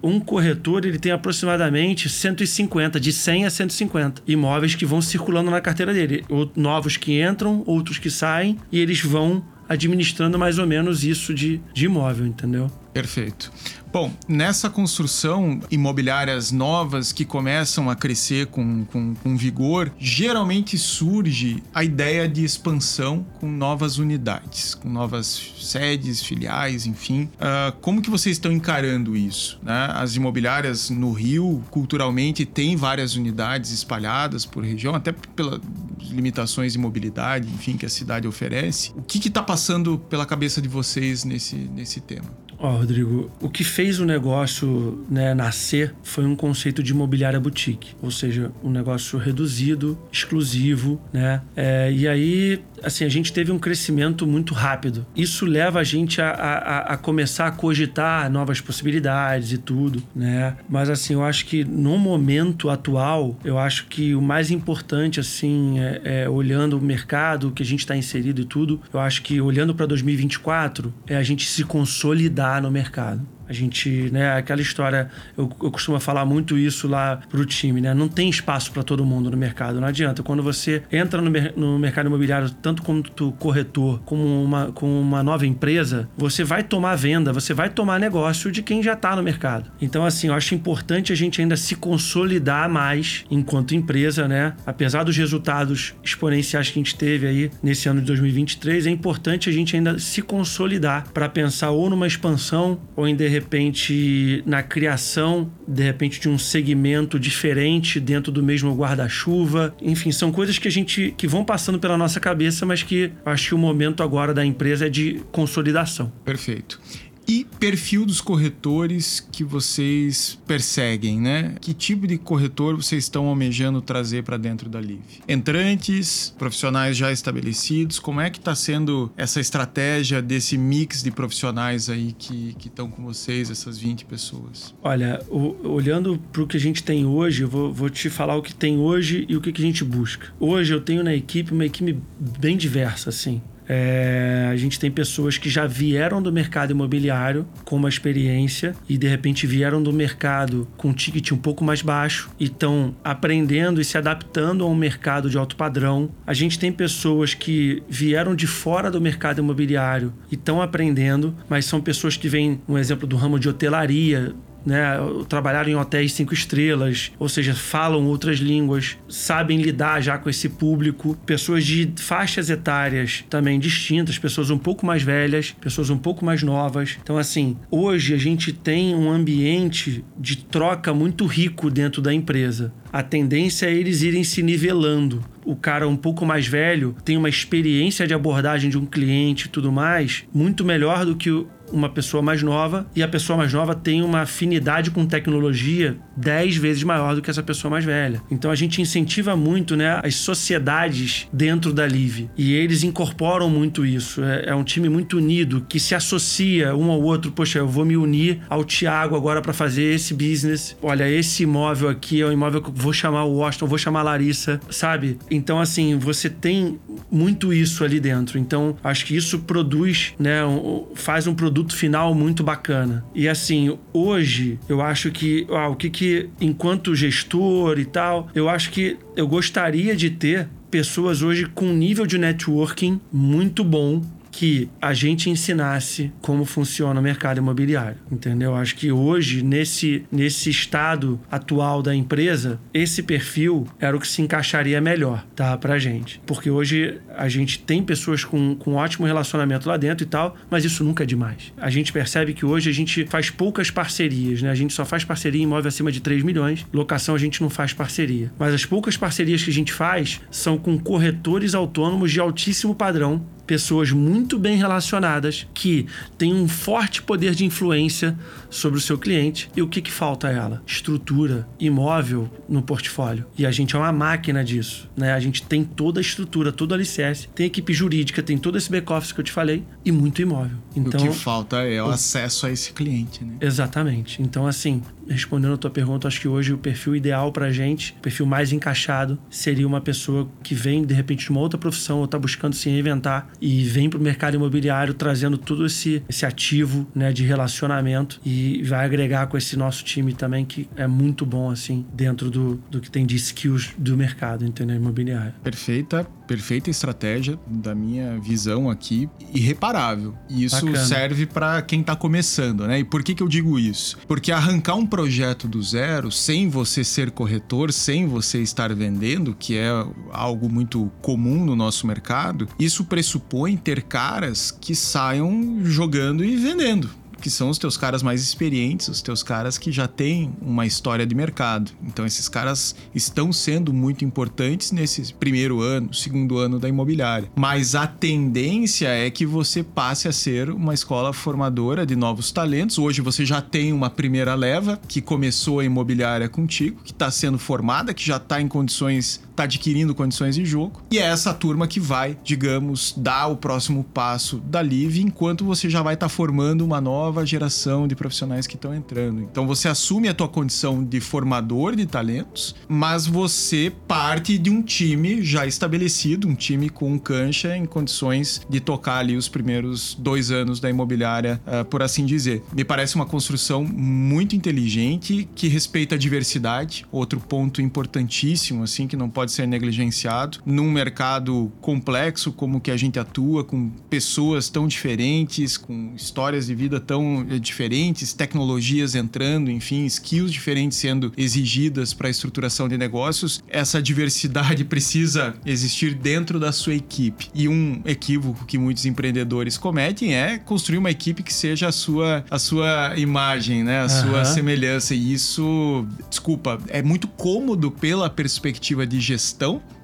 um 0.01 0.19
corretor 0.19 0.85
ele 0.85 0.99
tem 0.99 1.11
aproximadamente 1.11 2.09
150, 2.09 2.99
de 2.99 3.11
100 3.11 3.45
a 3.45 3.49
150 3.49 4.23
imóveis 4.27 4.75
que 4.75 4.85
vão 4.85 5.01
circulando 5.01 5.51
na 5.51 5.61
carteira 5.61 5.93
dele. 5.93 6.23
Novos 6.55 6.97
que 6.97 7.21
entram, 7.21 7.63
outros 7.65 7.97
que 7.97 8.09
saem, 8.09 8.57
e 8.71 8.79
eles 8.79 9.01
vão 9.01 9.43
administrando 9.67 10.39
mais 10.39 10.57
ou 10.57 10.65
menos 10.65 11.03
isso 11.03 11.33
de, 11.33 11.61
de 11.73 11.85
imóvel, 11.85 12.25
entendeu? 12.25 12.71
Perfeito. 12.91 13.51
Bom, 13.91 14.11
nessa 14.27 14.69
construção, 14.69 15.59
imobiliárias 15.71 16.51
novas 16.51 17.11
que 17.11 17.25
começam 17.25 17.89
a 17.89 17.95
crescer 17.95 18.45
com, 18.45 18.85
com, 18.85 19.15
com, 19.15 19.35
vigor, 19.35 19.91
geralmente 19.97 20.77
surge 20.77 21.63
a 21.73 21.83
ideia 21.83 22.29
de 22.29 22.43
expansão 22.43 23.25
com 23.39 23.49
novas 23.49 23.97
unidades, 23.97 24.75
com 24.75 24.87
novas 24.87 25.53
sedes, 25.59 26.21
filiais, 26.21 26.85
enfim. 26.85 27.23
Uh, 27.35 27.75
como 27.81 27.99
que 27.99 28.11
vocês 28.11 28.35
estão 28.35 28.51
encarando 28.51 29.17
isso? 29.17 29.59
Né? 29.63 29.89
As 29.95 30.15
imobiliárias 30.15 30.91
no 30.91 31.11
Rio, 31.11 31.63
culturalmente, 31.71 32.45
têm 32.45 32.75
várias 32.75 33.15
unidades 33.15 33.71
espalhadas 33.71 34.45
por 34.45 34.63
região, 34.63 34.93
até 34.93 35.11
pelas 35.11 35.59
limitações 35.99 36.73
de 36.73 36.79
mobilidade, 36.79 37.49
enfim, 37.49 37.75
que 37.75 37.87
a 37.87 37.89
cidade 37.89 38.27
oferece. 38.27 38.91
O 38.95 39.01
que 39.01 39.27
está 39.27 39.41
passando 39.41 39.97
pela 39.97 40.27
cabeça 40.27 40.61
de 40.61 40.67
vocês 40.67 41.23
nesse, 41.23 41.55
nesse 41.55 41.99
tema? 41.99 42.48
Ó, 42.59 42.73
oh, 42.73 42.77
Rodrigo, 42.79 43.31
o 43.39 43.49
que 43.49 43.63
fez 43.63 44.01
o 44.01 44.05
negócio 44.05 45.05
né, 45.09 45.33
nascer 45.33 45.95
foi 46.03 46.25
um 46.25 46.35
conceito 46.35 46.83
de 46.83 46.91
imobiliária 46.91 47.39
boutique, 47.39 47.95
ou 48.01 48.11
seja, 48.11 48.51
um 48.61 48.69
negócio 48.69 49.17
reduzido, 49.17 49.97
exclusivo, 50.11 51.01
né? 51.13 51.41
É, 51.55 51.89
e 51.89 52.05
aí 52.05 52.61
assim, 52.83 53.05
a 53.05 53.09
gente 53.09 53.31
teve 53.31 53.51
um 53.51 53.59
crescimento 53.59 54.25
muito 54.25 54.53
rápido. 54.53 55.05
Isso 55.15 55.45
leva 55.45 55.79
a 55.79 55.83
gente 55.83 56.21
a, 56.21 56.29
a, 56.29 56.79
a 56.93 56.97
começar 56.97 57.47
a 57.47 57.51
cogitar 57.51 58.29
novas 58.29 58.61
possibilidades 58.61 59.51
e 59.51 59.57
tudo, 59.57 60.01
né? 60.15 60.55
Mas 60.69 60.89
assim, 60.89 61.13
eu 61.13 61.23
acho 61.23 61.45
que 61.45 61.63
no 61.63 61.97
momento 61.97 62.69
atual, 62.69 63.37
eu 63.43 63.57
acho 63.57 63.87
que 63.87 64.15
o 64.15 64.21
mais 64.21 64.51
importante, 64.51 65.19
assim, 65.19 65.79
é, 65.79 66.23
é 66.23 66.29
olhando 66.29 66.77
o 66.77 66.81
mercado 66.81 67.51
que 67.51 67.63
a 67.63 67.65
gente 67.65 67.79
está 67.79 67.95
inserido 67.95 68.41
e 68.41 68.45
tudo, 68.45 68.81
eu 68.93 68.99
acho 68.99 69.21
que 69.21 69.39
olhando 69.41 69.73
para 69.73 69.85
2024 69.85 70.93
é 71.07 71.15
a 71.15 71.23
gente 71.23 71.47
se 71.47 71.63
consolidar 71.63 72.61
no 72.61 72.71
mercado. 72.71 73.21
A 73.49 73.53
gente, 73.53 74.09
né, 74.11 74.33
aquela 74.33 74.61
história, 74.61 75.09
eu, 75.35 75.49
eu 75.61 75.71
costumo 75.71 75.99
falar 75.99 76.23
muito 76.23 76.57
isso 76.57 76.87
lá 76.87 77.19
pro 77.29 77.43
time, 77.45 77.81
né? 77.81 77.93
Não 77.93 78.07
tem 78.07 78.29
espaço 78.29 78.71
para 78.71 78.83
todo 78.83 79.03
mundo 79.03 79.31
no 79.31 79.37
mercado, 79.37 79.81
não 79.81 79.87
adianta. 79.87 80.21
Quando 80.21 80.43
você 80.43 80.83
entra 80.91 81.21
no, 81.21 81.31
no 81.55 81.79
mercado 81.79 82.07
imobiliário, 82.07 82.49
tanto 82.61 82.83
como 82.83 83.03
corretor, 83.39 83.99
como 84.05 84.43
uma, 84.43 84.71
como 84.71 84.99
uma 84.99 85.23
nova 85.23 85.45
empresa, 85.47 86.07
você 86.15 86.43
vai 86.43 86.63
tomar 86.63 86.95
venda, 86.95 87.33
você 87.33 87.53
vai 87.53 87.69
tomar 87.69 87.99
negócio 87.99 88.51
de 88.51 88.61
quem 88.61 88.83
já 88.83 88.93
está 88.93 89.15
no 89.15 89.23
mercado. 89.23 89.71
Então, 89.81 90.05
assim, 90.05 90.27
eu 90.27 90.33
acho 90.33 90.53
importante 90.53 91.11
a 91.11 91.15
gente 91.15 91.41
ainda 91.41 91.57
se 91.57 91.75
consolidar 91.75 92.69
mais 92.69 93.25
enquanto 93.31 93.73
empresa, 93.73 94.27
né? 94.27 94.53
Apesar 94.65 95.03
dos 95.03 95.17
resultados 95.17 95.95
exponenciais 96.03 96.69
que 96.69 96.79
a 96.79 96.83
gente 96.83 96.95
teve 96.95 97.27
aí 97.27 97.51
nesse 97.63 97.89
ano 97.89 97.99
de 97.99 98.07
2023, 98.07 98.85
é 98.85 98.89
importante 98.89 99.49
a 99.49 99.51
gente 99.51 99.75
ainda 99.75 99.97
se 99.97 100.21
consolidar 100.21 101.09
para 101.11 101.27
pensar 101.27 101.71
ou 101.71 101.89
numa 101.89 102.07
expansão 102.07 102.79
ou 102.95 103.07
em 103.07 103.15
de 103.15 103.27
repente, 103.39 104.43
na 104.45 104.61
criação, 104.61 105.51
de 105.67 105.83
repente, 105.83 106.19
de 106.19 106.29
um 106.29 106.37
segmento 106.37 107.19
diferente 107.19 107.99
dentro 107.99 108.31
do 108.31 108.43
mesmo 108.43 108.75
guarda-chuva. 108.75 109.75
Enfim, 109.81 110.11
são 110.11 110.31
coisas 110.31 110.57
que 110.57 110.67
a 110.67 110.71
gente 110.71 111.13
que 111.17 111.27
vão 111.27 111.43
passando 111.43 111.79
pela 111.79 111.97
nossa 111.97 112.19
cabeça, 112.19 112.65
mas 112.65 112.83
que 112.83 113.11
acho 113.25 113.49
que 113.49 113.55
o 113.55 113.57
momento 113.57 114.03
agora 114.03 114.33
da 114.33 114.45
empresa 114.45 114.87
é 114.87 114.89
de 114.89 115.21
consolidação. 115.31 116.11
Perfeito 116.23 116.79
e 117.29 117.45
perfil 117.59 118.07
dos 118.07 118.21
corretores 118.21 119.19
que 119.31 119.43
vocês 119.43 120.39
perseguem, 120.47 121.21
né? 121.21 121.53
Que 121.61 121.75
tipo 121.75 122.07
de 122.07 122.17
corretor 122.17 122.75
vocês 122.75 123.03
estão 123.03 123.27
almejando 123.27 123.83
trazer 123.83 124.23
para 124.23 124.35
dentro 124.35 124.67
da 124.67 124.79
Live? 124.79 125.21
Entrantes, 125.27 126.33
profissionais 126.39 126.97
já 126.97 127.11
estabelecidos, 127.11 127.99
como 127.99 128.19
é 128.19 128.31
que 128.31 128.39
está 128.39 128.55
sendo 128.55 129.11
essa 129.15 129.39
estratégia 129.39 130.23
desse 130.23 130.57
mix 130.57 131.03
de 131.03 131.11
profissionais 131.11 131.87
aí 131.87 132.13
que 132.13 132.55
estão 132.65 132.89
com 132.89 133.03
vocês, 133.03 133.51
essas 133.51 133.77
20 133.77 134.05
pessoas? 134.05 134.73
Olha, 134.81 135.21
o, 135.29 135.55
olhando 135.69 136.19
para 136.31 136.41
o 136.41 136.47
que 136.47 136.57
a 136.57 136.59
gente 136.59 136.81
tem 136.81 137.05
hoje, 137.05 137.43
eu 137.43 137.47
vou, 137.47 137.71
vou, 137.71 137.91
te 137.91 138.09
falar 138.09 138.37
o 138.37 138.41
que 138.41 138.55
tem 138.55 138.79
hoje 138.79 139.27
e 139.29 139.37
o 139.37 139.41
que, 139.41 139.51
que 139.51 139.61
a 139.61 139.65
gente 139.65 139.83
busca. 139.83 140.33
Hoje 140.39 140.73
eu 140.73 140.81
tenho 140.81 141.03
na 141.03 141.13
equipe 141.13 141.53
uma 141.53 141.65
equipe 141.65 141.95
bem 142.39 142.57
diversa, 142.57 143.09
assim. 143.11 143.39
É, 143.69 144.49
a 144.51 144.55
gente 144.57 144.79
tem 144.79 144.89
pessoas 144.89 145.37
que 145.37 145.47
já 145.47 145.67
vieram 145.67 146.19
do 146.19 146.33
mercado 146.33 146.71
imobiliário 146.71 147.47
com 147.63 147.75
uma 147.75 147.87
experiência 147.87 148.75
e 148.89 148.97
de 148.97 149.07
repente 149.07 149.45
vieram 149.45 149.81
do 149.81 149.93
mercado 149.93 150.67
com 150.75 150.89
um 150.89 150.93
ticket 150.93 151.31
um 151.31 151.37
pouco 151.37 151.63
mais 151.63 151.83
baixo 151.83 152.31
e 152.39 152.45
estão 152.45 152.95
aprendendo 153.03 153.79
e 153.79 153.85
se 153.85 153.95
adaptando 153.95 154.63
a 154.63 154.67
um 154.67 154.75
mercado 154.75 155.29
de 155.29 155.37
alto 155.37 155.55
padrão. 155.55 156.09
A 156.25 156.33
gente 156.33 156.57
tem 156.57 156.71
pessoas 156.71 157.35
que 157.35 157.83
vieram 157.87 158.35
de 158.35 158.47
fora 158.47 158.89
do 158.89 158.99
mercado 158.99 159.39
imobiliário 159.39 160.11
e 160.31 160.35
estão 160.35 160.61
aprendendo, 160.61 161.35
mas 161.47 161.65
são 161.65 161.79
pessoas 161.79 162.17
que 162.17 162.27
vêm, 162.27 162.59
um 162.67 162.77
exemplo 162.77 163.07
do 163.07 163.15
ramo 163.15 163.39
de 163.39 163.47
hotelaria, 163.47 164.33
né, 164.65 164.97
trabalharam 165.27 165.69
em 165.69 165.75
hotéis 165.75 166.13
cinco 166.13 166.33
estrelas, 166.33 167.11
ou 167.17 167.29
seja, 167.29 167.53
falam 167.53 168.05
outras 168.05 168.39
línguas, 168.39 168.97
sabem 169.07 169.61
lidar 169.61 170.01
já 170.01 170.17
com 170.17 170.29
esse 170.29 170.49
público, 170.49 171.17
pessoas 171.25 171.65
de 171.65 171.91
faixas 171.97 172.49
etárias 172.49 173.23
também 173.29 173.59
distintas, 173.59 174.17
pessoas 174.17 174.49
um 174.49 174.57
pouco 174.57 174.85
mais 174.85 175.03
velhas, 175.03 175.55
pessoas 175.59 175.89
um 175.89 175.97
pouco 175.97 176.23
mais 176.25 176.43
novas. 176.43 176.97
Então, 177.01 177.17
assim, 177.17 177.57
hoje 177.71 178.13
a 178.13 178.17
gente 178.17 178.51
tem 178.53 178.95
um 178.95 179.09
ambiente 179.09 180.03
de 180.17 180.37
troca 180.37 180.93
muito 180.93 181.25
rico 181.25 181.69
dentro 181.69 182.01
da 182.01 182.13
empresa. 182.13 182.73
A 182.91 183.03
tendência 183.03 183.67
é 183.67 183.73
eles 183.73 184.01
irem 184.01 184.23
se 184.23 184.41
nivelando. 184.41 185.23
O 185.45 185.55
cara 185.55 185.87
um 185.87 185.95
pouco 185.95 186.25
mais 186.25 186.47
velho 186.47 186.95
tem 187.05 187.17
uma 187.17 187.29
experiência 187.29 188.05
de 188.05 188.13
abordagem 188.13 188.69
de 188.69 188.77
um 188.77 188.85
cliente 188.85 189.45
e 189.45 189.49
tudo 189.49 189.71
mais 189.71 190.23
muito 190.33 190.63
melhor 190.63 191.05
do 191.05 191.15
que 191.15 191.45
uma 191.71 191.89
pessoa 191.89 192.21
mais 192.21 192.43
nova 192.43 192.87
e 192.95 193.03
a 193.03 193.07
pessoa 193.07 193.37
mais 193.37 193.53
nova 193.53 193.75
tem 193.75 194.01
uma 194.01 194.21
afinidade 194.21 194.91
com 194.91 195.05
tecnologia 195.05 195.97
10 196.17 196.57
vezes 196.57 196.83
maior 196.83 197.15
do 197.15 197.21
que 197.21 197.29
essa 197.29 197.43
pessoa 197.43 197.71
mais 197.71 197.85
velha. 197.85 198.21
Então 198.29 198.51
a 198.51 198.55
gente 198.55 198.81
incentiva 198.81 199.35
muito 199.35 199.75
né, 199.75 199.99
as 200.03 200.15
sociedades 200.15 201.27
dentro 201.31 201.73
da 201.73 201.83
Live 201.83 202.29
e 202.37 202.53
eles 202.53 202.83
incorporam 202.83 203.49
muito 203.49 203.85
isso. 203.85 204.23
É, 204.23 204.49
é 204.49 204.55
um 204.55 204.63
time 204.63 204.89
muito 204.89 205.17
unido 205.17 205.65
que 205.67 205.79
se 205.79 205.95
associa 205.95 206.75
um 206.75 206.91
ao 206.91 207.01
outro. 207.01 207.31
Poxa, 207.31 207.59
eu 207.59 207.67
vou 207.67 207.85
me 207.85 207.97
unir 207.97 208.41
ao 208.49 208.63
Tiago 208.63 209.15
agora 209.15 209.41
para 209.41 209.53
fazer 209.53 209.93
esse 209.93 210.13
business. 210.13 210.77
Olha, 210.81 211.09
esse 211.09 211.43
imóvel 211.43 211.89
aqui 211.89 212.21
é 212.21 212.25
um 212.25 212.31
imóvel 212.31 212.61
que 212.61 212.69
eu 212.69 212.73
vou 212.73 212.93
chamar 212.93 213.23
o 213.23 213.35
Washington, 213.35 213.67
vou 213.67 213.77
chamar 213.77 214.01
a 214.01 214.03
Larissa, 214.03 214.59
sabe? 214.69 215.17
Então, 215.29 215.59
assim, 215.59 215.97
você 215.97 216.29
tem 216.29 216.79
muito 217.11 217.53
isso 217.53 217.83
ali 217.83 217.99
dentro. 217.99 218.37
Então, 218.37 218.77
acho 218.83 219.05
que 219.05 219.15
isso 219.15 219.39
produz, 219.39 220.13
né, 220.19 220.45
um, 220.45 220.87
faz 220.95 221.27
um 221.27 221.33
produto 221.33 221.75
final 221.75 222.13
muito 222.13 222.43
bacana. 222.43 223.05
E 223.13 223.27
assim, 223.27 223.77
hoje 223.93 224.59
eu 224.67 224.81
acho 224.81 225.11
que 225.11 225.45
ah, 225.49 225.69
o 225.69 225.75
que 225.75 225.89
que 225.89 226.29
enquanto 226.39 226.95
gestor 226.95 227.79
e 227.79 227.85
tal, 227.85 228.29
eu 228.33 228.49
acho 228.49 228.71
que 228.71 228.97
eu 229.15 229.27
gostaria 229.27 229.95
de 229.95 230.09
ter 230.09 230.47
pessoas 230.69 231.21
hoje 231.21 231.45
com 231.45 231.73
nível 231.73 232.05
de 232.05 232.17
networking 232.17 233.01
muito 233.11 233.63
bom 233.63 234.03
que 234.39 234.69
a 234.81 234.93
gente 234.93 235.29
ensinasse 235.29 236.13
como 236.21 236.45
funciona 236.45 236.97
o 236.97 237.03
mercado 237.03 237.39
imobiliário, 237.39 237.97
entendeu? 238.09 238.55
Acho 238.55 238.73
que 238.73 238.89
hoje, 238.89 239.43
nesse, 239.43 240.05
nesse 240.09 240.49
estado 240.49 241.19
atual 241.29 241.83
da 241.83 241.93
empresa, 241.93 242.57
esse 242.73 243.03
perfil 243.03 243.67
era 243.81 243.97
o 243.97 243.99
que 243.99 244.07
se 244.07 244.21
encaixaria 244.21 244.79
melhor, 244.79 245.25
tá? 245.35 245.57
Pra 245.57 245.77
gente. 245.77 246.21
Porque 246.25 246.49
hoje 246.49 247.01
a 247.17 247.27
gente 247.27 247.59
tem 247.59 247.83
pessoas 247.83 248.23
com, 248.23 248.55
com 248.55 248.75
ótimo 248.75 249.05
relacionamento 249.05 249.67
lá 249.67 249.75
dentro 249.75 250.05
e 250.05 250.09
tal, 250.09 250.37
mas 250.49 250.63
isso 250.63 250.85
nunca 250.85 251.03
é 251.03 251.05
demais. 251.05 251.51
A 251.57 251.69
gente 251.69 251.91
percebe 251.91 252.33
que 252.33 252.45
hoje 252.45 252.69
a 252.69 252.73
gente 252.73 253.05
faz 253.07 253.29
poucas 253.29 253.69
parcerias, 253.69 254.41
né? 254.41 254.49
A 254.49 254.55
gente 254.55 254.73
só 254.73 254.85
faz 254.85 255.03
parceria 255.03 255.41
em 255.41 255.43
imóvel 255.43 255.67
acima 255.67 255.91
de 255.91 255.99
3 255.99 256.23
milhões, 256.23 256.65
locação 256.71 257.13
a 257.13 257.19
gente 257.19 257.41
não 257.41 257.49
faz 257.49 257.73
parceria. 257.73 258.31
Mas 258.39 258.53
as 258.53 258.65
poucas 258.65 258.95
parcerias 258.95 259.43
que 259.43 259.49
a 259.49 259.53
gente 259.53 259.73
faz 259.73 260.21
são 260.31 260.57
com 260.57 260.77
corretores 260.77 261.53
autônomos 261.53 262.09
de 262.09 262.21
altíssimo 262.21 262.73
padrão 262.73 263.21
pessoas 263.49 263.91
muito 263.91 264.37
bem 264.37 264.57
relacionadas 264.57 265.47
que 265.55 265.87
têm 266.19 266.35
um 266.35 266.47
forte 266.47 267.01
poder 267.01 267.33
de 267.33 267.43
influência 267.43 268.15
sobre 268.47 268.77
o 268.77 268.81
seu 268.81 268.95
cliente. 268.95 269.49
E 269.55 269.61
o 269.63 269.67
que, 269.67 269.81
que 269.81 269.91
falta 269.91 270.27
a 270.27 270.31
ela? 270.31 270.61
Estrutura, 270.67 271.49
imóvel 271.59 272.29
no 272.47 272.61
portfólio. 272.61 273.25
E 273.35 273.47
a 273.47 273.51
gente 273.51 273.75
é 273.75 273.79
uma 273.79 273.91
máquina 273.91 274.43
disso. 274.43 274.87
Né? 274.95 275.13
A 275.13 275.19
gente 275.19 275.41
tem 275.41 275.63
toda 275.63 275.99
a 275.99 276.01
estrutura, 276.01 276.51
todo 276.51 276.73
o 276.73 276.73
alicerce, 276.75 277.27
tem 277.33 277.47
equipe 277.47 277.73
jurídica, 277.73 278.21
tem 278.21 278.37
todo 278.37 278.55
esse 278.55 278.69
back-office 278.69 279.11
que 279.11 279.19
eu 279.19 279.25
te 279.25 279.31
falei 279.31 279.63
e 279.83 279.91
muito 279.91 280.21
imóvel. 280.21 280.57
Então, 280.75 281.01
o 281.01 281.07
que 281.07 281.11
falta 281.11 281.57
é 281.63 281.81
o, 281.81 281.87
o 281.87 281.89
acesso 281.89 282.45
a 282.45 282.51
esse 282.51 282.71
cliente. 282.71 283.23
Né? 283.23 283.33
Exatamente. 283.41 284.21
Então, 284.21 284.45
assim, 284.45 284.83
respondendo 285.09 285.53
a 285.53 285.57
tua 285.57 285.71
pergunta, 285.71 286.07
acho 286.07 286.21
que 286.21 286.27
hoje 286.27 286.53
o 286.53 286.57
perfil 286.57 286.95
ideal 286.95 287.31
pra 287.31 287.51
gente, 287.51 287.95
o 287.97 288.01
perfil 288.01 288.25
mais 288.25 288.53
encaixado, 288.53 289.19
seria 289.29 289.67
uma 289.67 289.81
pessoa 289.81 290.29
que 290.43 290.53
vem, 290.53 290.83
de 290.83 290.93
repente, 290.93 291.25
de 291.25 291.31
uma 291.31 291.39
outra 291.39 291.57
profissão 291.57 291.99
ou 291.99 292.07
tá 292.07 292.17
buscando 292.17 292.55
se 292.55 292.69
reinventar 292.69 293.27
e 293.41 293.63
vem 293.63 293.89
pro 293.89 293.99
mercado 293.99 294.35
imobiliário 294.35 294.93
trazendo 294.93 295.37
todo 295.37 295.65
esse, 295.65 296.03
esse 296.07 296.25
ativo 296.25 296.87
né, 296.93 297.11
de 297.11 297.23
relacionamento 297.23 298.21
e 298.25 298.63
vai 298.63 298.85
agregar 298.85 299.27
com 299.27 299.37
esse 299.37 299.57
nosso 299.57 299.83
time 299.83 300.13
também, 300.13 300.45
que 300.45 300.69
é 300.75 300.87
muito 300.87 301.25
bom, 301.25 301.49
assim, 301.49 301.85
dentro 301.93 302.29
do, 302.29 302.55
do 302.69 302.79
que 302.79 302.89
tem 302.89 303.05
de 303.05 303.15
skills 303.15 303.73
do 303.77 303.97
mercado, 303.97 304.45
entendeu? 304.45 304.75
Imobiliário. 304.75 305.33
Perfeita, 305.43 306.05
perfeita 306.27 306.69
estratégia 306.69 307.39
da 307.47 307.73
minha 307.73 308.19
visão 308.19 308.69
aqui, 308.69 309.09
irreparável. 309.33 310.15
E 310.29 310.43
isso 310.43 310.65
Bacana. 310.65 310.85
serve 310.85 311.25
para 311.25 311.61
quem 311.61 311.81
tá 311.81 311.95
começando, 311.95 312.67
né? 312.67 312.79
E 312.79 312.83
por 312.83 313.03
que 313.03 313.15
que 313.15 313.23
eu 313.23 313.27
digo 313.27 313.57
isso? 313.57 313.97
Porque 314.07 314.31
arrancar 314.31 314.75
um 314.75 314.85
projeto 314.99 315.47
do 315.47 315.63
zero, 315.63 316.11
sem 316.11 316.49
você 316.49 316.83
ser 316.83 317.11
corretor, 317.11 317.71
sem 317.71 318.05
você 318.05 318.41
estar 318.41 318.75
vendendo, 318.75 319.33
que 319.33 319.57
é 319.57 319.69
algo 320.11 320.49
muito 320.49 320.91
comum 321.01 321.45
no 321.45 321.55
nosso 321.55 321.87
mercado, 321.87 322.49
isso 322.59 322.83
pressupõe 322.83 323.55
ter 323.55 323.83
caras 323.83 324.51
que 324.51 324.75
saiam 324.75 325.61
jogando 325.63 326.21
e 326.21 326.35
vendendo 326.35 326.89
que 327.19 327.29
são 327.29 327.49
os 327.49 327.57
teus 327.57 327.77
caras 327.77 328.01
mais 328.01 328.21
experientes, 328.21 328.87
os 328.87 329.01
teus 329.01 329.21
caras 329.23 329.57
que 329.57 329.71
já 329.71 329.87
têm 329.87 330.33
uma 330.41 330.65
história 330.65 331.05
de 331.05 331.13
mercado. 331.13 331.71
Então 331.83 332.05
esses 332.05 332.27
caras 332.29 332.75
estão 332.93 333.31
sendo 333.31 333.73
muito 333.73 334.05
importantes 334.05 334.71
nesse 334.71 335.13
primeiro 335.13 335.61
ano, 335.61 335.93
segundo 335.93 336.37
ano 336.37 336.59
da 336.59 336.69
imobiliária. 336.69 337.29
Mas 337.35 337.75
a 337.75 337.87
tendência 337.87 338.87
é 338.87 339.09
que 339.09 339.25
você 339.25 339.63
passe 339.63 340.07
a 340.07 340.11
ser 340.11 340.49
uma 340.49 340.73
escola 340.73 341.13
formadora 341.13 341.85
de 341.85 341.95
novos 341.95 342.31
talentos. 342.31 342.77
Hoje 342.77 343.01
você 343.01 343.25
já 343.25 343.41
tem 343.41 343.73
uma 343.73 343.89
primeira 343.89 344.35
leva 344.35 344.79
que 344.87 345.01
começou 345.01 345.59
a 345.59 345.65
imobiliária 345.65 346.29
contigo, 346.29 346.81
que 346.83 346.91
está 346.91 347.11
sendo 347.11 347.37
formada, 347.37 347.93
que 347.93 348.05
já 348.05 348.17
está 348.17 348.41
em 348.41 348.47
condições 348.47 349.21
está 349.39 349.43
adquirindo 349.45 349.95
condições 349.95 350.35
de 350.35 350.43
jogo. 350.43 350.81
E 350.91 350.97
é 350.97 351.03
essa 351.03 351.33
turma 351.33 351.67
que 351.67 351.79
vai, 351.79 352.17
digamos, 352.23 352.93
dar 352.97 353.27
o 353.27 353.37
próximo 353.37 353.83
passo 353.83 354.37
da 354.39 354.59
Live, 354.59 355.01
enquanto 355.01 355.45
você 355.45 355.69
já 355.69 355.81
vai 355.81 355.93
estar 355.93 356.07
tá 356.07 356.09
formando 356.09 356.65
uma 356.65 356.81
nova 356.81 357.25
geração 357.25 357.87
de 357.87 357.95
profissionais 357.95 358.45
que 358.45 358.55
estão 358.55 358.75
entrando. 358.75 359.21
Então 359.21 359.47
você 359.47 359.67
assume 359.69 360.09
a 360.09 360.13
tua 360.13 360.27
condição 360.27 360.83
de 360.83 360.99
formador 360.99 361.75
de 361.75 361.85
talentos, 361.85 362.55
mas 362.67 363.05
você 363.05 363.71
parte 363.87 364.37
de 364.37 364.49
um 364.49 364.61
time 364.61 365.23
já 365.23 365.45
estabelecido, 365.45 366.27
um 366.27 366.35
time 366.35 366.69
com 366.69 366.99
cancha 366.99 367.55
em 367.55 367.65
condições 367.65 368.41
de 368.49 368.59
tocar 368.59 368.97
ali 368.97 369.15
os 369.15 369.29
primeiros 369.29 369.95
dois 369.99 370.31
anos 370.31 370.59
da 370.59 370.69
imobiliária, 370.69 371.41
uh, 371.47 371.63
por 371.65 371.81
assim 371.81 372.05
dizer. 372.05 372.43
Me 372.53 372.65
parece 372.65 372.95
uma 372.95 373.05
construção 373.05 373.63
muito 373.63 374.35
inteligente 374.35 375.29
que 375.33 375.47
respeita 375.47 375.95
a 375.95 375.97
diversidade, 375.97 376.85
outro 376.91 377.19
ponto 377.19 377.61
importantíssimo 377.61 378.63
assim 378.63 378.87
que 378.87 378.97
não 378.97 379.09
pode 379.09 379.28
ser 379.29 379.47
negligenciado 379.47 380.39
num 380.45 380.71
mercado 380.71 381.51
complexo 381.61 382.31
como 382.31 382.57
o 382.57 382.61
que 382.61 382.71
a 382.71 382.77
gente 382.77 382.99
atua, 382.99 383.43
com 383.43 383.69
pessoas 383.89 384.49
tão 384.49 384.67
diferentes, 384.67 385.57
com 385.57 385.93
histórias 385.95 386.47
de 386.47 386.55
vida 386.55 386.79
tão 386.79 387.25
eh, 387.29 387.39
diferentes, 387.39 388.13
tecnologias 388.13 388.95
entrando, 388.95 389.51
enfim, 389.51 389.85
skills 389.85 390.31
diferentes 390.31 390.77
sendo 390.77 391.11
exigidas 391.17 391.93
para 391.93 392.07
a 392.07 392.11
estruturação 392.11 392.67
de 392.67 392.77
negócios. 392.77 393.43
Essa 393.47 393.81
diversidade 393.81 394.63
precisa 394.65 395.35
existir 395.45 395.93
dentro 395.93 396.39
da 396.39 396.51
sua 396.51 396.75
equipe. 396.75 397.29
E 397.33 397.47
um 397.47 397.81
equívoco 397.85 398.45
que 398.45 398.57
muitos 398.57 398.85
empreendedores 398.85 399.57
cometem 399.57 400.15
é 400.15 400.37
construir 400.37 400.77
uma 400.77 400.91
equipe 400.91 401.23
que 401.23 401.33
seja 401.33 401.67
a 401.67 401.71
sua, 401.71 402.25
a 402.29 402.39
sua 402.39 402.93
imagem, 402.97 403.63
né? 403.63 403.79
A 403.79 403.83
uhum. 403.83 403.89
sua 403.89 404.25
semelhança. 404.25 404.95
E 404.95 405.13
isso, 405.13 405.85
desculpa, 406.09 406.59
é 406.67 406.81
muito 406.81 407.07
cômodo 407.07 407.71
pela 407.71 408.09
perspectiva 408.09 408.85
de 408.85 408.99
gestão, 408.99 409.18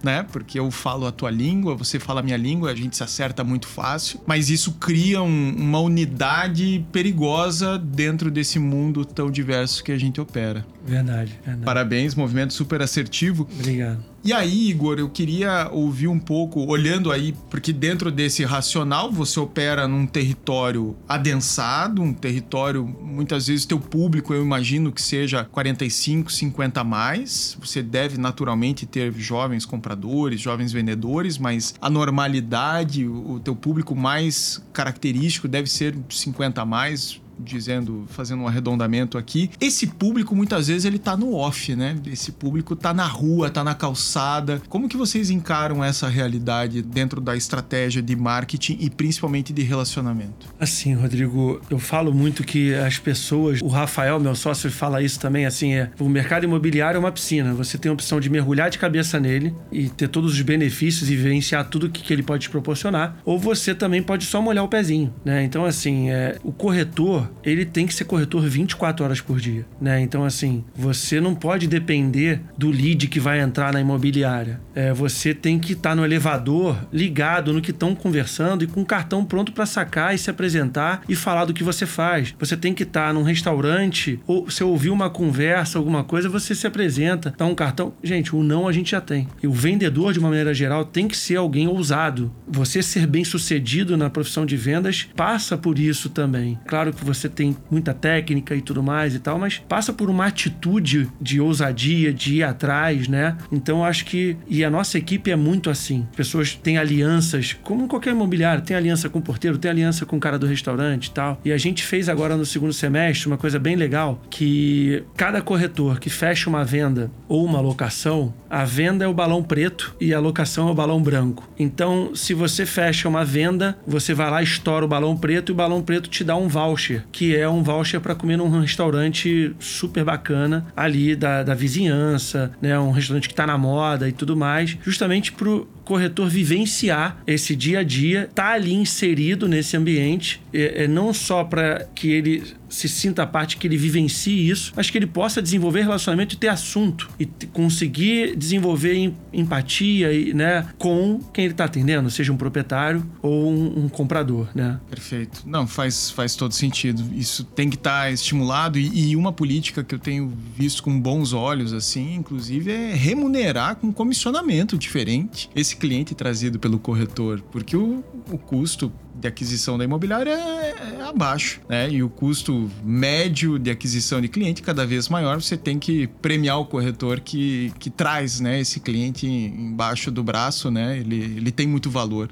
né? 0.03 0.23
Porque 0.31 0.59
eu 0.59 0.69
falo 0.71 1.05
a 1.05 1.11
tua 1.11 1.29
língua, 1.29 1.75
você 1.75 1.99
fala 1.99 2.19
a 2.19 2.23
minha 2.23 2.38
língua, 2.38 2.71
a 2.71 2.75
gente 2.75 2.95
se 2.95 3.03
acerta 3.03 3.43
muito 3.43 3.67
fácil. 3.67 4.19
Mas 4.25 4.49
isso 4.49 4.73
cria 4.73 5.21
um, 5.21 5.55
uma 5.57 5.79
unidade 5.79 6.86
perigosa 6.91 7.77
dentro 7.77 8.31
desse 8.31 8.59
mundo 8.59 9.03
tão 9.05 9.29
diverso 9.29 9.83
que 9.83 9.91
a 9.91 9.97
gente 9.97 10.19
opera. 10.21 10.65
Verdade, 10.86 11.39
verdade. 11.43 11.65
Parabéns, 11.65 12.15
movimento 12.15 12.53
super 12.53 12.81
assertivo. 12.81 13.47
Obrigado. 13.59 14.14
E 14.26 14.34
aí, 14.34 14.69
Igor, 14.69 14.97
eu 14.97 15.07
queria 15.07 15.69
ouvir 15.71 16.07
um 16.07 16.17
pouco, 16.17 16.65
olhando 16.65 17.11
aí, 17.11 17.36
porque 17.47 17.71
dentro 17.71 18.09
desse 18.09 18.43
racional 18.43 19.11
você 19.11 19.39
opera 19.39 19.88
num 19.88 20.07
território 20.07 20.97
adensado, 21.07 22.01
um 22.01 22.11
território, 22.11 22.84
muitas 22.84 23.45
vezes 23.45 23.67
teu 23.67 23.80
público, 23.80 24.34
eu 24.34 24.41
imagino 24.41 24.91
que 24.91 24.99
seja 24.99 25.45
45, 25.45 26.32
50 26.32 26.82
a 26.82 26.84
mais. 26.84 27.55
Você 27.59 27.84
deve 27.84 28.17
naturalmente 28.17 28.88
ter 28.88 29.13
jovens 29.13 29.63
compradores, 29.63 30.41
jovens 30.41 30.71
vendedores, 30.71 31.38
mas 31.38 31.76
a 31.80 31.88
normalidade, 31.88 33.07
o 33.07 33.39
teu 33.39 33.55
público 33.55 33.95
mais 33.95 34.59
característico 34.73 35.47
deve 35.47 35.69
ser 35.69 35.95
50 36.09 36.63
a 36.63 36.65
mais, 36.65 37.21
dizendo, 37.39 38.05
fazendo 38.09 38.43
um 38.43 38.47
arredondamento 38.47 39.17
aqui, 39.17 39.49
esse 39.59 39.88
público 39.88 40.36
muitas 40.36 40.67
vezes 40.67 40.86
ele 40.86 40.99
tá 40.99 41.15
no 41.15 41.33
off, 41.33 41.75
né? 41.75 41.95
Esse 42.05 42.31
público 42.31 42.75
tá 42.75 42.93
na 42.93 43.05
rua, 43.05 43.49
tá 43.49 43.63
na 43.63 43.73
calçada. 43.73 44.61
Como 44.69 44.88
que 44.88 44.97
vocês 44.97 45.29
encaram 45.29 45.83
essa 45.83 46.07
realidade 46.07 46.81
dentro 46.81 47.19
da 47.19 47.36
estratégia 47.36 48.01
de 48.01 48.15
marketing 48.15 48.77
e 48.79 48.89
principalmente 48.89 49.53
de 49.53 49.61
relacionamento? 49.61 50.47
Assim, 50.59 50.93
Rodrigo, 50.93 51.61
eu 51.69 51.79
falo 51.79 52.13
muito 52.13 52.43
que 52.43 52.73
as 52.73 52.97
pessoas, 52.97 53.61
o 53.61 53.67
Rafael, 53.67 54.19
meu 54.19 54.36
sócio, 54.36 54.71
fala 54.71 55.01
isso 55.01 55.19
também, 55.19 55.45
assim, 55.45 55.73
é, 55.73 55.91
o 55.99 56.09
mercado 56.09 56.43
imobiliário 56.43 56.97
é 56.97 56.99
uma 56.99 57.11
piscina. 57.11 57.53
Você 57.53 57.77
tem 57.77 57.89
a 57.89 57.93
opção 57.93 58.19
de 58.19 58.29
mergulhar 58.29 58.69
de 58.69 58.77
cabeça 58.77 59.19
nele 59.19 59.53
e 59.71 59.89
ter 59.89 60.07
todos 60.07 60.33
os 60.33 60.41
benefícios 60.41 61.09
e 61.09 61.15
vivenciar 61.15 61.69
tudo 61.69 61.89
que, 61.89 62.01
que 62.01 62.13
ele 62.13 62.23
pode 62.23 62.43
te 62.43 62.49
proporcionar, 62.49 63.17
ou 63.25 63.39
você 63.39 63.73
também 63.73 64.01
pode 64.01 64.25
só 64.25 64.41
molhar 64.41 64.63
o 64.63 64.67
pezinho, 64.67 65.13
né? 65.23 65.43
Então, 65.43 65.65
assim, 65.65 66.09
é, 66.09 66.38
o 66.43 66.51
corretor 66.51 67.24
ele 67.43 67.65
tem 67.65 67.86
que 67.86 67.93
ser 67.93 68.05
corretor 68.05 68.41
24 68.47 69.03
horas 69.03 69.21
por 69.21 69.39
dia, 69.39 69.65
né? 69.80 70.01
Então, 70.01 70.23
assim, 70.23 70.63
você 70.76 71.19
não 71.19 71.36
pode 71.36 71.67
depender 71.67 72.41
do 72.57 72.69
lead 72.69 73.07
que 73.07 73.19
vai 73.19 73.39
entrar 73.39 73.73
na 73.73 73.82
imobiliária. 73.82 74.59
É, 74.73 74.93
você 74.93 75.34
tem 75.34 75.59
que 75.59 75.73
estar 75.73 75.91
tá 75.91 75.95
no 75.95 76.03
elevador 76.03 76.78
ligado 76.91 77.53
no 77.53 77.61
que 77.61 77.71
estão 77.71 77.95
conversando 77.95 78.63
e 78.63 78.67
com 78.67 78.82
o 78.82 78.86
cartão 78.86 79.23
pronto 79.23 79.51
para 79.51 79.65
sacar 79.65 80.13
e 80.13 80.17
se 80.17 80.30
apresentar 80.30 81.01
e 81.07 81.15
falar 81.15 81.45
do 81.45 81.53
que 81.53 81.63
você 81.63 81.86
faz. 81.86 82.36
Você 82.39 82.57
tem 82.57 82.73
que 82.73 82.84
estar 82.84 83.07
tá 83.07 83.13
num 83.13 83.23
restaurante 83.23 84.19
ou 84.28 84.49
se 84.49 84.63
ouvir 84.63 84.89
uma 84.89 85.09
conversa, 85.09 85.78
alguma 85.78 86.03
coisa, 86.03 86.30
você 86.30 86.53
se 86.53 86.67
apresenta, 86.67 87.34
dá 87.38 87.45
um 87.45 87.55
cartão. 87.55 87.93
Gente, 88.03 88.36
o 88.36 88.43
não 88.43 88.67
a 88.67 88.71
gente 88.71 88.91
já 88.91 89.01
tem. 89.01 89.28
E 89.41 89.47
o 89.47 89.51
vendedor, 89.51 90.13
de 90.13 90.19
uma 90.19 90.30
maneira 90.30 90.53
geral, 90.53 90.86
tem 90.86 91.07
que 91.07 91.17
ser 91.17 91.38
alguém 91.38 91.67
ousado. 91.67 92.32
Você 92.47 92.82
ser 92.82 93.07
bem 93.07 93.23
sucedido 93.23 93.97
na 93.97 94.09
profissão 94.09 94.45
de 94.45 94.57
vendas 94.57 95.07
passa 95.15 95.57
por 95.57 95.80
isso 95.80 96.09
também. 96.09 96.59
Claro 96.67 96.93
que 96.93 97.03
você 97.03 97.14
tem 97.30 97.55
muita 97.70 97.93
técnica 97.93 98.55
e 98.55 98.61
tudo 98.61 98.84
mais 98.84 99.16
e 99.16 99.20
tal, 99.20 99.39
mas 99.39 99.57
passa 99.68 99.93
por 99.93 100.09
uma 100.09 100.26
atitude 100.26 101.09
de 101.20 101.39
ousadia, 101.39 102.13
de 102.13 102.36
ir 102.36 102.43
atrás, 102.43 103.07
né? 103.07 103.38
Então 103.51 103.84
acho 103.84 104.05
que. 104.05 104.38
E 104.47 104.63
a 104.63 104.70
nossa 104.70 104.97
equipe 104.97 105.32
é 105.32 105.36
muito 105.36 105.70
assim. 105.70 106.07
Pessoas 106.16 106.55
têm 106.55 106.78
alianças, 106.78 107.53
como 107.63 107.84
em 107.84 107.88
qualquer 107.88 108.11
imobiliário, 108.11 108.63
tem 108.63 108.76
aliança 108.76 109.09
com 109.09 109.20
o 109.20 109.22
porteiro, 109.22 109.57
tem 109.57 109.72
aliança 109.72 110.05
com 110.05 110.18
o 110.18 110.20
cara 110.20 110.38
do 110.38 110.45
restaurante 110.45 111.07
e 111.07 111.11
tal. 111.11 111.39
E 111.43 111.51
a 111.51 111.57
gente 111.57 111.84
fez 111.84 112.09
agora 112.09 112.36
no 112.36 112.45
segundo 112.45 112.74
semestre 112.74 113.28
uma 113.28 113.38
coisa 113.38 113.59
bem 113.59 113.76
legal: 113.76 114.22
que 114.30 115.03
cada 115.16 115.41
corretor 115.41 115.99
que 115.99 116.09
fecha 116.09 116.49
uma 116.49 116.63
venda 116.63 117.11
ou 117.28 117.45
uma 117.45 117.59
locação, 117.59 118.34
a 118.49 118.63
venda 118.63 119.05
é 119.05 119.07
o 119.07 119.13
balão 119.13 119.43
preto 119.43 119.95
e 119.99 120.13
a 120.13 120.20
locação 120.20 120.68
é 120.68 120.72
o 120.72 120.76
balão 120.76 121.01
branco. 121.01 121.49
Então, 121.57 122.16
se 122.16 122.34
você 122.34 122.66
fecha 122.66 123.07
uma 123.07 123.24
venda, 123.24 123.78
você 123.86 124.13
vai 124.13 124.30
lá, 124.30 124.43
estoura 124.43 124.86
o 124.86 124.88
balão 124.88 125.16
preto 125.16 125.51
e 125.51 125.53
o 125.53 125.55
balão 125.55 125.82
preto 125.82 126.09
te 126.09 126.24
dá 126.24 126.36
um 126.36 126.47
voucher, 126.47 127.04
que 127.11 127.35
é 127.35 127.47
um 127.47 127.63
voucher 127.63 127.99
para 127.99 128.15
comer 128.15 128.37
num 128.37 128.59
restaurante 128.59 129.55
super 129.59 130.03
bacana 130.03 130.65
ali 130.75 131.15
da, 131.15 131.43
da 131.43 131.53
vizinhança, 131.53 132.51
né? 132.61 132.77
Um 132.79 132.91
restaurante 132.91 133.27
que 133.27 133.33
está 133.33 133.47
na 133.47 133.57
moda 133.57 134.07
e 134.07 134.11
tudo 134.11 134.35
mais, 134.35 134.77
justamente 134.83 135.31
pro 135.31 135.67
corretor 135.86 136.27
vivenciar 136.27 137.21
esse 137.25 137.55
dia 137.55 137.79
a 137.79 137.83
dia, 137.83 138.29
tá 138.33 138.53
ali 138.53 138.73
inserido 138.73 139.47
nesse 139.47 139.77
ambiente, 139.77 140.41
é, 140.51 140.83
é 140.83 140.88
não 140.88 141.13
só 141.13 141.43
para 141.43 141.88
que 141.95 142.09
ele 142.11 142.43
se 142.75 142.89
sinta 142.89 143.23
a 143.23 143.27
parte 143.27 143.57
que 143.57 143.67
ele 143.67 143.77
vivencie 143.77 144.49
isso, 144.49 144.73
mas 144.75 144.89
que 144.89 144.97
ele 144.97 145.07
possa 145.07 145.41
desenvolver 145.41 145.81
relacionamento 145.81 146.36
e 146.36 146.38
ter 146.38 146.49
assunto 146.49 147.09
e 147.19 147.25
conseguir 147.53 148.36
desenvolver 148.36 149.13
empatia 149.31 150.09
né, 150.33 150.67
com 150.77 151.19
quem 151.33 151.45
ele 151.45 151.53
está 151.53 151.65
atendendo, 151.65 152.09
seja 152.09 152.33
um 152.33 152.38
proprietário 152.38 153.05
ou 153.21 153.49
um, 153.49 153.86
um, 153.86 153.89
comprador, 153.89 154.49
né? 154.53 154.79
Perfeito. 154.89 155.43
Não, 155.45 155.65
faz, 155.65 156.11
faz 156.11 156.36
todo 156.36 156.53
sentido. 156.53 157.03
Isso 157.15 157.43
tem 157.43 157.69
que 157.69 157.75
estar 157.75 158.03
tá 158.03 158.11
estimulado 158.11 158.77
e, 158.77 159.11
e, 159.11 159.15
uma 159.15 159.31
política 159.31 159.83
que 159.83 159.95
eu 159.95 159.99
tenho 159.99 160.33
visto 160.57 160.83
com 160.83 160.99
bons 160.99 161.33
olhos, 161.33 161.71
assim, 161.71 162.15
inclusive, 162.15 162.71
é 162.71 162.93
remunerar 162.93 163.75
com 163.77 163.91
comissionamento 163.93 164.77
diferente 164.77 165.49
esse 165.76 165.78
cliente 165.78 166.15
trazido 166.15 166.57
pelo 166.57 166.80
corretor, 166.80 167.41
porque 167.51 167.76
o, 167.76 168.03
o 168.32 168.38
custo 168.38 168.91
de 169.13 169.28
aquisição 169.28 169.78
da 169.78 169.84
imobiliária 169.84 170.32
é, 170.32 170.76
é, 170.99 171.01
abaixo, 171.03 171.61
né? 171.69 171.89
E 171.89 172.01
o 172.01 172.09
custo 172.09 172.69
médio 172.84 173.59
de 173.59 173.69
aquisição 173.69 174.21
de 174.21 174.28
cliente 174.28 174.61
cada 174.61 174.86
vez 174.86 175.09
maior, 175.09 175.41
você 175.41 175.57
tem 175.57 175.78
que 175.78 176.07
premiar 176.21 176.59
o 176.59 176.65
corretor 176.65 177.19
que, 177.19 177.71
que 177.80 177.89
traz, 177.89 178.39
né, 178.39 178.59
esse 178.59 178.80
cliente 178.80 179.28
embaixo 179.28 180.11
do 180.11 180.23
braço, 180.23 180.71
né? 180.71 180.97
Ele, 180.97 181.38
ele 181.38 181.51
tem 181.51 181.67
muito 181.67 181.89
valor 181.89 182.30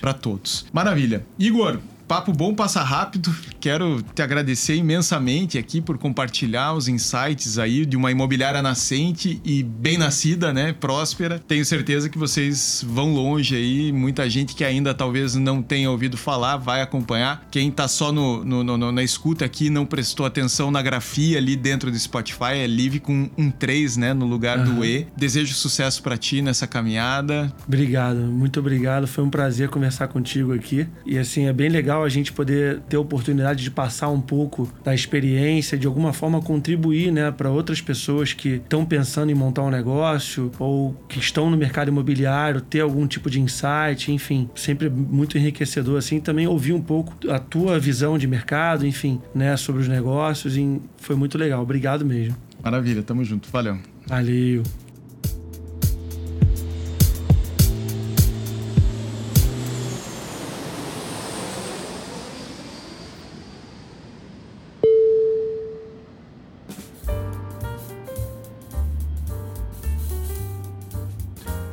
para 0.00 0.12
todos. 0.12 0.66
Maravilha. 0.72 1.24
Igor, 1.38 1.78
Papo 2.12 2.30
bom 2.30 2.54
passa 2.54 2.82
rápido. 2.82 3.34
Quero 3.58 4.02
te 4.14 4.20
agradecer 4.20 4.76
imensamente 4.76 5.56
aqui 5.56 5.80
por 5.80 5.96
compartilhar 5.96 6.74
os 6.74 6.86
insights 6.86 7.58
aí 7.58 7.86
de 7.86 7.96
uma 7.96 8.10
imobiliária 8.10 8.60
nascente 8.60 9.40
e 9.42 9.62
bem 9.62 9.96
nascida, 9.96 10.52
né? 10.52 10.74
Próspera. 10.74 11.38
Tenho 11.38 11.64
certeza 11.64 12.10
que 12.10 12.18
vocês 12.18 12.84
vão 12.86 13.14
longe 13.14 13.56
aí. 13.56 13.90
Muita 13.92 14.28
gente 14.28 14.54
que 14.54 14.62
ainda 14.62 14.92
talvez 14.92 15.36
não 15.36 15.62
tenha 15.62 15.90
ouvido 15.90 16.18
falar 16.18 16.58
vai 16.58 16.82
acompanhar. 16.82 17.46
Quem 17.50 17.70
tá 17.70 17.88
só 17.88 18.12
no, 18.12 18.44
no, 18.44 18.62
no 18.62 18.92
na 18.92 19.02
escuta 19.02 19.46
aqui 19.46 19.70
não 19.70 19.86
prestou 19.86 20.26
atenção 20.26 20.70
na 20.70 20.82
grafia 20.82 21.38
ali 21.38 21.56
dentro 21.56 21.90
do 21.90 21.98
Spotify 21.98 22.56
é 22.56 22.66
Live 22.66 23.00
com 23.00 23.30
um 23.38 23.50
3, 23.50 23.96
né? 23.96 24.12
No 24.12 24.26
lugar 24.26 24.58
uhum. 24.58 24.74
do 24.74 24.84
E. 24.84 25.06
Desejo 25.16 25.54
sucesso 25.54 26.02
para 26.02 26.18
ti 26.18 26.42
nessa 26.42 26.66
caminhada. 26.66 27.50
Obrigado, 27.66 28.18
muito 28.18 28.60
obrigado. 28.60 29.06
Foi 29.06 29.24
um 29.24 29.30
prazer 29.30 29.70
conversar 29.70 30.08
contigo 30.08 30.52
aqui. 30.52 30.86
E 31.06 31.16
assim, 31.16 31.46
é 31.46 31.52
bem 31.54 31.70
legal 31.70 32.01
legal 32.02 32.04
a 32.04 32.08
gente 32.08 32.32
poder 32.32 32.80
ter 32.88 32.96
a 32.96 33.00
oportunidade 33.00 33.62
de 33.62 33.70
passar 33.70 34.08
um 34.08 34.20
pouco 34.20 34.70
da 34.84 34.94
experiência, 34.94 35.78
de 35.78 35.86
alguma 35.86 36.12
forma 36.12 36.40
contribuir 36.40 37.10
né, 37.10 37.30
para 37.30 37.50
outras 37.50 37.80
pessoas 37.80 38.32
que 38.32 38.56
estão 38.56 38.84
pensando 38.84 39.30
em 39.30 39.34
montar 39.34 39.62
um 39.62 39.70
negócio 39.70 40.50
ou 40.58 40.94
que 41.08 41.18
estão 41.18 41.50
no 41.50 41.56
mercado 41.56 41.88
imobiliário, 41.88 42.60
ter 42.60 42.80
algum 42.80 43.06
tipo 43.06 43.30
de 43.30 43.40
insight, 43.40 44.12
enfim, 44.12 44.48
sempre 44.54 44.90
muito 44.90 45.38
enriquecedor 45.38 45.98
assim. 45.98 46.20
Também 46.20 46.46
ouvir 46.46 46.72
um 46.72 46.82
pouco 46.82 47.14
a 47.30 47.38
tua 47.38 47.78
visão 47.78 48.18
de 48.18 48.26
mercado, 48.26 48.86
enfim, 48.86 49.20
né, 49.34 49.56
sobre 49.56 49.82
os 49.82 49.88
negócios 49.88 50.56
e 50.56 50.80
foi 50.96 51.16
muito 51.16 51.38
legal. 51.38 51.62
Obrigado 51.62 52.04
mesmo. 52.04 52.36
Maravilha, 52.62 53.02
tamo 53.02 53.24
junto. 53.24 53.48
Valeu. 53.50 53.78
Valeu. 54.06 54.62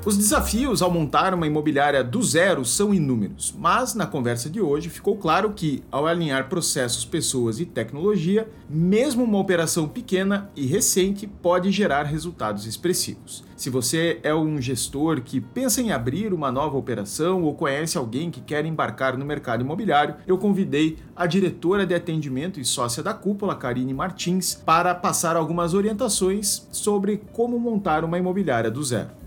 Os 0.10 0.18
desafios 0.18 0.82
ao 0.82 0.90
montar 0.90 1.36
uma 1.36 1.46
imobiliária 1.46 2.04
do 2.04 2.24
zero 2.24 2.66
são 2.66 2.92
inúmeros, 2.92 3.54
mas 3.56 3.94
na 3.94 4.08
conversa 4.08 4.50
de 4.50 4.60
hoje 4.60 4.90
ficou 4.90 5.16
claro 5.16 5.52
que, 5.52 5.84
ao 5.92 6.08
alinhar 6.08 6.50
processos, 6.50 7.06
pessoas 7.06 7.60
e 7.60 7.66
tecnologia, 7.68 8.50
mesmo 8.68 9.24
uma 9.24 9.38
operação 9.38 9.88
pequena 9.88 10.50
e 10.56 10.66
recente 10.66 11.28
pode 11.28 11.70
gerar 11.70 12.08
resultados 12.08 12.66
expressivos. 12.66 13.44
Se 13.56 13.70
você 13.70 14.20
é 14.24 14.34
um 14.34 14.60
gestor 14.60 15.22
que 15.22 15.40
pensa 15.40 15.80
em 15.80 15.92
abrir 15.92 16.34
uma 16.34 16.52
nova 16.52 16.76
operação 16.76 17.44
ou 17.44 17.54
conhece 17.54 17.96
alguém 17.96 18.32
que 18.32 18.42
quer 18.42 18.66
embarcar 18.66 19.16
no 19.16 19.24
mercado 19.24 19.62
imobiliário, 19.62 20.16
eu 20.26 20.40
convidei 20.40 20.98
a 21.16 21.28
diretora 21.28 21.86
de 21.86 21.94
atendimento 21.94 22.60
e 22.60 22.66
sócia 22.66 23.04
da 23.04 23.14
cúpula, 23.14 23.56
Karine 23.56 23.94
Martins, 23.94 24.56
para 24.56 24.96
passar 24.96 25.36
algumas 25.36 25.76
orientações 25.76 26.68
sobre 26.72 27.22
como 27.32 27.60
montar 27.60 28.04
uma 28.04 28.18
imobiliária 28.18 28.72
do 28.72 28.84
zero. 28.84 29.19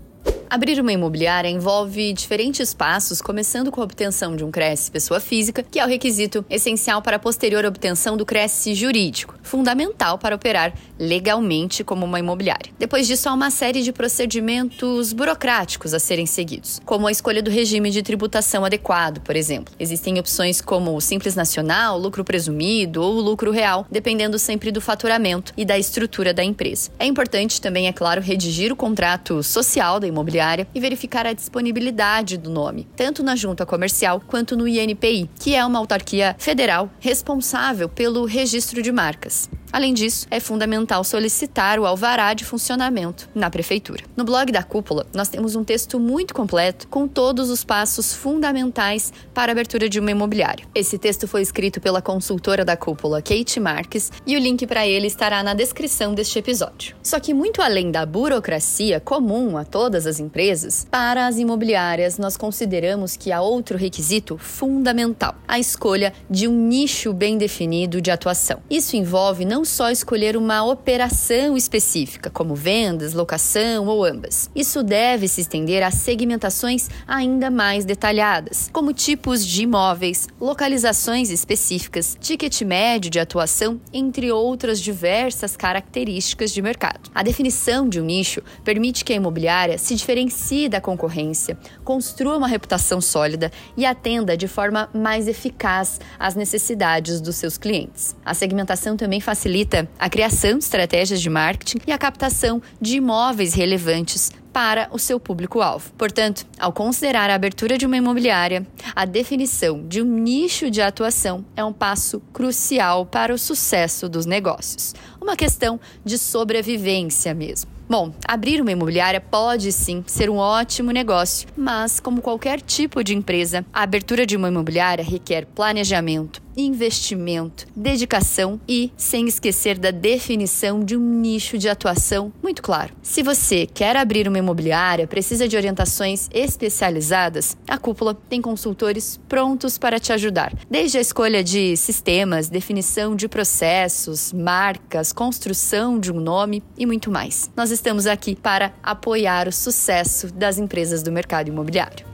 Abrir 0.53 0.79
uma 0.79 0.93
imobiliária 0.93 1.49
envolve 1.49 2.13
diferentes 2.13 2.75
passos, 2.75 3.23
começando 3.23 3.71
com 3.71 3.81
a 3.81 3.83
obtenção 3.83 4.35
de 4.35 4.43
um 4.43 4.51
CRES 4.51 4.87
pessoa 4.87 5.19
física, 5.19 5.63
que 5.63 5.79
é 5.79 5.83
o 5.83 5.87
requisito 5.87 6.45
essencial 6.47 7.01
para 7.01 7.15
a 7.15 7.19
posterior 7.19 7.65
obtenção 7.65 8.15
do 8.15 8.23
CRES 8.23 8.65
jurídico, 8.75 9.33
fundamental 9.43 10.17
para 10.17 10.35
operar 10.35 10.73
legalmente 10.97 11.83
como 11.83 12.05
uma 12.05 12.19
imobiliária. 12.19 12.71
Depois 12.79 13.05
disso, 13.05 13.29
há 13.29 13.33
uma 13.33 13.51
série 13.51 13.83
de 13.83 13.91
procedimentos 13.91 15.13
burocráticos 15.13 15.93
a 15.93 15.99
serem 15.99 16.25
seguidos, 16.25 16.81
como 16.85 17.07
a 17.07 17.11
escolha 17.11 17.43
do 17.43 17.51
regime 17.51 17.91
de 17.91 18.01
tributação 18.01 18.65
adequado, 18.65 19.19
por 19.19 19.35
exemplo. 19.35 19.73
Existem 19.79 20.17
opções 20.17 20.61
como 20.61 20.95
o 20.95 21.01
Simples 21.01 21.35
Nacional, 21.35 21.99
lucro 21.99 22.23
presumido 22.23 23.01
ou 23.01 23.13
lucro 23.19 23.51
real, 23.51 23.85
dependendo 23.91 24.39
sempre 24.39 24.71
do 24.71 24.81
faturamento 24.81 25.53
e 25.57 25.65
da 25.65 25.77
estrutura 25.77 26.33
da 26.33 26.43
empresa. 26.43 26.89
É 26.97 27.05
importante 27.05 27.59
também, 27.61 27.87
é 27.87 27.93
claro, 27.93 28.21
redigir 28.21 28.71
o 28.71 28.75
contrato 28.75 29.43
social 29.43 29.99
da 29.99 30.07
imobiliária 30.07 30.67
e 30.73 30.79
verificar 30.79 31.27
a 31.27 31.33
disponibilidade 31.33 32.37
do 32.37 32.49
nome, 32.49 32.87
tanto 32.95 33.21
na 33.21 33.35
junta 33.35 33.65
comercial 33.65 34.21
quanto 34.25 34.55
no 34.55 34.67
INPI, 34.67 35.29
que 35.39 35.55
é 35.55 35.65
uma 35.65 35.79
autarquia 35.79 36.35
federal 36.39 36.89
responsável 36.99 37.89
pelo 37.89 38.25
registro 38.25 38.81
de 38.81 38.91
marcas. 38.91 39.32
is. 39.33 39.62
Além 39.73 39.91
disso, 39.91 40.27
é 40.29 40.39
fundamental 40.39 41.03
solicitar 41.03 41.79
o 41.79 41.87
alvará 41.87 42.35
de 42.35 42.45
funcionamento 42.45 43.27
na 43.33 43.49
prefeitura. 43.49 44.03
No 44.15 44.23
blog 44.23 44.51
da 44.51 44.61
Cúpula, 44.61 45.07
nós 45.15 45.29
temos 45.29 45.55
um 45.55 45.63
texto 45.63 45.99
muito 45.99 46.31
completo 46.31 46.87
com 46.87 47.07
todos 47.07 47.49
os 47.49 47.63
passos 47.63 48.13
fundamentais 48.13 49.11
para 49.33 49.51
a 49.51 49.53
abertura 49.53 49.89
de 49.89 49.99
uma 49.99 50.11
imobiliária. 50.11 50.67
Esse 50.75 50.99
texto 50.99 51.27
foi 51.27 51.41
escrito 51.41 51.81
pela 51.81 52.03
consultora 52.03 52.63
da 52.63 52.77
Cúpula, 52.77 53.19
Kate 53.19 53.59
Marques, 53.59 54.11
e 54.27 54.35
o 54.35 54.39
link 54.39 54.67
para 54.67 54.85
ele 54.85 55.07
estará 55.07 55.41
na 55.41 55.55
descrição 55.55 56.13
deste 56.13 56.37
episódio. 56.37 56.95
Só 57.01 57.19
que 57.19 57.33
muito 57.33 57.59
além 57.59 57.89
da 57.89 58.05
burocracia 58.05 58.99
comum 58.99 59.57
a 59.57 59.65
todas 59.65 60.05
as 60.05 60.19
empresas, 60.19 60.85
para 60.91 61.25
as 61.25 61.39
imobiliárias 61.39 62.19
nós 62.19 62.37
consideramos 62.37 63.17
que 63.17 63.31
há 63.31 63.41
outro 63.41 63.75
requisito 63.75 64.37
fundamental: 64.37 65.33
a 65.47 65.57
escolha 65.57 66.13
de 66.29 66.47
um 66.47 66.67
nicho 66.67 67.11
bem 67.11 67.39
definido 67.39 67.99
de 67.99 68.11
atuação. 68.11 68.61
Isso 68.69 68.95
envolve 68.95 69.45
não 69.45 69.62
não 69.63 69.65
só 69.65 69.89
escolher 69.89 70.35
uma 70.35 70.61
operação 70.61 71.55
específica, 71.55 72.29
como 72.29 72.53
vendas, 72.53 73.13
locação 73.13 73.87
ou 73.87 74.03
ambas. 74.03 74.51
Isso 74.53 74.83
deve 74.83 75.25
se 75.25 75.39
estender 75.39 75.81
a 75.81 75.89
segmentações 75.89 76.89
ainda 77.07 77.49
mais 77.49 77.85
detalhadas, 77.85 78.69
como 78.73 78.91
tipos 78.91 79.47
de 79.47 79.63
imóveis, 79.63 80.27
localizações 80.37 81.29
específicas, 81.29 82.17
ticket 82.19 82.61
médio 82.63 83.09
de 83.09 83.21
atuação, 83.21 83.79
entre 83.93 84.33
outras 84.33 84.81
diversas 84.81 85.55
características 85.55 86.51
de 86.51 86.61
mercado. 86.61 87.09
A 87.15 87.23
definição 87.23 87.87
de 87.87 88.01
um 88.01 88.05
nicho 88.05 88.43
permite 88.65 89.05
que 89.05 89.13
a 89.13 89.15
imobiliária 89.15 89.77
se 89.77 89.95
diferencie 89.95 90.67
da 90.67 90.81
concorrência, 90.81 91.57
construa 91.85 92.35
uma 92.35 92.49
reputação 92.49 92.99
sólida 92.99 93.49
e 93.77 93.85
atenda 93.85 94.35
de 94.35 94.49
forma 94.49 94.89
mais 94.93 95.25
eficaz 95.29 96.01
às 96.19 96.35
necessidades 96.35 97.21
dos 97.21 97.37
seus 97.37 97.57
clientes. 97.57 98.13
A 98.25 98.33
segmentação 98.33 98.97
também 98.97 99.21
facilita 99.21 99.52
facilita 99.53 99.87
a 99.99 100.09
criação 100.09 100.57
de 100.57 100.63
estratégias 100.63 101.21
de 101.21 101.29
marketing 101.29 101.77
e 101.85 101.91
a 101.91 101.97
captação 101.97 102.59
de 102.81 102.97
imóveis 102.97 103.53
relevantes 103.53 104.31
para 104.51 104.87
o 104.91 104.97
seu 104.97 105.19
público-alvo. 105.19 105.91
Portanto, 105.95 106.45
ao 106.59 106.73
considerar 106.73 107.29
a 107.29 107.35
abertura 107.35 107.77
de 107.77 107.85
uma 107.85 107.97
imobiliária, 107.97 108.65
a 108.95 109.05
definição 109.05 109.87
de 109.87 110.01
um 110.01 110.05
nicho 110.05 110.71
de 110.71 110.81
atuação 110.81 111.45
é 111.55 111.63
um 111.63 111.73
passo 111.73 112.19
crucial 112.33 113.05
para 113.05 113.33
o 113.33 113.37
sucesso 113.37 114.09
dos 114.09 114.25
negócios. 114.25 114.95
Uma 115.21 115.35
questão 115.35 115.79
de 116.03 116.17
sobrevivência 116.17 117.33
mesmo. 117.33 117.71
Bom, 117.87 118.13
abrir 118.27 118.61
uma 118.61 118.71
imobiliária 118.71 119.21
pode 119.21 119.71
sim 119.71 120.03
ser 120.07 120.29
um 120.29 120.37
ótimo 120.37 120.89
negócio, 120.91 121.47
mas, 121.55 121.99
como 121.99 122.21
qualquer 122.21 122.59
tipo 122.61 123.03
de 123.03 123.13
empresa, 123.13 123.63
a 123.71 123.83
abertura 123.83 124.25
de 124.25 124.35
uma 124.35 124.47
imobiliária 124.47 125.03
requer 125.03 125.45
planejamento, 125.45 126.41
investimento, 126.55 127.65
dedicação 127.75 128.59
e, 128.67 128.91
sem 128.95 129.27
esquecer 129.27 129.77
da 129.77 129.91
definição 129.91 130.83
de 130.83 130.95
um 130.95 131.01
nicho 131.01 131.57
de 131.57 131.69
atuação 131.69 132.31
muito 132.41 132.61
claro. 132.61 132.93
Se 133.01 133.23
você 133.23 133.65
quer 133.65 133.95
abrir 133.95 134.27
uma 134.27 134.37
imobiliária, 134.37 135.07
precisa 135.07 135.47
de 135.47 135.55
orientações 135.55 136.29
especializadas, 136.33 137.57
a 137.67 137.77
Cúpula 137.77 138.15
tem 138.29 138.41
consultores 138.41 139.19
prontos 139.27 139.77
para 139.77 139.99
te 139.99 140.13
ajudar, 140.13 140.53
desde 140.69 140.97
a 140.97 141.01
escolha 141.01 141.43
de 141.43 141.75
sistemas, 141.77 142.49
definição 142.49 143.15
de 143.15 143.27
processos, 143.27 144.31
marcas, 144.31 145.11
construção 145.11 145.99
de 145.99 146.11
um 146.11 146.19
nome 146.19 146.63
e 146.77 146.85
muito 146.85 147.11
mais. 147.11 147.51
Nós 147.55 147.71
estamos 147.71 148.05
aqui 148.05 148.35
para 148.35 148.73
apoiar 148.81 149.47
o 149.47 149.51
sucesso 149.51 150.31
das 150.33 150.57
empresas 150.57 151.03
do 151.03 151.11
mercado 151.11 151.49
imobiliário. 151.49 152.12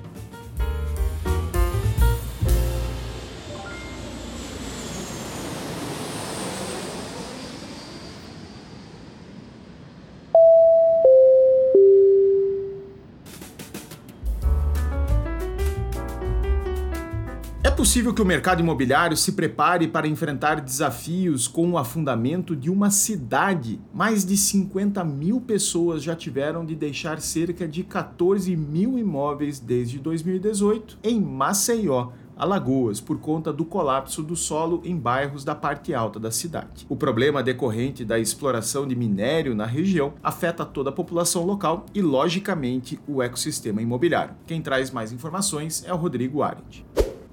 Possível 18.10 18.14
que 18.14 18.22
o 18.22 18.26
mercado 18.26 18.62
imobiliário 18.62 19.16
se 19.16 19.34
prepare 19.34 19.88
para 19.88 20.08
enfrentar 20.08 20.62
desafios 20.62 21.48
com 21.48 21.72
o 21.72 21.78
afundamento 21.78 22.56
de 22.56 22.70
uma 22.70 22.90
cidade. 22.90 23.80
Mais 23.94 24.26
de 24.26 24.36
50 24.36 25.04
mil 25.04 25.42
pessoas 25.42 26.04
já 26.04 26.16
tiveram 26.16 26.66
de 26.66 26.76
deixar 26.76 27.20
cerca 27.22 27.68
de 27.68 27.84
14 27.84 28.56
mil 28.56 28.98
imóveis 28.98 29.60
desde 29.60 30.00
2018 30.00 31.00
em 31.04 31.20
Maceió. 31.20 32.10
Alagoas, 32.36 33.02
por 33.02 33.20
conta 33.20 33.52
do 33.52 33.66
colapso 33.66 34.24
do 34.24 34.36
solo 34.36 34.82
em 34.86 34.96
bairros 34.96 35.44
da 35.44 35.54
parte 35.54 35.94
alta 35.94 36.18
da 36.18 36.32
cidade. 36.32 36.86
O 36.88 36.96
problema 36.96 37.44
decorrente 37.44 38.06
da 38.06 38.18
exploração 38.18 38.88
de 38.88 38.96
minério 38.96 39.54
na 39.54 39.66
região 39.66 40.14
afeta 40.24 40.66
toda 40.66 40.90
a 40.90 40.94
população 40.94 41.46
local 41.46 41.86
e, 41.94 42.02
logicamente, 42.02 42.98
o 43.06 43.22
ecossistema 43.22 43.82
imobiliário. 43.82 44.36
Quem 44.48 44.62
traz 44.62 44.90
mais 44.90 45.12
informações 45.12 45.84
é 45.86 45.94
o 45.94 45.98
Rodrigo 45.98 46.42
Arendt. 46.42 46.86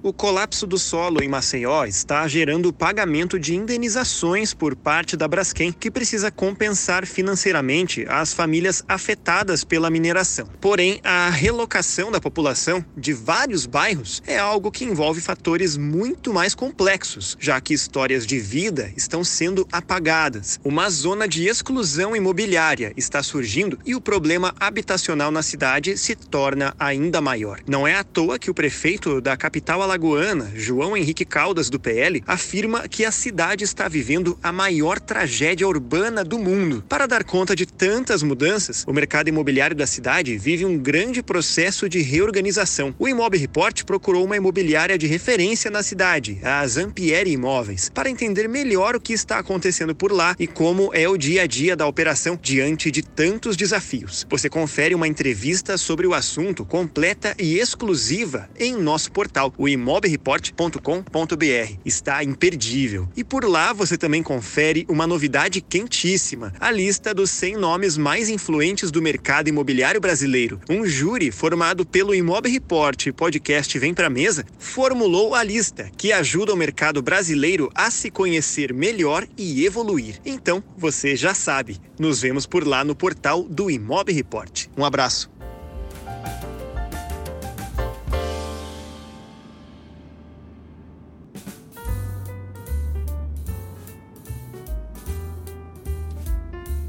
O 0.03 0.13
colapso 0.13 0.67
do 0.67 0.77
solo 0.77 1.23
em 1.23 1.27
Maceió 1.27 1.83
está 1.83 2.27
gerando 2.27 2.71
pagamento 2.71 3.39
de 3.39 3.55
indenizações 3.55 4.53
por 4.53 4.75
parte 4.75 5.17
da 5.17 5.27
Braskem, 5.27 5.71
que 5.71 5.89
precisa 5.89 6.29
compensar 6.29 7.03
financeiramente 7.07 8.05
as 8.07 8.31
famílias 8.31 8.83
afetadas 8.87 9.63
pela 9.63 9.89
mineração. 9.89 10.47
Porém, 10.61 10.99
a 11.03 11.31
relocação 11.31 12.11
da 12.11 12.21
população 12.21 12.85
de 12.95 13.11
vários 13.11 13.65
bairros 13.65 14.21
é 14.27 14.37
algo 14.37 14.71
que 14.71 14.85
envolve 14.85 15.19
fatores 15.19 15.75
muito 15.75 16.31
mais 16.31 16.53
complexos, 16.53 17.35
já 17.39 17.59
que 17.59 17.73
histórias 17.73 18.25
de 18.27 18.39
vida 18.39 18.93
estão 18.95 19.23
sendo 19.23 19.67
apagadas. 19.71 20.59
Uma 20.63 20.91
zona 20.91 21.27
de 21.27 21.47
exclusão 21.47 22.15
imobiliária 22.15 22.93
está 22.95 23.23
surgindo 23.23 23.79
e 23.83 23.95
o 23.95 24.01
problema 24.01 24.53
habitacional 24.59 25.31
na 25.31 25.41
cidade 25.41 25.97
se 25.97 26.15
torna 26.15 26.75
ainda 26.77 27.19
maior. 27.19 27.61
Não 27.67 27.87
é 27.87 27.95
à 27.95 28.03
toa 28.03 28.37
que 28.37 28.51
o 28.51 28.53
prefeito 28.53 29.19
da 29.19 29.35
capital 29.35 29.86
alagoana, 29.87 30.51
João 30.53 30.95
Henrique 30.95 31.23
Caldas, 31.23 31.69
do 31.69 31.79
PL, 31.79 32.21
afirma 32.27 32.87
que 32.87 33.05
a 33.05 33.11
cidade 33.11 33.63
está 33.63 33.87
vivendo 33.87 34.37
a 34.43 34.51
maior 34.51 34.99
tragédia 34.99 35.67
urbana 35.67 36.23
do 36.23 36.37
mundo. 36.37 36.83
Para 36.87 37.07
dar 37.07 37.23
conta 37.23 37.55
de 37.55 37.65
tantas 37.65 38.21
mudanças, 38.21 38.83
o 38.85 38.93
mercado 38.93 39.29
imobiliário 39.29 39.75
da 39.75 39.87
cidade 39.87 40.37
vive 40.37 40.65
um 40.65 40.77
grande 40.77 41.23
processo 41.23 41.87
de 41.87 42.01
reorganização. 42.01 42.93
O 42.99 43.07
Imob 43.07 43.37
Report 43.37 43.83
procurou 43.85 44.25
uma 44.25 44.37
imobiliária 44.37 44.97
de 44.97 45.07
referência 45.07 45.71
na 45.71 45.81
cidade, 45.81 46.39
a 46.43 46.67
Zampieri 46.67 47.31
Imóveis, 47.31 47.89
para 47.93 48.09
entender 48.09 48.49
melhor 48.49 48.95
o 48.95 49.01
que 49.01 49.13
está 49.13 49.39
acontecendo 49.39 49.95
por 49.95 50.11
lá 50.11 50.35
e 50.37 50.45
como 50.45 50.93
é 50.93 51.07
o 51.07 51.17
dia 51.17 51.43
a 51.43 51.47
dia 51.47 51.75
da 51.75 51.87
operação 51.87 52.37
diante 52.41 52.91
de 52.91 53.01
tantos 53.01 53.55
desafios. 53.55 54.25
Você 54.29 54.49
confere 54.49 54.93
uma 54.93 55.07
entrevista 55.07 55.77
sobre 55.77 56.05
o 56.05 56.13
assunto 56.13 56.65
completa 56.65 57.35
e 57.39 57.57
exclusiva 57.57 58.49
em 58.59 58.75
nosso 58.75 59.11
portal, 59.11 59.53
o 59.57 59.67
imobreport.com.br. 59.77 61.73
Está 61.85 62.23
imperdível. 62.23 63.07
E 63.15 63.23
por 63.23 63.45
lá 63.45 63.71
você 63.73 63.97
também 63.97 64.23
confere 64.23 64.85
uma 64.89 65.07
novidade 65.07 65.61
quentíssima: 65.61 66.53
a 66.59 66.71
lista 66.71 67.13
dos 67.13 67.29
100 67.31 67.57
nomes 67.57 67.97
mais 67.97 68.29
influentes 68.29 68.91
do 68.91 69.01
mercado 69.01 69.47
imobiliário 69.47 70.01
brasileiro. 70.01 70.59
Um 70.69 70.85
júri 70.85 71.31
formado 71.31 71.85
pelo 71.85 72.13
Imob 72.13 72.49
Report 72.49 73.11
podcast 73.13 73.77
Vem 73.79 73.93
Pra 73.93 74.09
Mesa 74.09 74.45
formulou 74.57 75.35
a 75.35 75.43
lista 75.43 75.89
que 75.97 76.11
ajuda 76.11 76.53
o 76.53 76.57
mercado 76.57 77.01
brasileiro 77.01 77.71
a 77.75 77.91
se 77.91 78.09
conhecer 78.09 78.73
melhor 78.73 79.27
e 79.37 79.65
evoluir. 79.65 80.19
Então, 80.25 80.63
você 80.77 81.15
já 81.15 81.33
sabe. 81.33 81.77
Nos 81.99 82.21
vemos 82.21 82.45
por 82.45 82.65
lá 82.65 82.83
no 82.83 82.95
portal 82.95 83.43
do 83.43 83.69
Imob 83.69 84.11
Report. 84.11 84.67
Um 84.77 84.85
abraço. 84.85 85.36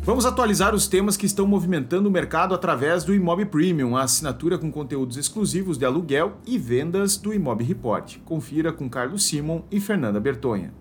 Vamos 0.09 0.25
atualizar 0.25 0.75
os 0.75 0.89
temas 0.89 1.19
que 1.19 1.27
estão 1.27 1.47
movimentando 1.47 2.09
o 2.09 2.11
mercado 2.11 2.55
através 2.55 3.05
do 3.05 3.15
Imob 3.15 3.45
Premium, 3.45 3.95
a 3.95 4.05
assinatura 4.05 4.57
com 4.57 4.73
conteúdos 4.73 5.19
exclusivos 5.19 5.77
de 5.77 5.85
aluguel 5.85 6.39
e 6.47 6.57
vendas 6.57 7.19
do 7.19 7.35
Imob 7.35 7.63
Report. 7.63 8.17
Confira 8.25 8.73
com 8.73 8.89
Carlos 8.89 9.25
Simon 9.25 9.61
e 9.71 9.79
Fernanda 9.79 10.19
Bertonha. 10.19 10.73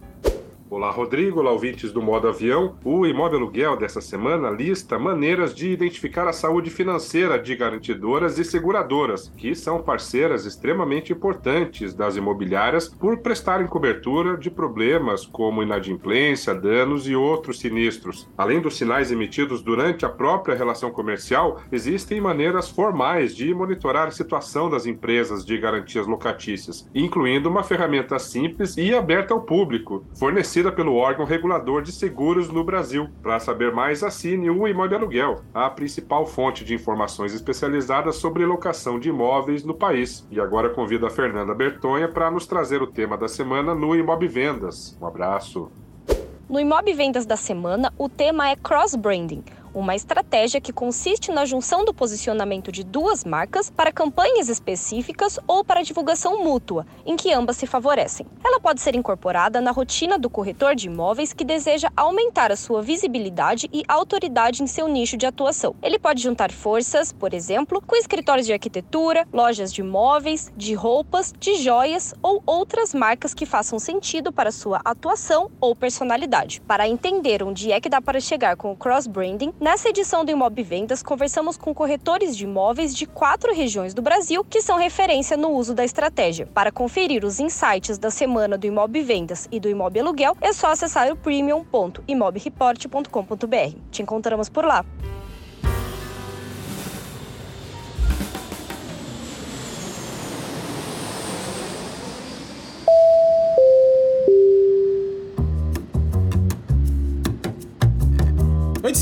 Olá, 0.70 0.92
Rodrigo. 0.92 1.40
Olá, 1.40 1.52
ouvintes 1.54 1.94
do 1.94 2.02
Modo 2.02 2.28
Avião. 2.28 2.76
O 2.84 3.06
Imóvel 3.06 3.40
Aluguel 3.40 3.78
dessa 3.78 4.02
semana 4.02 4.50
lista 4.50 5.00
maneiras 5.00 5.56
de 5.56 5.70
identificar 5.70 6.28
a 6.28 6.34
saúde 6.34 6.70
financeira 6.70 7.40
de 7.40 7.56
garantidoras 7.56 8.38
e 8.38 8.44
seguradoras, 8.44 9.32
que 9.38 9.56
são 9.56 9.82
parceiras 9.82 10.46
extremamente 10.46 11.14
importantes 11.14 11.94
das 11.94 12.18
imobiliárias 12.18 12.90
por 12.90 13.20
prestarem 13.20 13.66
cobertura 13.66 14.36
de 14.36 14.52
problemas 14.52 15.26
como 15.26 15.64
inadimplência, 15.64 16.54
danos 16.54 17.08
e 17.08 17.16
outros 17.16 17.60
sinistros. 17.60 18.30
Além 18.38 18.60
dos 18.60 18.76
sinais 18.76 19.10
emitidos 19.10 19.62
durante 19.62 20.06
a 20.06 20.10
própria 20.10 20.54
relação 20.54 20.92
comercial, 20.92 21.62
existem 21.72 22.20
maneiras 22.20 22.70
formais 22.70 23.34
de 23.34 23.54
monitorar 23.54 24.10
a 24.10 24.12
situação 24.12 24.70
das 24.70 24.86
empresas 24.86 25.46
de 25.46 25.58
garantias 25.58 26.06
locatícias, 26.06 26.90
incluindo 26.94 27.48
uma 27.48 27.64
ferramenta 27.64 28.20
simples 28.20 28.76
e 28.76 28.94
aberta 28.94 29.34
ao 29.34 29.44
público, 29.44 30.04
fornecida 30.58 30.72
pelo 30.72 30.96
órgão 30.96 31.26
regulador 31.26 31.82
de 31.84 31.92
seguros 31.92 32.50
no 32.50 32.64
Brasil. 32.64 33.10
Para 33.22 33.40
saber 33.40 33.72
mais, 33.72 34.04
assine 34.04 34.50
o 34.50 34.68
Imóvel 34.68 34.98
Aluguel, 34.98 35.42
a 35.54 35.70
principal 35.70 36.26
fonte 36.26 36.66
de 36.66 36.74
informações 36.74 37.34
especializadas 37.34 38.16
sobre 38.16 38.46
locação 38.46 39.00
de 39.00 39.10
imóveis 39.10 39.64
no 39.64 39.74
país. 39.74 40.28
E 40.32 40.40
agora 40.40 40.70
convido 40.70 41.06
a 41.06 41.10
Fernanda 41.10 41.54
Bertonha 41.54 42.08
para 42.08 42.32
nos 42.32 42.48
trazer 42.48 42.82
o 42.82 42.88
tema 42.88 43.16
da 43.16 43.28
semana 43.28 43.76
no 43.76 43.96
Imob 43.96 44.28
Vendas. 44.28 44.98
Um 45.00 45.06
abraço. 45.06 45.72
No 46.50 46.60
Imob 46.60 46.92
Vendas 46.94 47.26
da 47.26 47.36
semana, 47.36 47.94
o 47.98 48.10
tema 48.10 48.50
é 48.50 48.56
cross-branding 48.56 49.44
uma 49.74 49.96
estratégia 49.96 50.62
que 50.62 50.74
consiste 50.74 51.32
na 51.32 51.46
junção 51.46 51.86
do 51.86 51.94
posicionamento 51.94 52.72
de 52.72 52.84
duas 52.84 53.24
marcas 53.24 53.70
para 53.70 53.92
campanhas 53.92 54.50
específicas 54.50 55.40
ou 55.48 55.64
para 55.64 55.84
divulgação 55.84 56.44
mútua, 56.44 56.86
em 57.06 57.16
que 57.16 57.34
ambas 57.34 57.58
se 57.58 57.68
favorecem. 57.68 58.26
Ela 58.44 58.60
pode 58.60 58.82
ser 58.82 58.96
incorporada 58.96 59.62
na 59.62 59.72
rotina 59.72 60.18
do 60.18 60.30
corretor 60.30 60.76
de 60.76 60.88
imóveis 60.88 61.34
que 61.34 61.44
deseja 61.44 61.90
aumentar 61.96 62.52
a 62.52 62.56
sua 62.56 62.82
visibilidade 62.82 63.70
e 63.72 63.84
autoridade 63.88 64.64
em 64.64 64.68
seu 64.68 64.88
nicho 64.88 65.18
de 65.18 65.26
atuação. 65.26 65.76
Ele 65.82 66.00
pode 66.00 66.22
juntar 66.22 66.52
forças, 66.52 67.12
por 67.12 67.34
exemplo, 67.34 67.82
com 67.86 67.96
escritórios 67.96 68.48
de 68.48 68.54
arquitetura, 68.54 69.28
lojas 69.32 69.74
de 69.74 69.82
imóveis, 69.82 70.52
de 70.56 70.74
roupas, 70.74 71.34
de 71.40 71.56
joias 71.56 72.14
ou 72.22 72.42
outras 72.46 72.94
marcas 72.94 73.34
que 73.34 73.46
façam 73.46 73.80
sentido 73.80 74.32
para 74.32 74.52
sua 74.52 74.82
atuação 74.84 75.52
ou 75.60 75.76
personalidade. 75.76 76.62
Para 76.62 76.88
entender 76.88 77.44
onde 77.44 77.72
é 77.72 77.80
que 77.80 77.90
dá 77.90 78.02
para 78.02 78.20
chegar 78.20 78.56
com 78.56 78.72
o 78.72 78.76
cross-branding, 78.76 79.54
Nessa 79.60 79.90
edição 79.90 80.24
do 80.24 80.30
Imob 80.30 80.62
Vendas, 80.62 81.02
conversamos 81.02 81.58
com 81.58 81.74
corretores 81.74 82.38
de 82.38 82.44
imóveis 82.44 82.96
de 82.96 83.08
quatro 83.08 83.52
regiões 83.52 83.92
do 83.92 84.04
Brasil 84.04 84.44
que 84.44 84.62
são 84.62 84.78
referência 84.78 85.36
no 85.36 85.50
uso 85.50 85.74
da 85.74 85.84
estratégia. 85.84 86.46
Para 86.46 86.72
conferir 86.72 87.26
os 87.26 87.40
insights 87.40 87.98
da 87.98 88.12
semana 88.12 88.56
do 88.56 88.68
Imob 88.68 89.02
Vendas 89.02 89.48
e 89.52 89.60
do 89.60 89.68
Imob 89.68 90.00
Aluguel, 90.00 90.38
é 90.42 90.54
só 90.54 90.68
acessar 90.68 91.12
o 91.12 91.16
premium.imobreport.com.br. 91.16 93.80
Te 93.90 94.04
encontramos 94.04 94.48
por 94.48 94.64
lá. 94.64 94.86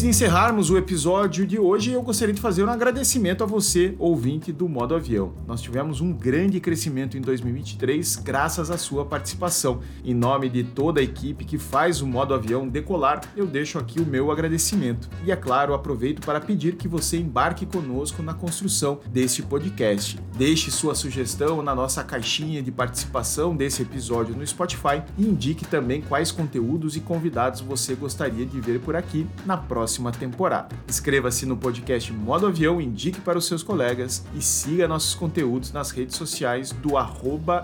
De 0.05 0.09
encerrarmos 0.09 0.69
o 0.69 0.77
episódio 0.77 1.47
de 1.47 1.57
hoje, 1.57 1.91
eu 1.91 2.01
gostaria 2.03 2.31
de 2.31 2.39
fazer 2.39 2.63
um 2.63 2.69
agradecimento 2.69 3.43
a 3.43 3.47
você, 3.47 3.95
ouvinte 3.97 4.51
do 4.51 4.69
Modo 4.69 4.93
Avião. 4.93 5.33
Nós 5.47 5.59
tivemos 5.59 5.99
um 5.99 6.13
grande 6.13 6.59
crescimento 6.59 7.17
em 7.17 7.21
2023 7.21 8.17
graças 8.17 8.69
à 8.69 8.77
sua 8.77 9.03
participação. 9.03 9.79
Em 10.03 10.13
nome 10.13 10.47
de 10.47 10.63
toda 10.63 10.99
a 10.99 11.03
equipe 11.03 11.43
que 11.43 11.57
faz 11.57 12.03
o 12.03 12.05
Modo 12.05 12.35
Avião 12.35 12.67
decolar, 12.67 13.19
eu 13.35 13.47
deixo 13.47 13.79
aqui 13.79 13.99
o 13.99 14.05
meu 14.05 14.29
agradecimento. 14.29 15.09
E 15.25 15.31
é 15.31 15.35
claro, 15.35 15.73
aproveito 15.73 16.23
para 16.23 16.39
pedir 16.39 16.75
que 16.75 16.87
você 16.87 17.17
embarque 17.17 17.65
conosco 17.65 18.21
na 18.21 18.35
construção 18.35 18.99
deste 19.07 19.41
podcast. 19.41 20.19
Deixe 20.37 20.69
sua 20.69 20.93
sugestão 20.93 21.63
na 21.63 21.73
nossa 21.73 22.03
caixinha 22.03 22.61
de 22.61 22.71
participação 22.71 23.55
desse 23.55 23.81
episódio 23.81 24.35
no 24.35 24.45
Spotify 24.45 25.01
e 25.17 25.25
indique 25.25 25.65
também 25.65 26.03
quais 26.03 26.31
conteúdos 26.31 26.95
e 26.95 26.99
convidados 26.99 27.59
você 27.59 27.95
gostaria 27.95 28.45
de 28.45 28.61
ver 28.61 28.79
por 28.81 28.95
aqui 28.95 29.25
na 29.47 29.57
próxima 29.57 29.94
próxima 29.95 30.11
temporada. 30.11 30.75
Inscreva-se 30.89 31.45
no 31.45 31.55
podcast 31.55 32.11
Modo 32.11 32.47
Avião, 32.47 32.81
indique 32.81 33.21
para 33.21 33.37
os 33.37 33.47
seus 33.47 33.63
colegas 33.63 34.23
e 34.35 34.41
siga 34.41 34.87
nossos 34.87 35.15
conteúdos 35.15 35.71
nas 35.71 35.91
redes 35.91 36.15
sociais 36.15 36.71
do 36.71 36.97
arroba. 36.97 37.61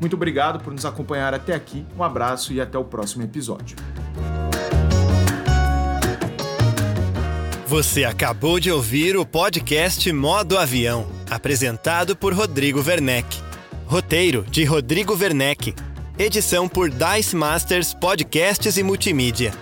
Muito 0.00 0.14
obrigado 0.14 0.62
por 0.62 0.72
nos 0.72 0.84
acompanhar 0.84 1.32
até 1.32 1.54
aqui, 1.54 1.84
um 1.96 2.02
abraço 2.02 2.52
e 2.52 2.60
até 2.60 2.76
o 2.76 2.84
próximo 2.84 3.22
episódio. 3.22 3.76
Você 7.66 8.04
acabou 8.04 8.60
de 8.60 8.70
ouvir 8.70 9.16
o 9.16 9.24
podcast 9.24 10.12
Modo 10.12 10.58
Avião, 10.58 11.06
apresentado 11.30 12.14
por 12.14 12.34
Rodrigo 12.34 12.82
Werneck. 12.86 13.42
Roteiro 13.86 14.44
de 14.50 14.64
Rodrigo 14.64 15.16
Werneck. 15.16 15.74
Edição 16.16 16.68
por 16.68 16.90
Dice 16.90 17.34
Masters 17.34 17.92
Podcasts 17.94 18.76
e 18.76 18.82
Multimídia. 18.82 19.52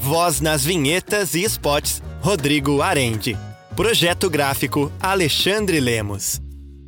Voz 0.00 0.40
nas 0.40 0.64
vinhetas 0.64 1.34
e 1.34 1.42
spots, 1.44 2.02
Rodrigo 2.22 2.80
Arende. 2.80 3.36
Projeto 3.76 4.30
gráfico, 4.30 4.90
Alexandre 4.98 5.78
Lemos. 5.78 6.40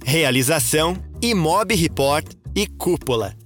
Realização, 0.03 0.97
Imob 1.21 1.75
Report 1.75 2.27
e 2.57 2.67
Cúpula. 2.67 3.37